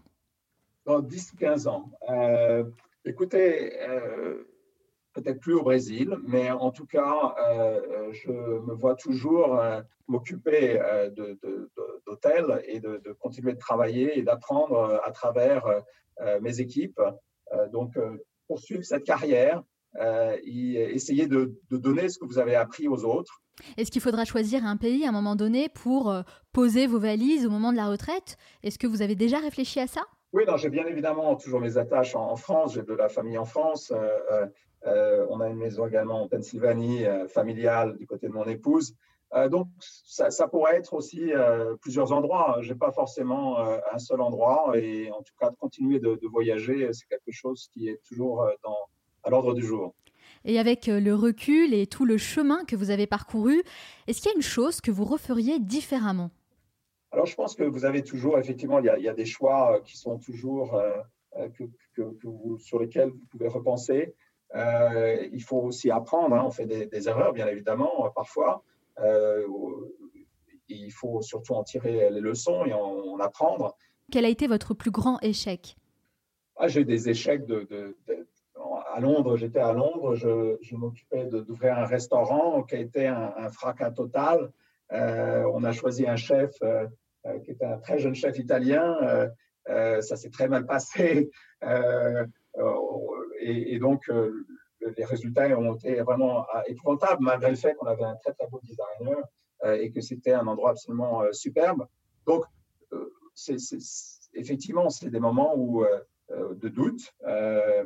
Dans 0.87 1.01
10 1.01 1.33
ou 1.33 1.37
15 1.37 1.67
ans 1.67 1.91
euh, 2.09 2.65
Écoutez, 3.05 3.79
euh, 3.83 4.45
peut-être 5.13 5.39
plus 5.41 5.55
au 5.55 5.63
Brésil, 5.63 6.17
mais 6.27 6.51
en 6.51 6.71
tout 6.71 6.87
cas, 6.87 7.35
euh, 7.39 8.11
je 8.13 8.31
me 8.31 8.73
vois 8.73 8.95
toujours 8.95 9.61
m'occuper 10.09 10.81
d'hôtels 12.07 12.63
et 12.67 12.81
de, 12.81 13.01
continuer 13.21 13.53
de 13.53 13.59
travailler 13.59 14.19
et 14.19 14.23
d'apprendre 14.23 15.01
à 15.05 15.11
travers 15.13 15.65
mes 16.41 16.61
équipes. 16.61 17.01
donc, 17.73 17.93
poursuivre 18.47 18.85
cette 18.85 19.05
carrière 19.05 19.63
essayez 19.97 21.27
de, 21.27 21.61
de, 21.71 21.77
donner 21.77 22.09
ce 22.09 22.19
que 22.19 22.25
vous 22.25 22.39
avez 22.39 22.55
appris 22.55 22.89
aux 22.89 23.05
autres. 23.05 23.43
Est-ce 23.77 23.91
qu'il 23.91 24.03
faudra 24.03 24.25
choisir 24.25 24.65
un 24.65 24.79
pays 24.79 25.05
à 25.05 25.11
un 25.11 25.13
moment 25.13 25.37
donné 25.37 25.69
pour 25.69 26.13
poser 26.53 26.87
vos 26.87 26.99
valises 26.99 27.45
au 27.47 27.51
moment 27.51 27.71
de 27.71 27.77
la 27.77 27.87
retraite? 27.87 28.39
Est-ce 28.63 28.79
que 28.79 28.87
vous 28.87 29.03
avez 29.03 29.15
déjà 29.15 29.39
réfléchi 29.39 29.79
à 29.79 29.87
ça? 29.87 30.03
Oui, 30.35 30.43
j'ai 30.57 30.69
bien 30.69 30.85
évidemment 30.87 31.37
toujours 31.37 31.61
mes 31.61 31.79
attaches 31.79 32.17
en, 32.17 32.35
France. 32.35 32.75
J'ai 32.75 32.83
de 32.83 32.93
la 32.93 33.09
famille 33.09 33.39
en 33.39 33.45
France. 33.45 33.93
Euh, 33.93 34.19
euh, 34.33 34.47
euh, 34.87 35.27
on 35.31 35.41
a 35.41 35.49
une 35.49 35.57
maison 35.57 35.87
également 35.87 36.23
en 36.23 36.29
Pennsylvanie, 36.29 37.05
familiale, 37.29 37.97
du 37.97 38.07
côté 38.07 38.27
de 38.27 38.33
mon 38.33 38.45
épouse. 38.45 38.97
donc, 39.49 39.69
ça, 39.79 40.49
pourrait 40.49 40.77
être 40.77 40.93
aussi 40.93 41.33
plusieurs 41.81 42.13
endroits. 42.13 42.59
Je 42.61 42.73
n'ai 42.73 42.79
pas 42.79 42.91
forcément 42.91 43.59
un 43.61 43.99
seul 43.99 44.21
endroit. 44.21 44.73
Et 44.75 45.11
en 45.13 45.23
tout 45.23 45.33
cas, 45.39 45.51
de 45.51 45.57
continuer 45.57 46.01
de, 46.01 46.27
voyager, 46.27 46.93
c'est 46.93 47.07
quelque 47.07 47.31
chose 47.33 47.69
qui 47.73 47.89
est 47.89 48.01
toujours 48.07 48.45
à 49.23 49.31
l'ordre 49.31 49.55
du 49.55 49.63
jour. 49.63 49.95
Et 50.45 50.59
avec 50.59 50.89
le 50.89 51.15
recul 51.15 51.73
et 51.73 51.87
tout 51.87 52.05
le 52.05 52.19
chemin 52.19 52.65
que 52.65 52.77
vous 52.77 52.91
avez 52.91 53.07
parcouru, 53.07 53.63
est-ce 54.09 54.21
qu'il 54.21 54.31
y 54.31 54.35
a 54.35 54.37
une 54.37 54.43
chose 54.43 54.81
que 54.81 54.91
vous 54.91 55.05
referiez 55.05 55.61
différemment? 55.61 56.31
Alors, 57.15 57.27
je 57.27 57.37
pense 57.37 57.55
que 57.55 57.63
vous 57.63 57.85
avez 57.85 58.03
toujours, 58.03 58.41
effectivement, 58.41 58.81
il 58.81 58.87
y 58.87 59.09
a, 59.09 59.15
des 59.15 59.25
choix 59.25 59.77
euh, 59.77 59.81
qui 59.83 59.97
sont 59.97 60.19
toujours 60.19 60.75
euh, 60.75 60.91
euh, 61.37 61.49
sur 62.59 62.81
lesquels 62.81 63.11
vous 63.11 63.25
pouvez 63.31 63.47
repenser. 63.47 64.17
il 64.53 65.43
faut 65.45 65.59
aussi 65.59 65.93
apprendre. 65.93 66.35
Hein. 66.35 66.43
on 66.45 66.51
fait 66.51 66.67
des, 66.67 67.09
erreurs, 67.09 67.33
bien 67.33 67.47
évidemment, 67.47 68.11
parfois. 68.17 68.65
il 70.69 70.91
faut 70.91 71.23
surtout 71.23 71.55
en 71.55 71.63
tirer 71.63 72.11
les 72.11 72.21
leçons 72.21 72.65
et 72.65 72.73
en, 72.73 73.21
apprendre. 73.21 73.77
Quel 74.11 74.25
a 74.25 74.29
été 74.29 74.49
votre 74.49 74.75
plus 74.75 74.91
grand 74.91 75.21
échec? 75.23 75.77
Ah, 76.57 76.67
J'ai 76.67 76.81
eu 76.81 76.85
des 76.85 77.09
échecs 77.09 77.47
de, 77.47 77.97
à 78.93 78.99
Londres, 78.99 79.37
j'étais 79.37 79.61
à 79.61 79.73
Londres, 79.73 80.17
je, 80.17 80.75
m'occupais 80.75 81.27
d'ouvrir 81.27 81.79
un 81.79 81.87
restaurant 81.87 82.65
qui 82.65 82.75
a 82.75 82.81
été 82.81 83.07
un, 83.07 83.51
fracas 83.51 83.93
total. 83.93 84.51
on 84.91 85.63
a 85.63 85.71
choisi 85.71 86.09
un 86.09 86.17
chef 86.17 86.51
qui 87.45 87.53
était 87.53 87.65
un 87.65 87.79
très 87.79 87.99
jeune 87.99 88.15
chef 88.15 88.39
italien. 88.39 88.97
Euh, 89.03 89.29
euh, 89.71 90.01
ça 90.03 90.17
s'est 90.17 90.31
très 90.31 90.49
mal 90.49 90.67
passé. 90.67 91.31
Et, 93.41 93.79
donc, 93.79 94.11
les 94.97 95.05
résultats 95.05 95.49
ont 95.59 95.75
été 95.75 96.01
vraiment 96.01 96.47
épouvantables, 96.67 97.23
malgré 97.23 97.51
le 97.51 97.57
fait 97.57 97.75
qu'on 97.75 97.87
avait 97.87 98.05
un 98.05 98.17
très 98.17 98.33
très 98.33 98.47
beau 98.49 98.61
designer 98.63 99.19
et 99.79 99.91
que 99.91 100.01
c'était 100.01 100.33
un 100.33 100.47
endroit 100.47 100.71
absolument 100.71 101.25
superbe. 101.33 101.87
Donc, 102.27 102.45
effectivement, 104.35 104.89
c'est 104.89 105.11
des 105.11 105.21
moments 105.21 105.55
où, 105.57 105.85
de 106.31 106.69
doute, 106.69 107.13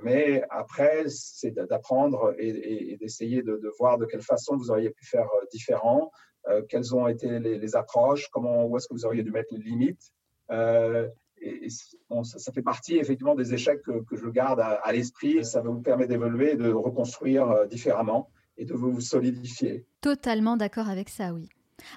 mais 0.03 0.43
après, 0.51 1.05
c'est 1.09 1.51
d'apprendre 1.51 2.35
et, 2.39 2.97
d'essayer 3.01 3.43
de, 3.43 3.57
de, 3.57 3.73
voir 3.79 3.99
de 3.99 4.07
quelle 4.07 4.23
façon 4.23 4.57
vous 4.57 4.71
auriez 4.71 4.91
pu 4.91 5.05
faire 5.05 5.29
différent, 5.51 6.11
euh, 6.49 6.63
quelles 6.69 6.95
ont 6.95 7.07
été 7.09 7.39
les, 7.39 7.77
approches, 7.77 8.29
comment, 8.29 8.65
où 8.67 8.77
est-ce 8.77 8.89
que 8.89 8.95
vous 8.95 9.05
auriez 9.05 9.23
dû 9.23 9.31
mettre 9.31 9.53
les 9.53 9.63
limites. 9.63 10.13
Euh, 10.51 11.09
et, 11.41 11.69
ça, 11.69 12.53
fait 12.53 12.63
partie 12.63 12.97
effectivement 12.97 13.35
des 13.35 13.55
échecs 13.55 13.83
que, 13.83 14.17
je 14.17 14.29
garde 14.29 14.61
à, 14.61 14.93
l'esprit. 14.93 15.45
Ça 15.45 15.61
va 15.61 15.71
vous 15.71 15.83
permettre 15.83 16.11
d'évoluer, 16.11 16.57
de 16.57 16.73
reconstruire 16.73 17.49
euh, 17.51 17.67
différemment 17.67 18.31
et 18.57 18.65
de 18.65 18.75
vous 18.75 19.01
solidifier. 19.01 19.87
Totalement 20.01 20.57
d'accord 20.57 20.89
avec 20.89 21.11
ça, 21.11 21.33
oui. 21.33 21.49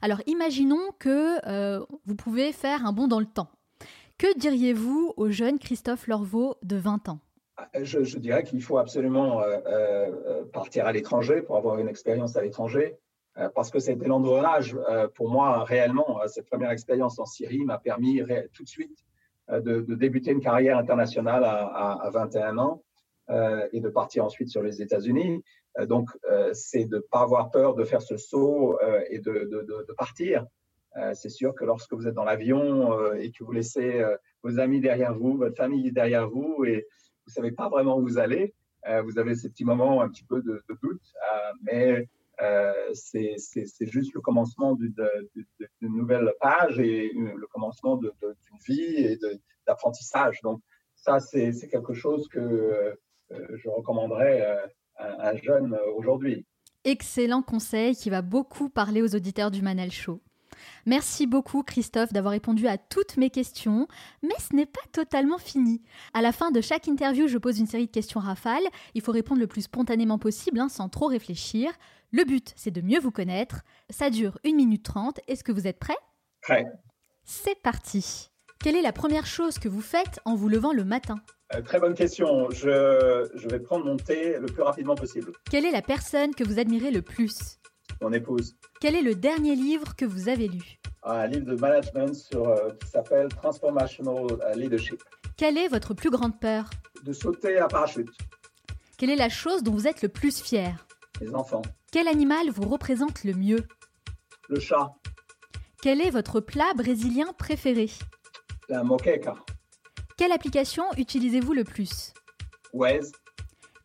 Alors 0.03 0.21
imaginons 0.27 0.91
que 0.99 1.79
vous 2.05 2.15
pouvez 2.15 2.51
faire 2.51 2.85
un 2.85 2.93
bond 2.93 3.07
dans 3.07 3.19
le 3.19 3.25
temps. 3.25 3.49
Que 4.21 4.37
diriez-vous 4.37 5.15
au 5.17 5.31
jeune 5.31 5.57
Christophe 5.57 6.05
Lorvaux 6.05 6.55
de 6.61 6.75
20 6.75 7.09
ans? 7.09 7.19
Ah, 7.57 7.67
je, 7.81 8.19
dirais 8.19 8.43
qu'il 8.43 8.61
faut 8.61 8.77
absolument 8.77 9.41
partir 10.53 10.85
à 10.85 10.91
l'étranger 10.91 11.41
pour 11.41 11.57
avoir 11.57 11.79
une 11.79 11.87
expérience 11.87 12.35
à 12.35 12.43
l'étranger. 12.43 12.99
Euh, 13.37 13.49
parce 13.55 13.71
que 13.71 13.79
c'était 13.79 14.09
euh, 14.09 15.07
pour 15.15 15.29
moi 15.29 15.63
réellement. 15.63 16.21
Euh, 16.21 16.27
cette 16.27 16.47
première 16.47 16.71
expérience 16.71 17.17
en 17.17 17.25
Syrie 17.25 17.63
m'a 17.63 17.77
permis 17.77 18.21
tout 18.53 18.63
de 18.63 18.67
suite 18.67 18.97
de, 19.49 19.81
débuter 19.95 20.31
une 20.31 20.41
carrière 20.41 20.77
internationale 20.77 21.43
à, 21.43 22.09
21 22.13 22.57
ans 22.57 22.83
et 23.71 23.79
de 23.79 23.89
partir 23.89 24.25
ensuite 24.25 24.49
sur 24.49 24.61
les 24.61 24.81
États-Unis. 24.81 25.43
donc, 25.87 26.09
c'est 26.53 26.85
de 26.85 26.97
ne 26.97 27.01
pas 27.01 27.21
avoir 27.21 27.51
peur 27.51 27.75
de 27.75 27.83
faire 27.83 28.01
ce 28.01 28.15
saut 28.15 28.79
et 29.09 29.19
de, 29.19 29.93
partir. 29.97 30.45
C'est 31.13 31.29
sûr 31.29 31.55
que 31.55 31.63
lorsque 31.63 31.93
vous 31.93 32.07
êtes 32.07 32.13
dans 32.13 32.25
l'avion 32.25 33.13
et 33.15 33.31
que 33.31 33.43
vous 33.43 33.51
laissez 33.51 34.03
vos 34.43 34.59
amis 34.59 34.81
derrière 34.81 35.13
vous, 35.17 35.37
votre 35.37 35.55
famille 35.55 35.91
derrière 35.91 36.29
vous, 36.29 36.65
et 36.65 36.85
vous 37.25 37.33
savez 37.33 37.51
pas 37.51 37.69
vraiment 37.69 37.97
où 37.97 38.01
vous 38.01 38.17
allez, 38.17 38.53
vous 39.03 39.17
avez 39.17 39.35
ces 39.35 39.49
petits 39.49 39.63
moments 39.63 40.01
un 40.01 40.09
petit 40.09 40.25
peu 40.25 40.41
de, 40.41 40.61
doute. 40.81 41.13
mais 41.61 42.07
euh, 42.41 42.73
c'est 42.93 43.37
juste 43.81 44.13
le 44.13 44.21
commencement 44.21 44.75
d'une 44.75 44.93
nouvelle 45.81 46.33
page 46.39 46.79
et 46.79 47.11
le 47.13 47.47
commencement 47.47 47.97
d'une 47.97 48.11
vie 48.67 48.81
et 48.81 49.19
d'apprentissage. 49.67 50.41
Donc, 50.41 50.61
ça, 50.95 51.19
c'est 51.19 51.53
quelque 51.69 51.93
chose 51.93 52.27
que 52.27 52.39
euh, 52.39 52.95
je 53.55 53.69
recommanderais 53.69 54.41
euh, 54.41 54.67
à 54.97 55.29
un 55.29 55.37
jeune 55.37 55.77
aujourd'hui. 55.95 56.45
Excellent 56.83 57.43
conseil 57.43 57.95
qui 57.95 58.09
va 58.09 58.21
beaucoup 58.21 58.69
parler 58.69 59.01
aux 59.01 59.15
auditeurs 59.15 59.51
du 59.51 59.61
Manel 59.61 59.91
Show. 59.91 60.19
Merci 60.85 61.27
beaucoup 61.27 61.63
Christophe 61.63 62.13
d'avoir 62.13 62.31
répondu 62.31 62.67
à 62.67 62.77
toutes 62.77 63.17
mes 63.17 63.29
questions, 63.29 63.87
mais 64.23 64.35
ce 64.39 64.55
n'est 64.55 64.65
pas 64.65 64.81
totalement 64.91 65.37
fini. 65.37 65.81
À 66.13 66.21
la 66.21 66.31
fin 66.31 66.51
de 66.51 66.61
chaque 66.61 66.87
interview, 66.87 67.27
je 67.27 67.37
pose 67.37 67.59
une 67.59 67.67
série 67.67 67.87
de 67.87 67.91
questions 67.91 68.19
rafales. 68.19 68.63
Il 68.93 69.01
faut 69.01 69.11
répondre 69.11 69.39
le 69.39 69.47
plus 69.47 69.63
spontanément 69.63 70.19
possible, 70.19 70.59
hein, 70.59 70.69
sans 70.69 70.89
trop 70.89 71.07
réfléchir. 71.07 71.71
Le 72.11 72.23
but, 72.25 72.53
c'est 72.55 72.71
de 72.71 72.81
mieux 72.81 72.99
vous 72.99 73.11
connaître. 73.11 73.61
Ça 73.89 74.09
dure 74.09 74.37
1 74.45 74.53
minute 74.55 74.83
30. 74.83 75.19
Est-ce 75.27 75.43
que 75.43 75.51
vous 75.51 75.67
êtes 75.67 75.79
prêt 75.79 75.97
Prêt. 76.41 76.65
C'est 77.23 77.59
parti. 77.61 78.29
Quelle 78.63 78.75
est 78.75 78.81
la 78.81 78.93
première 78.93 79.25
chose 79.25 79.57
que 79.57 79.69
vous 79.69 79.81
faites 79.81 80.19
en 80.25 80.35
vous 80.35 80.49
levant 80.49 80.73
le 80.73 80.83
matin? 80.83 81.15
Euh, 81.55 81.61
Très 81.61 81.79
bonne 81.79 81.93
question. 81.93 82.49
Je, 82.51 83.29
je, 83.33 83.47
vais 83.47 83.59
prendre 83.59 83.85
mon 83.85 83.97
thé 83.97 84.37
le 84.39 84.45
plus 84.45 84.61
rapidement 84.61 84.95
possible. 84.95 85.31
Quelle 85.49 85.65
est 85.65 85.71
la 85.71 85.81
personne 85.81 86.35
que 86.35 86.43
vous 86.43 86.59
admirez 86.59 86.91
le 86.91 87.01
plus? 87.01 87.60
Mon 87.99 88.13
épouse. 88.13 88.55
Quel 88.79 88.95
est 88.95 89.01
le 89.01 89.15
dernier 89.15 89.55
livre 89.55 89.95
que 89.95 90.05
vous 90.05 90.29
avez 90.29 90.47
lu? 90.47 90.79
Un 91.03 91.27
livre 91.27 91.45
de 91.45 91.55
management 91.55 92.13
sur, 92.13 92.47
euh, 92.47 92.71
qui 92.79 92.87
s'appelle 92.87 93.27
Transformational 93.29 94.25
euh, 94.31 94.53
Leadership. 94.53 95.01
Quelle 95.35 95.57
est 95.57 95.67
votre 95.67 95.93
plus 95.93 96.09
grande 96.11 96.39
peur? 96.39 96.69
De 97.03 97.13
sauter 97.13 97.57
à 97.57 97.67
parachute. 97.67 98.09
Quelle 98.97 99.09
est 99.09 99.15
la 99.15 99.29
chose 99.29 99.63
dont 99.63 99.71
vous 99.71 99.87
êtes 99.87 100.03
le 100.03 100.09
plus 100.09 100.41
fier? 100.41 100.85
Les 101.19 101.33
enfants. 101.33 101.63
Quel 101.91 102.07
animal 102.07 102.49
vous 102.51 102.67
représente 102.67 103.23
le 103.23 103.33
mieux? 103.33 103.65
Le 104.49 104.59
chat. 104.59 104.93
Quel 105.81 106.01
est 106.01 106.11
votre 106.11 106.39
plat 106.39 106.71
brésilien 106.75 107.33
préféré? 107.37 107.89
La 108.69 108.83
moqueca. 108.83 109.35
Quelle 110.17 110.31
application 110.31 110.83
utilisez-vous 110.97 111.53
le 111.53 111.63
plus? 111.63 112.13
Waze. 112.73 113.11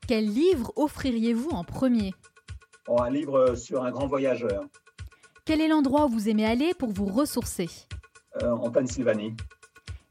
Quel 0.07 0.27
livre 0.27 0.73
offririez-vous 0.77 1.51
en 1.51 1.65
premier? 1.65 2.13
Oh, 2.89 3.01
Un 3.03 3.11
livre 3.11 3.55
sur 3.55 3.85
un 3.85 3.91
grand 3.91 4.07
voyageur. 4.07 4.65
Quel 5.45 5.61
est 5.61 5.69
l'endroit 5.69 6.07
où 6.07 6.09
vous 6.09 6.29
aimez 6.29 6.45
aller 6.45 6.75
pour 6.75 6.91
vous 6.91 7.07
ressourcer? 7.07 7.69
Euh, 8.43 8.51
En 8.51 8.71
Pennsylvanie. 8.71 9.35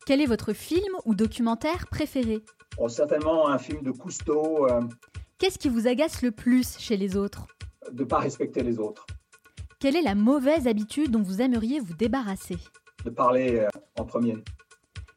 Quel 0.05 0.21
est 0.21 0.25
votre 0.25 0.53
film 0.53 0.93
ou 1.05 1.15
documentaire 1.15 1.87
préféré? 1.87 2.41
Oh, 2.77 2.87
Certainement 2.89 3.47
un 3.47 3.57
film 3.57 3.81
de 3.81 3.91
Cousteau. 3.91 4.67
Euh. 4.69 4.81
Qu'est-ce 5.37 5.57
qui 5.59 5.69
vous 5.69 5.87
agace 5.87 6.21
le 6.21 6.31
plus 6.31 6.77
chez 6.79 6.97
les 6.97 7.15
autres? 7.17 7.47
de 7.91 8.01
ne 8.03 8.07
pas 8.07 8.17
respecter 8.17 8.63
les 8.63 8.79
autres. 8.79 9.05
Quelle 9.79 9.95
est 9.95 10.01
la 10.01 10.15
mauvaise 10.15 10.67
habitude 10.67 11.11
dont 11.11 11.21
vous 11.21 11.39
aimeriez 11.41 11.79
vous 11.79 11.93
débarrasser? 11.93 12.57
De 13.03 13.11
parler 13.11 13.59
euh, 13.59 13.67
en 13.99 14.05
premier. 14.05 14.37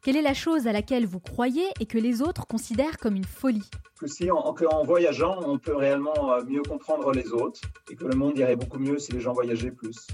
Quelle 0.09 0.16
est 0.16 0.22
la 0.22 0.32
chose 0.32 0.66
à 0.66 0.72
laquelle 0.72 1.04
vous 1.04 1.20
croyez 1.20 1.66
et 1.80 1.84
que 1.84 1.98
les 1.98 2.22
autres 2.22 2.46
considèrent 2.46 2.96
comme 2.96 3.14
une 3.14 3.26
folie 3.26 3.68
Que 4.00 4.06
si 4.06 4.30
en, 4.30 4.38
en, 4.38 4.82
voyageant, 4.82 5.38
on 5.44 5.59
peut 5.59 5.76
réellement 5.76 6.32
euh, 6.32 6.42
mieux 6.44 6.62
comprendre 6.62 7.12
les 7.12 7.30
autres 7.30 7.61
et 7.90 7.94
que 7.94 8.06
le 8.06 8.16
monde 8.16 8.38
irait 8.38 8.56
beaucoup 8.56 8.78
mieux 8.78 8.98
si 8.98 9.12
les 9.12 9.20
gens 9.20 9.34
voyageaient 9.34 9.70
plus. 9.70 10.06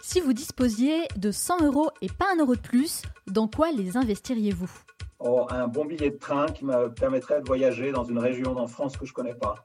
Si 0.00 0.18
vous 0.20 0.32
disposiez 0.32 1.08
de 1.16 1.30
100 1.30 1.62
euros 1.62 1.90
et 2.00 2.06
pas 2.08 2.24
un 2.32 2.38
euro 2.38 2.54
de 2.54 2.62
plus, 2.62 3.02
dans 3.26 3.48
quoi 3.48 3.70
les 3.70 3.98
investiriez-vous? 3.98 4.70
Oh, 5.18 5.46
Un 5.50 5.68
bon 5.68 5.84
billet 5.84 6.08
de 6.08 6.16
train 6.16 6.46
qui 6.46 6.64
me 6.64 6.88
permettrait 6.88 7.42
de 7.42 7.46
voyager 7.46 7.92
dans 7.92 8.04
une 8.04 8.18
région 8.18 8.56
en 8.56 8.66
France 8.66 8.96
que 8.96 9.04
je 9.04 9.12
ne 9.12 9.14
connais 9.14 9.34
pas. 9.34 9.56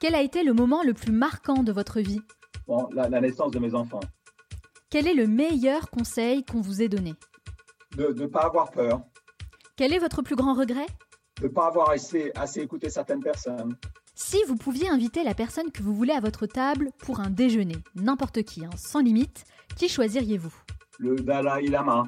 Quel 0.00 0.16
a 0.16 0.22
été 0.22 0.42
le 0.42 0.54
moment 0.54 0.82
le 0.82 0.92
plus 0.92 1.12
marquant 1.12 1.62
de 1.62 1.70
votre 1.70 2.00
vie? 2.00 2.22
Bon, 2.66 2.88
la, 2.90 3.08
naissance 3.20 3.52
de 3.52 3.60
mes 3.60 3.76
enfants. 3.76 4.00
Quel 4.90 5.06
est 5.06 5.14
le 5.14 5.28
meilleur 5.28 5.88
conseil 5.88 6.44
qu'on 6.44 6.60
vous 6.60 6.82
ait 6.82 6.88
donné? 6.88 7.14
De 7.96 8.12
ne 8.12 8.26
pas 8.26 8.40
avoir 8.40 8.70
peur. 8.70 9.02
Quel 9.76 9.92
est 9.92 9.98
votre 9.98 10.22
plus 10.22 10.36
grand 10.36 10.54
regret? 10.54 10.86
De 11.40 11.44
ne 11.46 11.52
pas 11.52 11.66
avoir 11.66 11.90
assez, 11.90 12.32
assez 12.34 12.60
écouté 12.60 12.88
certaines 12.90 13.20
personnes. 13.22 13.76
Si 14.14 14.38
vous 14.46 14.56
pouviez 14.56 14.88
inviter 14.88 15.24
la 15.24 15.34
personne 15.34 15.70
que 15.72 15.82
vous 15.82 15.94
voulez 15.94 16.12
à 16.12 16.20
votre 16.20 16.46
table 16.46 16.90
pour 16.98 17.20
un 17.20 17.30
déjeuner, 17.30 17.76
n'importe 17.94 18.42
qui, 18.42 18.64
hein, 18.64 18.70
sans 18.76 19.00
limite, 19.00 19.44
qui 19.76 19.88
choisiriez-vous? 19.88 20.54
Le 20.98 21.16
Dalai 21.16 21.68
Lama. 21.68 22.04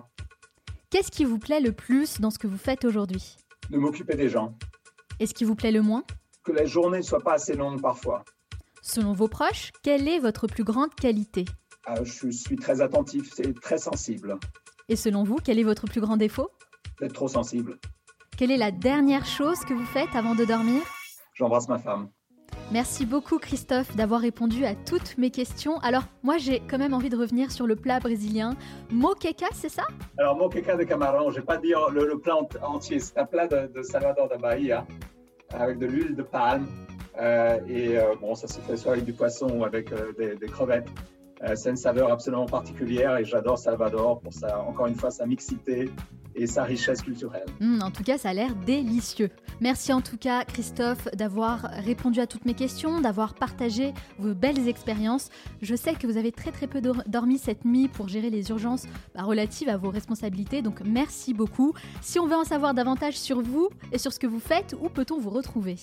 Qu'est-ce 0.90 1.10
qui 1.10 1.24
vous 1.24 1.38
plaît 1.38 1.60
le 1.60 1.72
plus 1.72 2.20
dans 2.20 2.30
ce 2.30 2.38
que 2.38 2.46
vous 2.46 2.58
faites 2.58 2.84
aujourd'hui? 2.84 3.36
De 3.70 3.78
m'occuper 3.78 4.14
des 4.16 4.28
gens. 4.28 4.56
Et 5.18 5.26
ce 5.26 5.34
qui 5.34 5.44
vous 5.44 5.54
plaît 5.56 5.72
le 5.72 5.82
moins? 5.82 6.04
Que 6.44 6.52
les 6.52 6.66
journées 6.66 6.98
ne 6.98 7.02
soient 7.02 7.20
pas 7.20 7.34
assez 7.34 7.54
longues 7.54 7.80
parfois. 7.80 8.24
Selon 8.82 9.12
vos 9.14 9.28
proches, 9.28 9.72
quelle 9.82 10.06
est 10.06 10.18
votre 10.18 10.46
plus 10.46 10.64
grande 10.64 10.94
qualité? 10.94 11.46
Ah, 11.86 12.04
Je 12.04 12.28
suis 12.30 12.56
très 12.56 12.80
attentif, 12.82 13.32
c'est 13.34 13.58
très 13.60 13.78
sensible. 13.78 14.38
Et 14.90 14.96
selon 14.96 15.22
vous, 15.24 15.36
quel 15.42 15.58
est 15.58 15.62
votre 15.62 15.86
plus 15.86 16.00
grand 16.00 16.18
défaut? 16.18 16.50
D'être 17.00 17.14
trop 17.14 17.28
sensible. 17.28 17.78
Quelle 18.36 18.50
est 18.50 18.58
la 18.58 18.70
dernière 18.70 19.24
chose 19.24 19.60
que 19.60 19.72
vous 19.72 19.86
faites 19.86 20.14
avant 20.14 20.34
de 20.34 20.44
dormir? 20.44 20.82
J'embrasse 21.32 21.68
ma 21.68 21.78
femme. 21.78 22.10
Merci 22.70 23.06
beaucoup 23.06 23.38
Christophe 23.38 23.96
d'avoir 23.96 24.20
répondu 24.20 24.64
à 24.64 24.74
toutes 24.74 25.16
mes 25.16 25.30
questions. 25.30 25.78
Alors 25.78 26.04
moi 26.22 26.36
j'ai 26.38 26.60
quand 26.60 26.78
même 26.78 26.94
envie 26.94 27.08
de 27.08 27.16
revenir 27.16 27.50
sur 27.50 27.66
le 27.66 27.76
plat 27.76 27.98
brésilien. 27.98 28.56
Moqueca, 28.90 29.46
c'est 29.52 29.68
ça? 29.68 29.84
Alors 30.18 30.36
moqueca 30.36 30.76
de 30.76 30.84
camarão, 30.84 31.30
je 31.30 31.36
vais 31.36 31.46
pas 31.46 31.56
dire 31.56 31.90
le, 31.90 32.18
plat 32.18 32.36
entier, 32.62 33.00
c'est 33.00 33.18
un 33.18 33.26
plat 33.26 33.46
de, 33.46 33.82
Salvador 33.82 34.28
da 34.28 34.36
Bahia 34.36 34.86
avec 35.50 35.78
de 35.78 35.86
l'huile 35.86 36.14
de 36.14 36.22
palme. 36.22 36.66
Euh, 37.18 37.58
et 37.68 37.98
euh, 37.98 38.14
bon, 38.20 38.34
ça 38.34 38.48
se 38.48 38.60
fait 38.60 38.76
soit 38.76 38.92
avec 38.92 39.04
du 39.04 39.12
poisson 39.12 39.48
ou 39.48 39.64
avec 39.64 39.92
euh, 39.92 40.12
des, 40.18 40.46
crevettes. 40.46 40.88
C'est 41.54 41.70
une 41.70 41.76
saveur 41.76 42.10
absolument 42.10 42.46
particulière 42.46 43.16
et 43.16 43.24
j'adore 43.24 43.58
Salvador 43.58 44.20
pour 44.20 44.32
ça, 44.32 44.60
encore 44.60 44.86
une 44.86 44.94
fois, 44.94 45.10
sa 45.10 45.26
mixité 45.26 45.90
et 46.36 46.46
sa 46.46 46.64
richesse 46.64 47.02
culturelle. 47.02 47.46
Hum, 47.60 47.80
en 47.82 47.90
tout 47.90 48.02
cas, 48.02 48.18
ça 48.18 48.30
a 48.30 48.34
l'air 48.34 48.54
délicieux. 48.66 49.30
Merci 49.60 49.92
en 49.92 50.00
tout 50.00 50.16
cas, 50.16 50.44
Christophe, 50.44 51.08
d'avoir 51.14 51.62
répondu 51.84 52.20
à 52.20 52.26
toutes 52.26 52.44
mes 52.44 52.54
questions, 52.54 53.00
d'avoir 53.00 53.34
partagé 53.34 53.92
vos 54.18 54.34
belles 54.34 54.68
expériences. 54.68 55.30
Je 55.62 55.74
sais 55.76 55.94
que 55.94 56.06
vous 56.06 56.16
avez 56.16 56.32
très 56.32 56.50
très 56.50 56.66
peu 56.66 56.80
dormi 56.80 57.38
cette 57.38 57.64
nuit 57.64 57.88
pour 57.88 58.08
gérer 58.08 58.30
les 58.30 58.50
urgences 58.50 58.86
bah, 59.14 59.22
relatives 59.22 59.68
à 59.68 59.76
vos 59.76 59.90
responsabilités, 59.90 60.62
donc 60.62 60.80
merci 60.84 61.34
beaucoup. 61.34 61.72
Si 62.00 62.18
on 62.18 62.26
veut 62.26 62.36
en 62.36 62.44
savoir 62.44 62.74
davantage 62.74 63.14
sur 63.14 63.40
vous 63.40 63.68
et 63.92 63.98
sur 63.98 64.12
ce 64.12 64.18
que 64.18 64.26
vous 64.26 64.40
faites, 64.40 64.74
où 64.80 64.88
peut-on 64.88 65.18
vous 65.18 65.30
retrouver? 65.30 65.76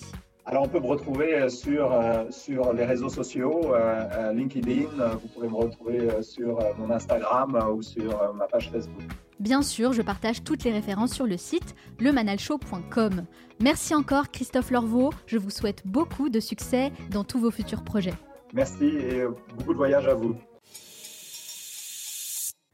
Alors, 0.44 0.64
on 0.64 0.68
peut 0.68 0.80
me 0.80 0.86
retrouver 0.86 1.36
euh, 1.36 1.48
sur, 1.48 1.92
euh, 1.92 2.24
sur 2.30 2.72
les 2.72 2.84
réseaux 2.84 3.08
sociaux, 3.08 3.74
euh, 3.74 4.32
LinkedIn, 4.32 4.88
vous 5.22 5.28
pouvez 5.28 5.48
me 5.48 5.54
retrouver 5.54 6.22
sur 6.22 6.58
mon 6.78 6.90
Instagram 6.90 7.56
ou 7.72 7.80
sur 7.80 8.34
ma 8.34 8.46
page 8.46 8.70
Facebook. 8.70 9.02
Bien 9.38 9.62
sûr, 9.62 9.92
je 9.92 10.02
partage 10.02 10.42
toutes 10.42 10.64
les 10.64 10.72
références 10.72 11.12
sur 11.12 11.26
le 11.26 11.36
site 11.36 11.76
lemanalshow.com. 12.00 13.24
Merci 13.60 13.94
encore 13.94 14.30
Christophe 14.30 14.72
Lorvaux, 14.72 15.12
je 15.26 15.38
vous 15.38 15.50
souhaite 15.50 15.86
beaucoup 15.86 16.28
de 16.28 16.40
succès 16.40 16.90
dans 17.10 17.22
tous 17.22 17.38
vos 17.38 17.52
futurs 17.52 17.84
projets. 17.84 18.14
Merci 18.52 18.84
et 18.84 19.24
beaucoup 19.56 19.72
de 19.72 19.78
voyages 19.78 20.08
à 20.08 20.14
vous. 20.14 20.34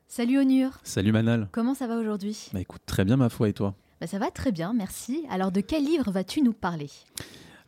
Salut 0.09 0.39
Onur. 0.39 0.79
Salut 0.85 1.13
Manal. 1.13 1.49
Comment 1.53 1.75
ça 1.75 1.87
va 1.87 1.97
aujourd'hui? 1.99 2.49
Bah 2.53 2.61
écoute, 2.61 2.83
très 2.87 3.05
bien 3.05 3.17
ma 3.17 3.29
foi 3.29 3.51
et 3.51 3.53
toi? 3.53 3.75
Bah, 4.01 4.07
Ça 4.07 4.19
va 4.19 4.31
très 4.31 4.53
bien, 4.53 4.73
merci. 4.73 5.27
Alors 5.31 5.53
de 5.53 5.61
quel 5.61 5.85
livre 5.85 6.11
vas-tu 6.11 6.41
nous 6.41 6.55
parler? 6.55 6.89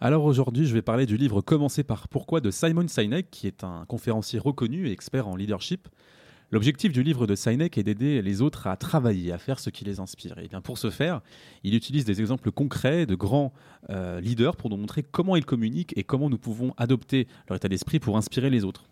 Alors 0.02 0.24
aujourd'hui, 0.24 0.66
je 0.66 0.72
vais 0.72 0.80
parler 0.80 1.04
du 1.04 1.18
livre 1.18 1.42
Commencer 1.42 1.84
par 1.84 2.08
pourquoi 2.08 2.40
de 2.40 2.50
Simon 2.50 2.88
Sinek, 2.88 3.30
qui 3.30 3.46
est 3.46 3.64
un 3.64 3.84
conférencier 3.86 4.38
reconnu 4.38 4.88
et 4.88 4.92
expert 4.92 5.28
en 5.28 5.36
leadership. 5.36 5.88
L'objectif 6.50 6.90
du 6.90 7.02
livre 7.02 7.26
de 7.26 7.34
Sinek 7.34 7.76
est 7.76 7.82
d'aider 7.82 8.22
les 8.22 8.40
autres 8.40 8.66
à 8.66 8.78
travailler, 8.78 9.30
à 9.30 9.36
faire 9.36 9.60
ce 9.60 9.68
qui 9.68 9.84
les 9.84 10.00
inspire. 10.00 10.38
Et 10.38 10.48
pour 10.64 10.78
ce 10.78 10.88
faire, 10.88 11.20
il 11.64 11.74
utilise 11.74 12.06
des 12.06 12.20
exemples 12.20 12.50
concrets 12.50 13.04
de 13.04 13.14
grands 13.14 13.52
euh, 13.90 14.20
leaders 14.20 14.56
pour 14.56 14.70
nous 14.70 14.78
montrer 14.78 15.02
comment 15.02 15.36
ils 15.36 15.44
communiquent 15.44 15.92
et 15.96 16.02
comment 16.02 16.30
nous 16.30 16.38
pouvons 16.38 16.72
adopter 16.78 17.28
leur 17.48 17.56
état 17.56 17.68
d'esprit 17.68 18.00
pour 18.00 18.16
inspirer 18.16 18.48
les 18.48 18.64
autres. 18.64 18.89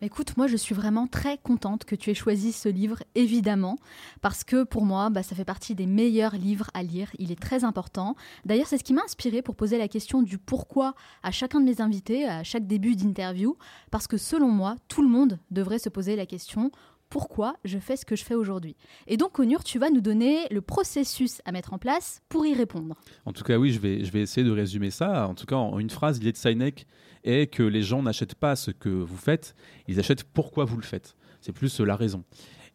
Écoute, 0.00 0.36
moi 0.36 0.46
je 0.46 0.56
suis 0.56 0.76
vraiment 0.76 1.08
très 1.08 1.38
contente 1.38 1.84
que 1.84 1.96
tu 1.96 2.10
aies 2.10 2.14
choisi 2.14 2.52
ce 2.52 2.68
livre, 2.68 3.02
évidemment, 3.16 3.78
parce 4.20 4.44
que 4.44 4.62
pour 4.62 4.84
moi, 4.84 5.10
bah, 5.10 5.24
ça 5.24 5.34
fait 5.34 5.44
partie 5.44 5.74
des 5.74 5.86
meilleurs 5.86 6.36
livres 6.36 6.70
à 6.72 6.84
lire. 6.84 7.10
Il 7.18 7.32
est 7.32 7.40
très 7.40 7.64
important. 7.64 8.14
D'ailleurs, 8.44 8.68
c'est 8.68 8.78
ce 8.78 8.84
qui 8.84 8.94
m'a 8.94 9.02
inspiré 9.02 9.42
pour 9.42 9.56
poser 9.56 9.76
la 9.76 9.88
question 9.88 10.22
du 10.22 10.38
pourquoi 10.38 10.94
à 11.24 11.32
chacun 11.32 11.60
de 11.60 11.64
mes 11.64 11.80
invités, 11.80 12.28
à 12.28 12.44
chaque 12.44 12.68
début 12.68 12.94
d'interview, 12.94 13.56
parce 13.90 14.06
que 14.06 14.18
selon 14.18 14.48
moi, 14.48 14.76
tout 14.86 15.02
le 15.02 15.08
monde 15.08 15.40
devrait 15.50 15.80
se 15.80 15.88
poser 15.88 16.14
la 16.14 16.26
question 16.26 16.70
pourquoi 17.10 17.56
je 17.64 17.78
fais 17.78 17.96
ce 17.96 18.04
que 18.04 18.16
je 18.16 18.24
fais 18.24 18.34
aujourd'hui. 18.34 18.76
Et 19.06 19.16
donc, 19.16 19.38
Onur, 19.38 19.64
tu 19.64 19.78
vas 19.78 19.90
nous 19.90 20.00
donner 20.00 20.46
le 20.50 20.60
processus 20.60 21.40
à 21.44 21.52
mettre 21.52 21.72
en 21.72 21.78
place 21.78 22.22
pour 22.28 22.46
y 22.46 22.54
répondre. 22.54 22.96
En 23.24 23.32
tout 23.32 23.44
cas, 23.44 23.56
oui, 23.56 23.72
je 23.72 23.80
vais, 23.80 24.04
je 24.04 24.12
vais 24.12 24.20
essayer 24.20 24.46
de 24.46 24.52
résumer 24.52 24.90
ça. 24.90 25.26
En 25.26 25.34
tout 25.34 25.46
cas, 25.46 25.56
en 25.56 25.78
une 25.78 25.90
phrase, 25.90 26.18
l'idée 26.18 26.32
de 26.32 26.36
Sinek 26.36 26.86
est 27.24 27.52
que 27.52 27.62
les 27.62 27.82
gens 27.82 28.02
n'achètent 28.02 28.34
pas 28.34 28.56
ce 28.56 28.70
que 28.70 28.88
vous 28.88 29.16
faites, 29.16 29.54
ils 29.86 29.98
achètent 29.98 30.24
pourquoi 30.24 30.64
vous 30.64 30.76
le 30.76 30.82
faites. 30.82 31.16
C'est 31.40 31.52
plus 31.52 31.80
la 31.80 31.96
raison. 31.96 32.24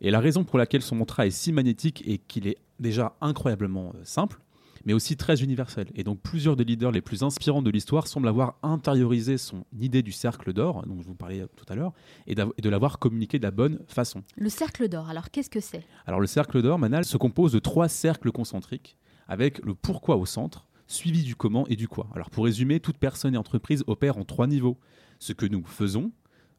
Et 0.01 0.11
la 0.11 0.19
raison 0.19 0.43
pour 0.43 0.59
laquelle 0.59 0.81
son 0.81 0.95
mantra 0.95 1.25
est 1.25 1.31
si 1.31 1.51
magnétique 1.51 2.03
et 2.05 2.17
qu'il 2.17 2.47
est 2.47 2.57
déjà 2.79 3.15
incroyablement 3.21 3.93
euh, 3.95 3.99
simple, 4.03 4.39
mais 4.85 4.93
aussi 4.93 5.17
très 5.17 5.43
universel. 5.43 5.87
Et 5.95 6.03
donc 6.03 6.19
plusieurs 6.21 6.55
des 6.55 6.63
leaders 6.63 6.91
les 6.91 7.01
plus 7.01 7.23
inspirants 7.23 7.61
de 7.61 7.69
l'histoire 7.69 8.07
semblent 8.07 8.27
avoir 8.27 8.57
intériorisé 8.63 9.37
son 9.37 9.65
idée 9.79 10.01
du 10.01 10.11
cercle 10.11 10.53
d'or, 10.53 10.83
dont 10.85 11.01
je 11.01 11.07
vous 11.07 11.15
parlais 11.15 11.45
tout 11.55 11.65
à 11.69 11.75
l'heure, 11.75 11.93
et, 12.27 12.35
de 12.35 12.69
l'avoir 12.69 12.99
communiqué 12.99 13.37
de 13.39 13.43
la 13.43 13.51
bonne 13.51 13.79
façon. 13.87 14.23
Le 14.35 14.49
cercle 14.49 14.87
d'or, 14.87 15.09
alors 15.09 15.31
qu'est-ce 15.31 15.49
que 15.49 15.59
c'est? 15.59 15.83
Alors 16.05 16.19
le 16.19 16.27
cercle 16.27 16.61
d'or, 16.61 16.79
Manal, 16.79 17.05
se 17.05 17.17
compose 17.17 17.53
de 17.53 17.59
trois 17.59 17.87
cercles 17.87 18.31
concentriques, 18.31 18.97
avec 19.27 19.63
le 19.63 19.73
pourquoi 19.73 20.17
au 20.17 20.25
centre, 20.25 20.67
suivi 20.87 21.23
du 21.23 21.35
comment 21.35 21.67
et 21.67 21.75
du 21.75 21.87
quoi. 21.87 22.07
Alors 22.13 22.29
pour 22.29 22.45
résumer, 22.45 22.79
toute 22.79 22.97
personne 22.97 23.35
et 23.35 23.37
entreprise 23.37 23.83
opère 23.87 24.17
en 24.17 24.25
trois 24.25 24.47
niveaux. 24.47 24.77
Ce 25.19 25.31
que 25.31 25.45
nous 25.45 25.63
faisons, 25.63 26.11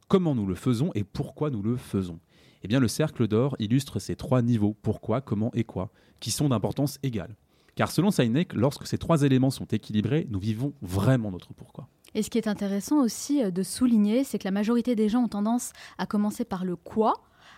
comment 0.08 0.34
nous 0.34 0.46
le 0.46 0.54
faisons 0.54 0.90
et 0.94 1.04
pourquoi 1.04 1.50
nous 1.50 1.62
le 1.62 1.76
faisons. 1.76 2.18
Eh 2.62 2.68
bien, 2.68 2.80
le 2.80 2.88
cercle 2.88 3.28
d'or 3.28 3.56
illustre 3.58 3.98
ces 3.98 4.16
trois 4.16 4.40
niveaux, 4.40 4.74
pourquoi, 4.80 5.20
comment 5.20 5.50
et 5.52 5.64
quoi, 5.64 5.90
qui 6.18 6.30
sont 6.30 6.48
d'importance 6.48 6.98
égale. 7.02 7.36
Car 7.76 7.90
selon 7.90 8.10
Sinek, 8.10 8.52
lorsque 8.52 8.86
ces 8.86 8.98
trois 8.98 9.22
éléments 9.22 9.50
sont 9.50 9.66
équilibrés, 9.66 10.26
nous 10.30 10.38
vivons 10.38 10.74
vraiment 10.82 11.30
notre 11.30 11.52
pourquoi. 11.54 11.88
Et 12.14 12.22
ce 12.22 12.30
qui 12.30 12.38
est 12.38 12.46
intéressant 12.46 12.98
aussi 12.98 13.42
euh, 13.42 13.50
de 13.50 13.62
souligner, 13.62 14.22
c'est 14.22 14.38
que 14.38 14.44
la 14.44 14.52
majorité 14.52 14.94
des 14.94 15.08
gens 15.08 15.24
ont 15.24 15.28
tendance 15.28 15.72
à 15.98 16.06
commencer 16.06 16.44
par 16.44 16.64
le 16.64 16.76
quoi, 16.76 17.14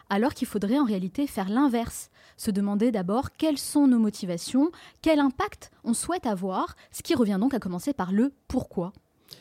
alors 0.09 0.33
qu'il 0.33 0.47
faudrait 0.47 0.79
en 0.79 0.85
réalité 0.85 1.27
faire 1.27 1.49
l'inverse, 1.49 2.11
se 2.37 2.51
demander 2.51 2.91
d'abord 2.91 3.33
quelles 3.33 3.59
sont 3.59 3.87
nos 3.87 3.99
motivations, 3.99 4.71
quel 5.03 5.19
impact 5.19 5.71
on 5.85 5.93
souhaite 5.93 6.27
avoir, 6.27 6.77
ce 6.91 7.03
qui 7.03 7.15
revient 7.15 7.39
donc 7.39 7.55
à 7.55 7.59
commencer 7.59 7.93
par 7.93 8.13
le 8.13 8.33
pourquoi. 8.49 8.93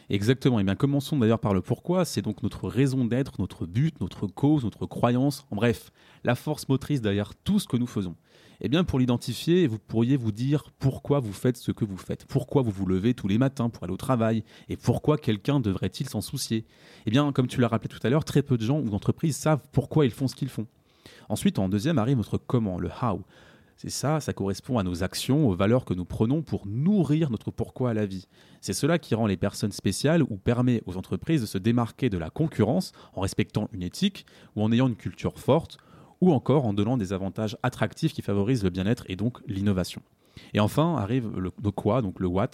Exactement. 0.09 0.59
Et 0.59 0.61
eh 0.61 0.65
bien 0.65 0.75
commençons 0.75 1.17
d'ailleurs 1.17 1.39
par 1.39 1.53
le 1.53 1.61
pourquoi. 1.61 2.05
C'est 2.05 2.21
donc 2.21 2.43
notre 2.43 2.67
raison 2.67 3.05
d'être, 3.05 3.39
notre 3.39 3.65
but, 3.65 3.99
notre 4.01 4.27
cause, 4.27 4.63
notre 4.63 4.85
croyance. 4.85 5.45
En 5.51 5.55
bref, 5.55 5.91
la 6.23 6.35
force 6.35 6.67
motrice 6.67 7.01
derrière 7.01 7.33
tout 7.35 7.59
ce 7.59 7.67
que 7.67 7.77
nous 7.77 7.87
faisons. 7.87 8.15
Eh 8.61 8.69
bien, 8.69 8.83
pour 8.83 8.99
l'identifier, 8.99 9.67
vous 9.67 9.79
pourriez 9.79 10.17
vous 10.17 10.31
dire 10.31 10.71
pourquoi 10.79 11.19
vous 11.19 11.33
faites 11.33 11.57
ce 11.57 11.71
que 11.71 11.85
vous 11.85 11.97
faites, 11.97 12.25
pourquoi 12.25 12.61
vous 12.61 12.71
vous 12.71 12.85
levez 12.85 13.13
tous 13.13 13.27
les 13.27 13.37
matins 13.37 13.69
pour 13.69 13.83
aller 13.83 13.93
au 13.93 13.97
travail, 13.97 14.43
et 14.69 14.77
pourquoi 14.77 15.17
quelqu'un 15.17 15.59
devrait-il 15.59 16.07
s'en 16.07 16.21
soucier? 16.21 16.65
Eh 17.05 17.11
bien, 17.11 17.31
comme 17.31 17.47
tu 17.47 17.59
l'as 17.59 17.67
rappelé 17.67 17.89
tout 17.89 18.05
à 18.05 18.09
l'heure, 18.09 18.25
très 18.25 18.41
peu 18.41 18.57
de 18.57 18.63
gens 18.63 18.79
ou 18.79 18.89
d'entreprises 18.89 19.35
savent 19.35 19.65
pourquoi 19.71 20.05
ils 20.05 20.11
font 20.11 20.27
ce 20.27 20.35
qu'ils 20.35 20.49
font. 20.49 20.67
Ensuite, 21.29 21.59
en 21.59 21.69
deuxième 21.69 21.97
arrive 21.97 22.17
notre 22.17 22.37
comment, 22.37 22.79
le 22.79 22.89
how. 23.01 23.21
C'est 23.77 23.89
ça, 23.89 24.21
ça 24.21 24.31
correspond 24.31 24.79
à 24.79 24.83
nos 24.83 25.03
actions, 25.03 25.49
aux 25.49 25.53
valeurs 25.53 25.83
que 25.83 25.93
nous 25.93 26.05
prenons 26.05 26.41
pour 26.41 26.65
nourrir 26.65 27.29
notre 27.29 27.51
pourquoi 27.51 27.89
à 27.89 27.93
la 27.93 28.05
vie. 28.05 28.27
C'est 28.61 28.73
cela 28.73 28.99
qui 28.99 29.15
rend 29.15 29.27
les 29.27 29.35
personnes 29.35 29.73
spéciales 29.73 30.23
ou 30.23 30.37
permet 30.37 30.81
aux 30.85 30.95
entreprises 30.95 31.41
de 31.41 31.45
se 31.45 31.57
démarquer 31.57 32.09
de 32.09 32.17
la 32.17 32.29
concurrence 32.29 32.93
en 33.13 33.21
respectant 33.21 33.67
une 33.73 33.83
éthique 33.83 34.25
ou 34.55 34.63
en 34.63 34.71
ayant 34.71 34.87
une 34.87 34.95
culture 34.95 35.39
forte 35.39 35.77
ou 36.25 36.31
encore 36.31 36.65
en 36.65 36.73
donnant 36.73 36.97
des 36.97 37.13
avantages 37.13 37.55
attractifs 37.61 38.11
qui 38.11 38.23
favorisent 38.23 38.63
le 38.63 38.71
bien-être 38.71 39.05
et 39.07 39.15
donc 39.15 39.37
l'innovation. 39.47 40.01
Et 40.55 40.59
enfin 40.59 40.95
arrive 40.95 41.29
le, 41.37 41.51
quoi, 41.71 42.01
donc 42.01 42.19
le 42.19 42.27
what, 42.27 42.49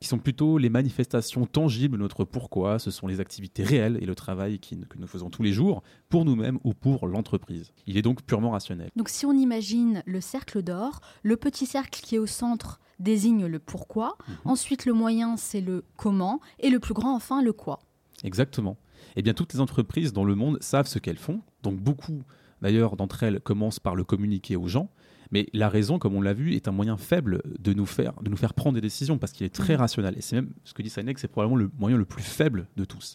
qui 0.00 0.08
sont 0.08 0.18
plutôt 0.18 0.58
les 0.58 0.68
manifestations 0.68 1.46
tangibles 1.46 1.96
de 1.96 2.02
notre 2.02 2.24
pourquoi, 2.24 2.80
ce 2.80 2.90
sont 2.90 3.06
les 3.06 3.20
activités 3.20 3.62
réelles 3.62 3.98
et 4.00 4.06
le 4.06 4.16
travail 4.16 4.58
que 4.58 4.98
nous 4.98 5.06
faisons 5.06 5.30
tous 5.30 5.44
les 5.44 5.52
jours 5.52 5.82
pour 6.08 6.24
nous-mêmes 6.24 6.58
ou 6.64 6.74
pour 6.74 7.06
l'entreprise. 7.06 7.72
Il 7.86 7.96
est 7.96 8.02
donc 8.02 8.22
purement 8.22 8.50
rationnel. 8.50 8.90
Donc 8.96 9.08
si 9.08 9.26
on 9.26 9.32
imagine 9.32 10.02
le 10.04 10.20
cercle 10.20 10.62
d'or, 10.62 11.00
le 11.22 11.36
petit 11.36 11.66
cercle 11.66 12.00
qui 12.00 12.16
est 12.16 12.18
au 12.18 12.26
centre 12.26 12.80
désigne 12.98 13.46
le 13.46 13.60
pourquoi, 13.60 14.18
mhm. 14.26 14.36
ensuite 14.44 14.86
le 14.86 14.92
moyen 14.92 15.36
c'est 15.36 15.60
le 15.60 15.84
comment, 15.96 16.40
et 16.58 16.68
le 16.68 16.80
plus 16.80 16.94
grand 16.94 17.14
enfin 17.14 17.42
le 17.42 17.52
quoi. 17.52 17.78
Exactement. 18.24 18.76
Eh 19.14 19.22
bien 19.22 19.34
toutes 19.34 19.52
les 19.52 19.60
entreprises 19.60 20.12
dans 20.12 20.24
le 20.24 20.34
monde 20.34 20.58
savent 20.60 20.88
ce 20.88 20.98
qu'elles 20.98 21.16
font, 21.16 21.42
donc 21.62 21.76
beaucoup 21.76 22.24
D'ailleurs, 22.62 22.96
d'entre 22.96 23.22
elles 23.22 23.40
commencent 23.40 23.80
par 23.80 23.94
le 23.94 24.04
communiquer 24.04 24.56
aux 24.56 24.68
gens. 24.68 24.90
Mais 25.30 25.46
la 25.52 25.68
raison, 25.68 25.98
comme 25.98 26.14
on 26.14 26.22
l'a 26.22 26.32
vu, 26.32 26.54
est 26.54 26.68
un 26.68 26.72
moyen 26.72 26.96
faible 26.96 27.42
de 27.58 27.72
nous 27.74 27.86
faire, 27.86 28.14
de 28.22 28.30
nous 28.30 28.36
faire 28.36 28.54
prendre 28.54 28.74
des 28.74 28.80
décisions 28.80 29.18
parce 29.18 29.32
qu'il 29.32 29.44
est 29.44 29.54
très 29.54 29.74
mmh. 29.74 29.80
rationnel. 29.80 30.14
Et 30.16 30.22
c'est 30.22 30.36
même 30.36 30.52
ce 30.64 30.72
que 30.72 30.82
dit 30.82 30.90
Sinek, 30.90 31.18
c'est 31.18 31.28
probablement 31.28 31.56
le 31.56 31.70
moyen 31.78 31.96
le 31.96 32.06
plus 32.06 32.22
faible 32.22 32.66
de 32.76 32.84
tous. 32.84 33.14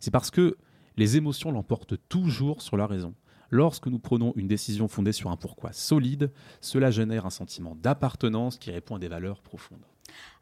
C'est 0.00 0.10
parce 0.10 0.30
que 0.30 0.56
les 0.96 1.16
émotions 1.16 1.52
l'emportent 1.52 1.94
toujours 2.08 2.62
sur 2.62 2.76
la 2.76 2.86
raison. 2.86 3.14
Lorsque 3.50 3.86
nous 3.86 3.98
prenons 3.98 4.32
une 4.36 4.48
décision 4.48 4.88
fondée 4.88 5.12
sur 5.12 5.30
un 5.30 5.36
pourquoi 5.36 5.72
solide, 5.72 6.32
cela 6.60 6.90
génère 6.90 7.26
un 7.26 7.30
sentiment 7.30 7.76
d'appartenance 7.76 8.56
qui 8.56 8.70
répond 8.70 8.96
à 8.96 8.98
des 8.98 9.08
valeurs 9.08 9.42
profondes. 9.42 9.84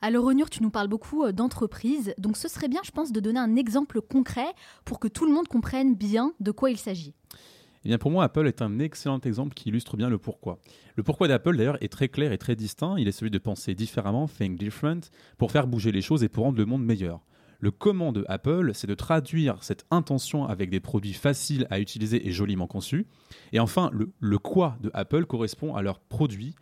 Alors 0.01 0.25
Onur, 0.25 0.49
tu 0.49 0.63
nous 0.63 0.71
parles 0.71 0.89
beaucoup 0.89 1.25
euh, 1.25 1.33
d'entreprise, 1.33 2.15
donc 2.19 2.37
ce 2.37 2.49
serait 2.49 2.69
bien, 2.69 2.81
je 2.85 2.91
pense, 2.91 3.13
de 3.13 3.21
donner 3.21 3.39
un 3.41 3.57
exemple 3.57 4.01
concret 4.01 4.55
pour 4.85 4.99
que 4.99 5.09
tout 5.09 5.27
le 5.27 5.33
monde 5.33 5.49
comprenne 5.49 5.95
bien 5.95 6.33
de 6.41 6.51
quoi 6.51 6.71
il 6.71 6.79
s'agit. 6.79 7.15
Eh 7.85 7.99
pour 7.99 8.11
moi, 8.11 8.25
Apple 8.25 8.47
est 8.47 8.63
un 8.63 8.79
excellent 8.79 9.21
exemple 9.21 9.55
qui 9.55 9.71
illustre 9.71 9.97
bien 9.97 10.11
le 10.11 10.19
pourquoi. 10.19 10.59
Le 10.97 11.03
pourquoi 11.03 11.29
d'Apple, 11.29 11.57
d'ailleurs, 11.57 11.83
est 11.83 11.93
très 11.93 12.09
clair 12.09 12.33
et 12.33 12.39
très 12.39 12.57
distinct. 12.57 12.97
Il 12.99 13.09
est 13.09 13.13
celui 13.13 13.31
de 13.31 13.39
penser 13.39 13.75
différemment, 13.75 14.29
think 14.29 14.59
different, 14.59 15.01
pour 15.39 15.51
faire 15.51 15.67
bouger 15.67 15.93
les 15.93 16.03
choses 16.03 16.23
et 16.23 16.29
pour 16.29 16.45
rendre 16.45 16.59
le 16.59 16.67
monde 16.67 16.85
meilleur. 16.85 17.21
Le 17.59 17.71
comment 17.71 18.13
de 18.13 18.25
Apple, 18.29 18.73
c'est 18.75 18.87
de 18.87 18.95
traduire 18.95 19.63
cette 19.63 19.85
intention 19.91 20.47
avec 20.47 20.71
des 20.71 20.81
produits 20.81 21.13
faciles 21.13 21.67
à 21.71 21.79
utiliser 21.79 22.27
et 22.27 22.33
joliment 22.33 22.67
conçus. 22.67 23.07
Et 23.53 23.61
enfin, 23.61 23.91
le, 23.93 24.13
le 24.19 24.39
quoi 24.39 24.77
de 24.81 24.91
Apple 24.95 25.27
correspond 25.27 25.75
à 25.75 25.83
leurs 25.83 26.01
produits, 26.01 26.55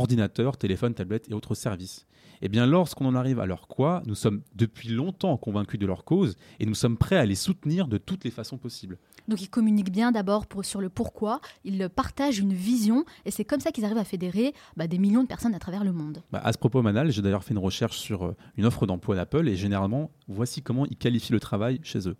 ordinateurs, 0.00 0.56
téléphones, 0.56 0.94
tablettes 0.94 1.28
et 1.30 1.34
autres 1.34 1.54
services. 1.54 2.06
Eh 2.42 2.48
bien, 2.48 2.66
lorsqu'on 2.66 3.04
en 3.06 3.14
arrive 3.14 3.38
à 3.38 3.46
leur 3.46 3.68
quoi, 3.68 4.02
nous 4.06 4.14
sommes 4.14 4.40
depuis 4.54 4.88
longtemps 4.88 5.36
convaincus 5.36 5.78
de 5.78 5.86
leur 5.86 6.04
cause 6.04 6.36
et 6.58 6.64
nous 6.64 6.74
sommes 6.74 6.96
prêts 6.96 7.18
à 7.18 7.26
les 7.26 7.34
soutenir 7.34 7.86
de 7.86 7.98
toutes 7.98 8.24
les 8.24 8.30
façons 8.30 8.56
possibles. 8.56 8.98
Donc 9.28 9.42
ils 9.42 9.50
communiquent 9.50 9.92
bien 9.92 10.10
d'abord 10.10 10.46
sur 10.62 10.80
le 10.80 10.88
pourquoi, 10.88 11.40
ils 11.64 11.88
partagent 11.94 12.38
une 12.38 12.54
vision 12.54 13.04
et 13.26 13.30
c'est 13.30 13.44
comme 13.44 13.60
ça 13.60 13.72
qu'ils 13.72 13.84
arrivent 13.84 13.98
à 13.98 14.04
fédérer 14.04 14.54
bah, 14.76 14.86
des 14.86 14.98
millions 14.98 15.22
de 15.22 15.28
personnes 15.28 15.54
à 15.54 15.58
travers 15.58 15.84
le 15.84 15.92
monde. 15.92 16.22
Bah, 16.32 16.40
à 16.42 16.52
ce 16.52 16.58
propos, 16.58 16.80
Manal, 16.80 17.12
j'ai 17.12 17.20
d'ailleurs 17.20 17.44
fait 17.44 17.52
une 17.52 17.58
recherche 17.58 17.98
sur 17.98 18.24
euh, 18.24 18.36
une 18.56 18.64
offre 18.64 18.86
d'emploi 18.86 19.14
d'Apple 19.14 19.46
et 19.46 19.56
généralement, 19.56 20.10
voici 20.26 20.62
comment 20.62 20.86
ils 20.86 20.96
qualifient 20.96 21.32
le 21.32 21.40
travail 21.40 21.78
chez 21.82 22.08
eux. 22.08 22.16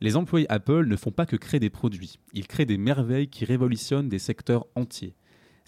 Les 0.00 0.16
employés 0.16 0.50
Apple 0.50 0.86
ne 0.86 0.96
font 0.96 1.12
pas 1.12 1.24
que 1.24 1.36
créer 1.36 1.60
des 1.60 1.70
produits, 1.70 2.18
ils 2.34 2.48
créent 2.48 2.66
des 2.66 2.76
merveilles 2.76 3.28
qui 3.28 3.44
révolutionnent 3.44 4.08
des 4.08 4.18
secteurs 4.18 4.66
entiers. 4.74 5.14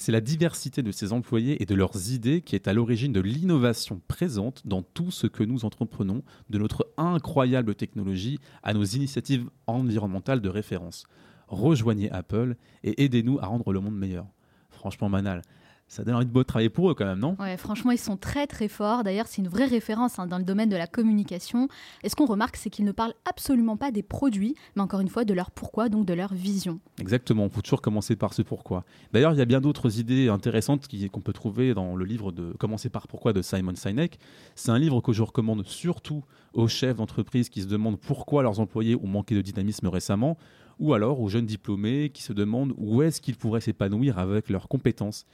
C'est 0.01 0.13
la 0.13 0.21
diversité 0.21 0.85
de 0.85 0.93
ces 0.93 1.13
employés 1.13 1.61
et 1.61 1.67
de 1.67 1.75
leurs 1.75 2.13
idées 2.13 2.41
qui 2.41 2.55
est 2.55 2.69
à 2.69 2.73
l'origine 2.73 3.13
de 3.13 3.21
l'innovation 3.21 4.01
présente 4.07 4.65
dans 4.65 4.81
tout 4.81 5.11
ce 5.11 5.27
que 5.27 5.43
nous 5.43 5.65
entreprenons, 5.65 6.23
de 6.51 6.59
notre 6.59 6.89
incroyable 6.97 7.75
technologie 7.75 8.39
à 8.63 8.75
nos 8.75 8.85
initiatives 8.85 9.51
environnementales 9.67 10.41
de 10.41 10.49
référence. 10.49 11.05
Rejoignez 11.49 12.13
Apple 12.13 12.55
et 12.85 13.03
aidez-nous 13.03 13.41
à 13.41 13.47
rendre 13.47 13.73
le 13.73 13.81
monde 13.81 13.99
meilleur. 13.99 14.27
Franchement, 14.71 15.09
Manal, 15.09 15.43
ça 15.89 16.05
donne 16.05 16.15
envie 16.15 16.27
de 16.27 16.31
beau 16.31 16.45
travailler 16.45 16.69
pour 16.69 16.91
eux 16.91 16.95
quand 16.95 17.07
même, 17.07 17.19
non? 17.19 17.37
Ouais, 17.41 17.57
franchement, 17.57 17.91
ils 17.91 17.99
sont 17.99 18.17
très 18.17 18.47
très 18.47 18.69
forts. 18.69 19.05
D'ailleurs, 19.05 19.27
c'est 19.27 19.41
une 19.43 19.49
vraie 19.49 19.67
référence 19.67 20.19
hein, 20.19 20.27
dans 20.27 20.39
le 20.39 20.45
domaine 20.45 20.69
de 20.69 20.77
la 20.77 20.87
communication. 20.87 21.69
Et 22.03 22.09
ce 22.09 22.17
qu'on 22.17 22.27
remarque, 22.27 22.57
c'est 22.57 22.71
qu'ils 22.71 22.85
ne 22.85 22.93
parlent 22.93 23.15
absolument 23.29 23.77
pas 23.77 23.91
des 23.91 24.03
produits, 24.03 24.55
mais 24.77 24.83
encore 24.83 25.01
une 25.01 25.09
fois 25.09 25.25
de 25.25 25.33
leur 25.33 25.51
pourquoi, 25.51 25.89
donc 25.89 26.07
de 26.07 26.15
leur 26.15 26.35
vision. 26.35 26.79
Exactement, 27.01 27.45
on 27.45 27.49
peut 27.49 27.63
toujours 27.63 27.81
commencer 27.81 28.17
par 28.17 28.35
ce 28.35 28.43
pourquoi. 28.43 28.85
D'ailleurs, 29.13 29.33
il 29.33 29.39
y 29.39 29.43
a 29.43 29.47
bien 29.47 29.61
d'autres 29.61 29.99
idées 29.99 30.29
intéressantes 30.29 30.87
qu'on 31.11 31.21
peut 31.21 31.33
trouver 31.33 31.75
dans 31.75 31.97
le 31.97 32.05
livre 32.05 32.33
de 32.33 32.53
Commencer 32.59 32.91
par 32.91 33.09
pourquoi 33.09 33.33
de 33.33 33.41
Simon 33.41 33.75
Sinek. 33.75 34.19
C'est 34.55 34.71
un 34.71 34.79
livre 34.79 35.01
que 35.01 35.13
je 35.13 35.23
recommande 35.23 35.67
surtout 35.67 36.23
aux 36.53 36.69
chefs 36.69 36.97
d'entreprise 36.97 37.49
qui 37.49 37.63
se 37.63 37.67
demandent 37.67 37.99
pourquoi 37.99 38.43
leurs 38.43 38.61
employés 38.61 38.97
ont 38.97 39.07
manqué 39.07 39.35
de 39.35 39.41
dynamisme 39.41 39.89
récemment, 39.89 40.37
ou 40.79 40.93
alors 40.93 41.21
aux 41.21 41.29
jeunes 41.29 41.47
diplômés 41.47 42.11
qui 42.11 42.23
se 42.23 42.33
demandent 42.33 42.75
où 42.77 43.03
est-ce 43.03 43.21
qu'ils 43.21 43.37
pourraient 43.37 43.61
s'épanouir 43.61 44.19
avec 44.19 44.49
leurs 44.49 44.69
compétences. 44.69 45.27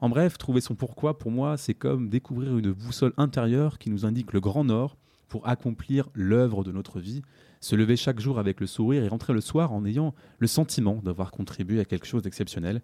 En 0.00 0.08
bref, 0.08 0.38
trouver 0.38 0.62
son 0.62 0.74
pourquoi, 0.74 1.18
pour 1.18 1.30
moi, 1.30 1.58
c'est 1.58 1.74
comme 1.74 2.08
découvrir 2.08 2.56
une 2.56 2.72
boussole 2.72 3.12
intérieure 3.18 3.78
qui 3.78 3.90
nous 3.90 4.06
indique 4.06 4.32
le 4.32 4.40
grand 4.40 4.64
nord 4.64 4.96
pour 5.28 5.46
accomplir 5.46 6.08
l'œuvre 6.14 6.64
de 6.64 6.72
notre 6.72 7.00
vie, 7.00 7.22
se 7.60 7.76
lever 7.76 7.96
chaque 7.96 8.18
jour 8.18 8.38
avec 8.38 8.60
le 8.60 8.66
sourire 8.66 9.04
et 9.04 9.08
rentrer 9.08 9.34
le 9.34 9.42
soir 9.42 9.72
en 9.72 9.84
ayant 9.84 10.14
le 10.38 10.46
sentiment 10.46 11.00
d'avoir 11.04 11.30
contribué 11.30 11.80
à 11.80 11.84
quelque 11.84 12.06
chose 12.06 12.22
d'exceptionnel. 12.22 12.80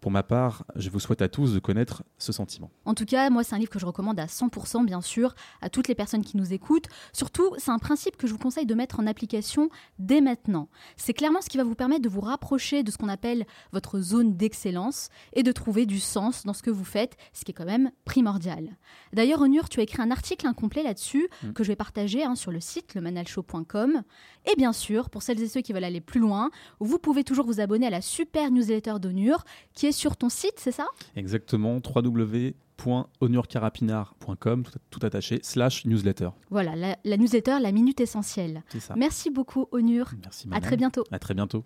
Pour 0.00 0.10
ma 0.10 0.22
part, 0.22 0.64
je 0.76 0.90
vous 0.90 1.00
souhaite 1.00 1.22
à 1.22 1.28
tous 1.28 1.54
de 1.54 1.58
connaître 1.58 2.04
ce 2.18 2.32
sentiment. 2.32 2.70
En 2.84 2.94
tout 2.94 3.04
cas, 3.04 3.30
moi, 3.30 3.44
c'est 3.44 3.54
un 3.54 3.58
livre 3.58 3.70
que 3.70 3.78
je 3.78 3.86
recommande 3.86 4.18
à 4.20 4.26
100%, 4.26 4.84
bien 4.84 5.00
sûr, 5.00 5.34
à 5.60 5.70
toutes 5.70 5.88
les 5.88 5.94
personnes 5.94 6.24
qui 6.24 6.36
nous 6.36 6.52
écoutent. 6.52 6.86
Surtout, 7.12 7.54
c'est 7.58 7.70
un 7.70 7.78
principe 7.78 8.16
que 8.16 8.26
je 8.26 8.32
vous 8.32 8.38
conseille 8.38 8.66
de 8.66 8.74
mettre 8.74 9.00
en 9.00 9.06
application 9.06 9.70
dès 9.98 10.20
maintenant. 10.20 10.68
C'est 10.96 11.12
clairement 11.12 11.40
ce 11.40 11.48
qui 11.48 11.56
va 11.56 11.64
vous 11.64 11.74
permettre 11.74 12.02
de 12.02 12.08
vous 12.08 12.20
rapprocher 12.20 12.82
de 12.82 12.90
ce 12.90 12.98
qu'on 12.98 13.08
appelle 13.08 13.46
votre 13.72 14.00
zone 14.00 14.36
d'excellence 14.36 15.08
et 15.32 15.42
de 15.42 15.52
trouver 15.52 15.86
du 15.86 16.00
sens 16.00 16.44
dans 16.44 16.52
ce 16.52 16.62
que 16.62 16.70
vous 16.70 16.84
faites, 16.84 17.16
ce 17.32 17.44
qui 17.44 17.50
est 17.50 17.54
quand 17.54 17.64
même 17.64 17.90
primordial. 18.04 18.76
D'ailleurs, 19.12 19.40
Onur, 19.40 19.68
tu 19.68 19.80
as 19.80 19.82
écrit 19.82 20.02
un 20.02 20.10
article 20.10 20.46
incomplet 20.46 20.82
là-dessus 20.82 21.28
mm. 21.42 21.52
que 21.52 21.64
je 21.64 21.68
vais 21.68 21.76
partager 21.76 22.24
hein, 22.24 22.34
sur 22.34 22.50
le 22.50 22.60
site 22.60 22.94
lemanalshow.com. 22.94 24.02
Et 24.50 24.56
bien 24.56 24.72
sûr, 24.72 25.10
pour 25.10 25.22
celles 25.22 25.42
et 25.42 25.48
ceux 25.48 25.60
qui 25.60 25.72
veulent 25.72 25.84
aller 25.84 26.00
plus 26.00 26.20
loin, 26.20 26.50
vous 26.80 26.98
pouvez 26.98 27.24
toujours 27.24 27.46
vous 27.46 27.60
abonner 27.60 27.86
à 27.86 27.90
la 27.90 28.00
super 28.00 28.50
newsletter 28.50 28.94
d'Onur 29.00 29.44
qui 29.74 29.86
est 29.86 29.87
sur 29.92 30.16
ton 30.16 30.28
site, 30.28 30.54
c'est 30.56 30.72
ça? 30.72 30.86
Exactement, 31.16 31.78
www.onurcarapinard.com, 31.84 34.64
tout, 34.90 35.00
attaché, 35.02 35.40
slash 35.42 35.84
newsletter. 35.84 36.30
Voilà, 36.50 36.96
la, 37.04 37.16
newsletter, 37.16 37.58
la 37.60 37.72
minute 37.72 38.00
essentielle. 38.00 38.62
C'est 38.68 38.80
ça. 38.80 38.94
Merci 38.96 39.30
beaucoup, 39.30 39.66
Onur. 39.72 40.12
Merci, 40.22 40.48
À 40.52 40.60
très 40.60 40.76
bientôt. 40.76 41.02
À 41.10 41.18
très 41.18 41.34
bientôt. 41.34 41.64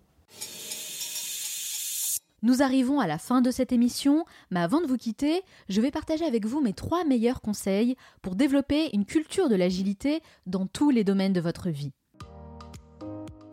Nous 2.44 2.60
arrivons 2.60 2.98
à 2.98 3.06
la 3.06 3.18
fin 3.18 3.40
de 3.40 3.52
cette 3.52 3.70
émission, 3.70 4.24
mais 4.50 4.58
avant 4.58 4.80
de 4.80 4.88
vous 4.88 4.96
quitter, 4.96 5.42
je 5.68 5.80
vais 5.80 5.92
partager 5.92 6.24
avec 6.24 6.44
vous 6.44 6.60
mes 6.60 6.72
trois 6.72 7.04
meilleurs 7.04 7.40
conseils 7.40 7.94
pour 8.20 8.34
développer 8.34 8.90
une 8.94 9.04
culture 9.04 9.48
de 9.48 9.54
l'agilité 9.54 10.20
dans 10.46 10.66
tous 10.66 10.90
les 10.90 11.04
domaines 11.04 11.32
de 11.32 11.40
votre 11.40 11.70
vie. 11.70 11.92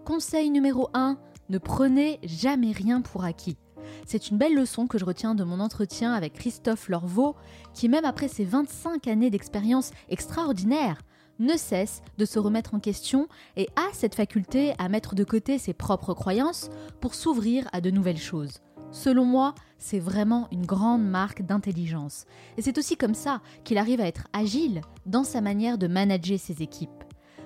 Conseil 0.06 0.50
numéro 0.50 0.90
1, 0.96 1.20
ne 1.50 1.60
prenez 1.60 2.20
jamais 2.24 2.72
rien 2.72 3.02
pour 3.02 3.24
acquis. 3.24 3.58
C'est 4.06 4.30
une 4.30 4.38
belle 4.38 4.56
leçon 4.56 4.88
que 4.88 4.98
je 4.98 5.06
retiens 5.06 5.36
de 5.36 5.44
mon 5.44 5.60
entretien 5.60 6.14
avec 6.14 6.34
Christophe 6.34 6.90
Lorvaux, 6.90 7.36
qui 7.74 7.90
même 7.90 8.06
après 8.06 8.28
ses 8.28 8.46
25 8.46 9.08
années 9.08 9.30
d'expérience 9.30 9.92
extraordinaire, 10.10 11.02
ne 11.40 11.56
cesse 11.56 12.02
de 12.18 12.26
se 12.26 12.38
remettre 12.38 12.76
en 12.76 12.80
question 12.80 13.28
et 13.56 13.70
a 13.76 13.88
cette 13.94 14.16
faculté 14.16 14.74
à 14.78 14.90
mettre 14.90 15.16
de 15.16 15.24
côté 15.24 15.58
ses 15.58 15.74
propres 15.74 16.14
croyances 16.14 16.70
pour 17.00 17.16
s'ouvrir 17.16 17.68
à 17.72 17.82
de 17.82 17.92
nouvelles 17.92 18.18
choses. 18.18 18.60
Selon 18.92 19.24
moi, 19.24 19.56
c'est 19.78 20.00
vraiment 20.00 20.48
une 20.52 20.66
grande 20.66 21.08
marque 21.08 21.44
d'intelligence. 21.44 22.26
Et 22.58 22.62
c'est 22.62 22.78
aussi 22.78 22.98
comme 22.98 23.14
ça 23.14 23.42
qu'il 23.64 23.78
arrive 23.78 24.02
à 24.02 24.08
être 24.08 24.28
agile 24.34 24.82
dans 25.06 25.24
sa 25.24 25.42
manière 25.42 25.78
de 25.78 25.88
manager 25.88 26.40
ses 26.40 26.62
équipes. 26.62 26.99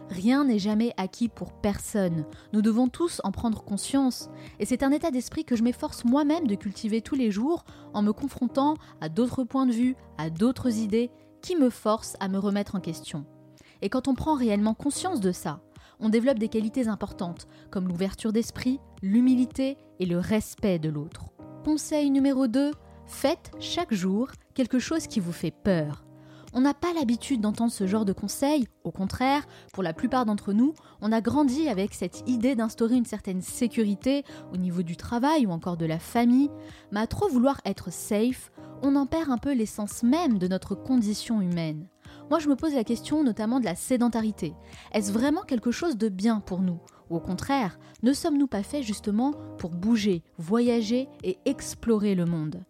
Rien 0.09 0.43
n'est 0.43 0.59
jamais 0.59 0.93
acquis 0.97 1.29
pour 1.29 1.53
personne. 1.53 2.25
Nous 2.51 2.61
devons 2.61 2.87
tous 2.87 3.21
en 3.23 3.31
prendre 3.31 3.63
conscience. 3.63 4.29
Et 4.59 4.65
c'est 4.65 4.83
un 4.83 4.91
état 4.91 5.11
d'esprit 5.11 5.45
que 5.45 5.55
je 5.55 5.63
m'efforce 5.63 6.05
moi-même 6.05 6.47
de 6.47 6.55
cultiver 6.55 7.01
tous 7.01 7.15
les 7.15 7.31
jours 7.31 7.65
en 7.93 8.01
me 8.01 8.11
confrontant 8.11 8.75
à 9.01 9.09
d'autres 9.09 9.43
points 9.43 9.65
de 9.65 9.71
vue, 9.71 9.95
à 10.17 10.29
d'autres 10.29 10.77
idées 10.77 11.09
qui 11.41 11.55
me 11.55 11.69
forcent 11.69 12.17
à 12.19 12.27
me 12.27 12.37
remettre 12.37 12.75
en 12.75 12.79
question. 12.79 13.25
Et 13.81 13.89
quand 13.89 14.07
on 14.07 14.15
prend 14.15 14.35
réellement 14.35 14.73
conscience 14.73 15.19
de 15.19 15.31
ça, 15.31 15.61
on 15.99 16.09
développe 16.09 16.39
des 16.39 16.49
qualités 16.49 16.87
importantes 16.87 17.47
comme 17.69 17.87
l'ouverture 17.87 18.33
d'esprit, 18.33 18.79
l'humilité 19.01 19.77
et 19.99 20.05
le 20.05 20.19
respect 20.19 20.79
de 20.79 20.89
l'autre. 20.89 21.25
Conseil 21.65 22.09
numéro 22.11 22.47
2, 22.47 22.71
faites 23.05 23.51
chaque 23.59 23.93
jour 23.93 24.29
quelque 24.53 24.79
chose 24.79 25.07
qui 25.07 25.19
vous 25.19 25.31
fait 25.31 25.51
peur. 25.51 26.03
On 26.55 26.61
n'a 26.61 26.75
pas 26.75 26.93
l'habitude 26.93 27.41
d'entendre 27.41 27.71
ce 27.71 27.87
genre 27.87 28.05
de 28.05 28.13
conseils, 28.13 28.67
au 28.83 28.91
contraire, 28.91 29.47
pour 29.73 29.81
la 29.81 29.91
plupart 29.91 30.25
d'entre 30.25 30.53
nous, 30.53 30.75
on 31.01 31.11
a 31.11 31.19
grandi 31.19 31.67
avec 31.67 31.95
cette 31.95 32.23
idée 32.29 32.53
d'instaurer 32.53 32.95
une 32.95 33.05
certaine 33.05 33.41
sécurité 33.41 34.23
au 34.53 34.57
niveau 34.57 34.83
du 34.83 34.95
travail 34.95 35.47
ou 35.47 35.51
encore 35.51 35.77
de 35.77 35.87
la 35.87 35.97
famille, 35.97 36.51
mais 36.91 36.99
à 36.99 37.07
trop 37.07 37.27
vouloir 37.27 37.59
être 37.65 37.91
safe, 37.91 38.51
on 38.83 38.95
en 38.95 39.07
perd 39.07 39.31
un 39.31 39.39
peu 39.39 39.53
l'essence 39.53 40.03
même 40.03 40.37
de 40.37 40.47
notre 40.47 40.75
condition 40.75 41.41
humaine. 41.41 41.87
Moi, 42.29 42.37
je 42.37 42.49
me 42.49 42.55
pose 42.55 42.75
la 42.75 42.83
question 42.83 43.23
notamment 43.23 43.59
de 43.59 43.65
la 43.65 43.75
sédentarité. 43.75 44.53
Est-ce 44.91 45.11
vraiment 45.11 45.41
quelque 45.41 45.71
chose 45.71 45.97
de 45.97 46.07
bien 46.07 46.39
pour 46.39 46.61
nous? 46.61 46.79
Ou 47.09 47.15
au 47.15 47.19
contraire, 47.19 47.79
ne 48.03 48.13
sommes-nous 48.13 48.47
pas 48.47 48.63
faits 48.63 48.83
justement 48.83 49.33
pour 49.57 49.71
bouger, 49.71 50.23
voyager 50.37 51.09
et 51.23 51.39
explorer 51.45 52.13
le 52.13 52.25
monde? 52.25 52.63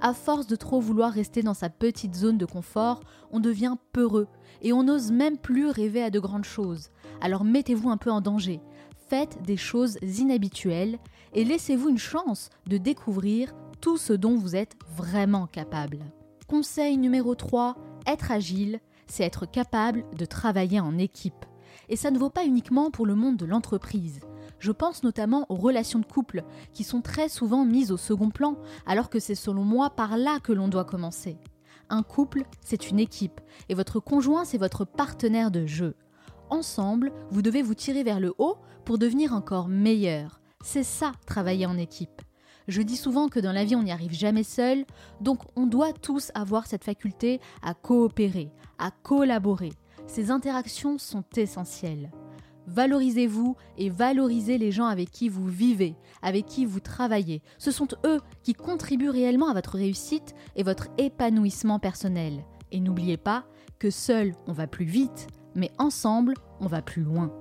À 0.00 0.14
force 0.14 0.46
de 0.46 0.56
trop 0.56 0.80
vouloir 0.80 1.12
rester 1.12 1.42
dans 1.42 1.54
sa 1.54 1.68
petite 1.68 2.14
zone 2.14 2.38
de 2.38 2.46
confort, 2.46 3.00
on 3.30 3.40
devient 3.40 3.76
peureux 3.92 4.28
et 4.62 4.72
on 4.72 4.84
n'ose 4.84 5.12
même 5.12 5.38
plus 5.38 5.68
rêver 5.68 6.02
à 6.02 6.10
de 6.10 6.18
grandes 6.18 6.44
choses. 6.44 6.90
Alors 7.20 7.44
mettez-vous 7.44 7.90
un 7.90 7.96
peu 7.96 8.10
en 8.10 8.20
danger, 8.20 8.60
faites 9.08 9.42
des 9.42 9.56
choses 9.56 9.98
inhabituelles 10.02 10.98
et 11.34 11.44
laissez-vous 11.44 11.88
une 11.88 11.98
chance 11.98 12.50
de 12.66 12.76
découvrir 12.76 13.54
tout 13.80 13.96
ce 13.96 14.12
dont 14.12 14.36
vous 14.36 14.56
êtes 14.56 14.76
vraiment 14.96 15.46
capable. 15.46 15.98
Conseil 16.46 16.96
numéro 16.96 17.34
3, 17.34 17.76
être 18.06 18.30
agile, 18.30 18.80
c'est 19.06 19.24
être 19.24 19.46
capable 19.46 20.04
de 20.16 20.24
travailler 20.24 20.80
en 20.80 20.98
équipe. 20.98 21.44
Et 21.88 21.96
ça 21.96 22.10
ne 22.10 22.18
vaut 22.18 22.30
pas 22.30 22.44
uniquement 22.44 22.90
pour 22.90 23.06
le 23.06 23.14
monde 23.14 23.36
de 23.36 23.46
l'entreprise. 23.46 24.20
Je 24.60 24.72
pense 24.72 25.02
notamment 25.02 25.46
aux 25.48 25.56
relations 25.56 25.98
de 25.98 26.06
couple, 26.06 26.44
qui 26.72 26.84
sont 26.84 27.00
très 27.00 27.28
souvent 27.28 27.64
mises 27.64 27.90
au 27.90 27.96
second 27.96 28.30
plan, 28.30 28.56
alors 28.86 29.10
que 29.10 29.18
c'est 29.18 29.34
selon 29.34 29.64
moi 29.64 29.90
par 29.90 30.16
là 30.16 30.38
que 30.38 30.52
l'on 30.52 30.68
doit 30.68 30.84
commencer. 30.84 31.38
Un 31.88 32.02
couple, 32.02 32.44
c'est 32.60 32.90
une 32.90 33.00
équipe, 33.00 33.40
et 33.68 33.74
votre 33.74 33.98
conjoint, 33.98 34.44
c'est 34.44 34.58
votre 34.58 34.84
partenaire 34.84 35.50
de 35.50 35.66
jeu. 35.66 35.96
Ensemble, 36.50 37.12
vous 37.30 37.42
devez 37.42 37.62
vous 37.62 37.74
tirer 37.74 38.04
vers 38.04 38.20
le 38.20 38.34
haut 38.38 38.58
pour 38.84 38.98
devenir 38.98 39.34
encore 39.34 39.68
meilleur. 39.68 40.40
C'est 40.62 40.84
ça, 40.84 41.12
travailler 41.26 41.64
en 41.64 41.78
équipe. 41.78 42.22
Je 42.68 42.82
dis 42.82 42.96
souvent 42.96 43.28
que 43.28 43.40
dans 43.40 43.52
la 43.52 43.64
vie, 43.64 43.76
on 43.76 43.82
n'y 43.82 43.92
arrive 43.92 44.12
jamais 44.12 44.44
seul, 44.44 44.84
donc 45.20 45.40
on 45.56 45.66
doit 45.66 45.92
tous 45.92 46.30
avoir 46.34 46.66
cette 46.66 46.84
faculté 46.84 47.40
à 47.62 47.72
coopérer, 47.72 48.52
à 48.78 48.90
collaborer. 48.90 49.72
Ces 50.06 50.30
interactions 50.30 50.98
sont 50.98 51.24
essentielles. 51.36 52.10
Valorisez-vous 52.66 53.56
et 53.78 53.90
valorisez 53.90 54.58
les 54.58 54.70
gens 54.70 54.86
avec 54.86 55.10
qui 55.10 55.28
vous 55.28 55.46
vivez, 55.46 55.96
avec 56.22 56.46
qui 56.46 56.66
vous 56.66 56.80
travaillez. 56.80 57.42
Ce 57.58 57.70
sont 57.70 57.88
eux 58.04 58.20
qui 58.42 58.54
contribuent 58.54 59.10
réellement 59.10 59.48
à 59.48 59.54
votre 59.54 59.76
réussite 59.76 60.34
et 60.56 60.62
votre 60.62 60.88
épanouissement 60.98 61.78
personnel. 61.78 62.44
Et 62.72 62.80
n'oubliez 62.80 63.16
pas 63.16 63.44
que 63.78 63.90
seul 63.90 64.34
on 64.46 64.52
va 64.52 64.66
plus 64.66 64.84
vite, 64.84 65.26
mais 65.54 65.70
ensemble 65.78 66.34
on 66.60 66.66
va 66.66 66.82
plus 66.82 67.02
loin. 67.02 67.32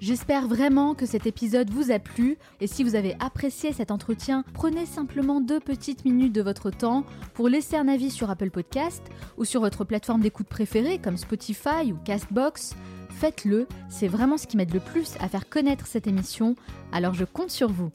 J'espère 0.00 0.46
vraiment 0.46 0.94
que 0.94 1.06
cet 1.06 1.26
épisode 1.26 1.70
vous 1.70 1.90
a 1.90 1.98
plu 1.98 2.38
et 2.60 2.68
si 2.68 2.84
vous 2.84 2.94
avez 2.94 3.16
apprécié 3.18 3.72
cet 3.72 3.90
entretien, 3.90 4.44
prenez 4.54 4.86
simplement 4.86 5.40
deux 5.40 5.58
petites 5.58 6.04
minutes 6.04 6.32
de 6.32 6.42
votre 6.42 6.70
temps 6.70 7.04
pour 7.34 7.48
laisser 7.48 7.76
un 7.76 7.88
avis 7.88 8.10
sur 8.10 8.30
Apple 8.30 8.50
Podcast 8.50 9.02
ou 9.38 9.44
sur 9.44 9.60
votre 9.60 9.82
plateforme 9.82 10.20
d'écoute 10.20 10.46
préférée 10.46 10.98
comme 10.98 11.16
Spotify 11.16 11.92
ou 11.92 11.96
Castbox. 12.04 12.76
Faites-le, 13.10 13.66
c'est 13.88 14.06
vraiment 14.06 14.38
ce 14.38 14.46
qui 14.46 14.56
m'aide 14.56 14.72
le 14.72 14.78
plus 14.78 15.16
à 15.18 15.28
faire 15.28 15.48
connaître 15.48 15.88
cette 15.88 16.06
émission, 16.06 16.54
alors 16.92 17.14
je 17.14 17.24
compte 17.24 17.50
sur 17.50 17.68
vous. 17.68 17.90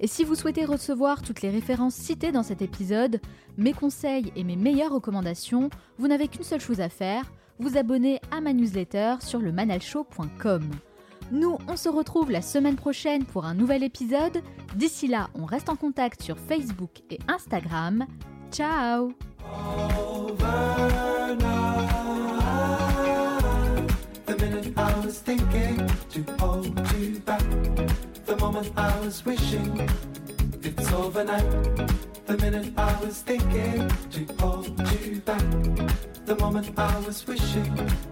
Et 0.00 0.06
si 0.06 0.24
vous 0.24 0.34
souhaitez 0.34 0.64
recevoir 0.64 1.20
toutes 1.20 1.42
les 1.42 1.50
références 1.50 1.94
citées 1.94 2.32
dans 2.32 2.42
cet 2.42 2.62
épisode, 2.62 3.20
mes 3.58 3.74
conseils 3.74 4.32
et 4.36 4.42
mes 4.42 4.56
meilleures 4.56 4.92
recommandations, 4.92 5.68
vous 5.98 6.08
n'avez 6.08 6.28
qu'une 6.28 6.44
seule 6.44 6.60
chose 6.60 6.80
à 6.80 6.88
faire, 6.88 7.30
vous 7.58 7.76
abonner 7.76 8.20
à 8.30 8.40
ma 8.40 8.54
newsletter 8.54 9.16
sur 9.20 9.38
le 9.38 9.52
manalshow.com. 9.52 10.62
Nous, 11.32 11.56
on 11.66 11.76
se 11.76 11.88
retrouve 11.88 12.30
la 12.30 12.42
semaine 12.42 12.76
prochaine 12.76 13.24
pour 13.24 13.46
un 13.46 13.54
nouvel 13.54 13.82
épisode. 13.82 14.42
D'ici 14.76 15.08
là, 15.08 15.30
on 15.34 15.46
reste 15.46 15.70
en 15.70 15.76
contact 15.76 16.22
sur 16.22 16.38
Facebook 16.38 17.02
et 17.10 17.18
Instagram. 17.26 18.06
Ciao 18.52 19.12
it's 30.64 30.92
overnight. 30.92 31.44
The 32.26 32.38
minute 32.38 32.72
I 32.76 32.92
thinking 33.10 33.88
to 34.10 34.34
hold 34.38 34.66
you 35.02 35.20
back. 35.20 35.42
The 36.24 36.36
moment 36.38 38.11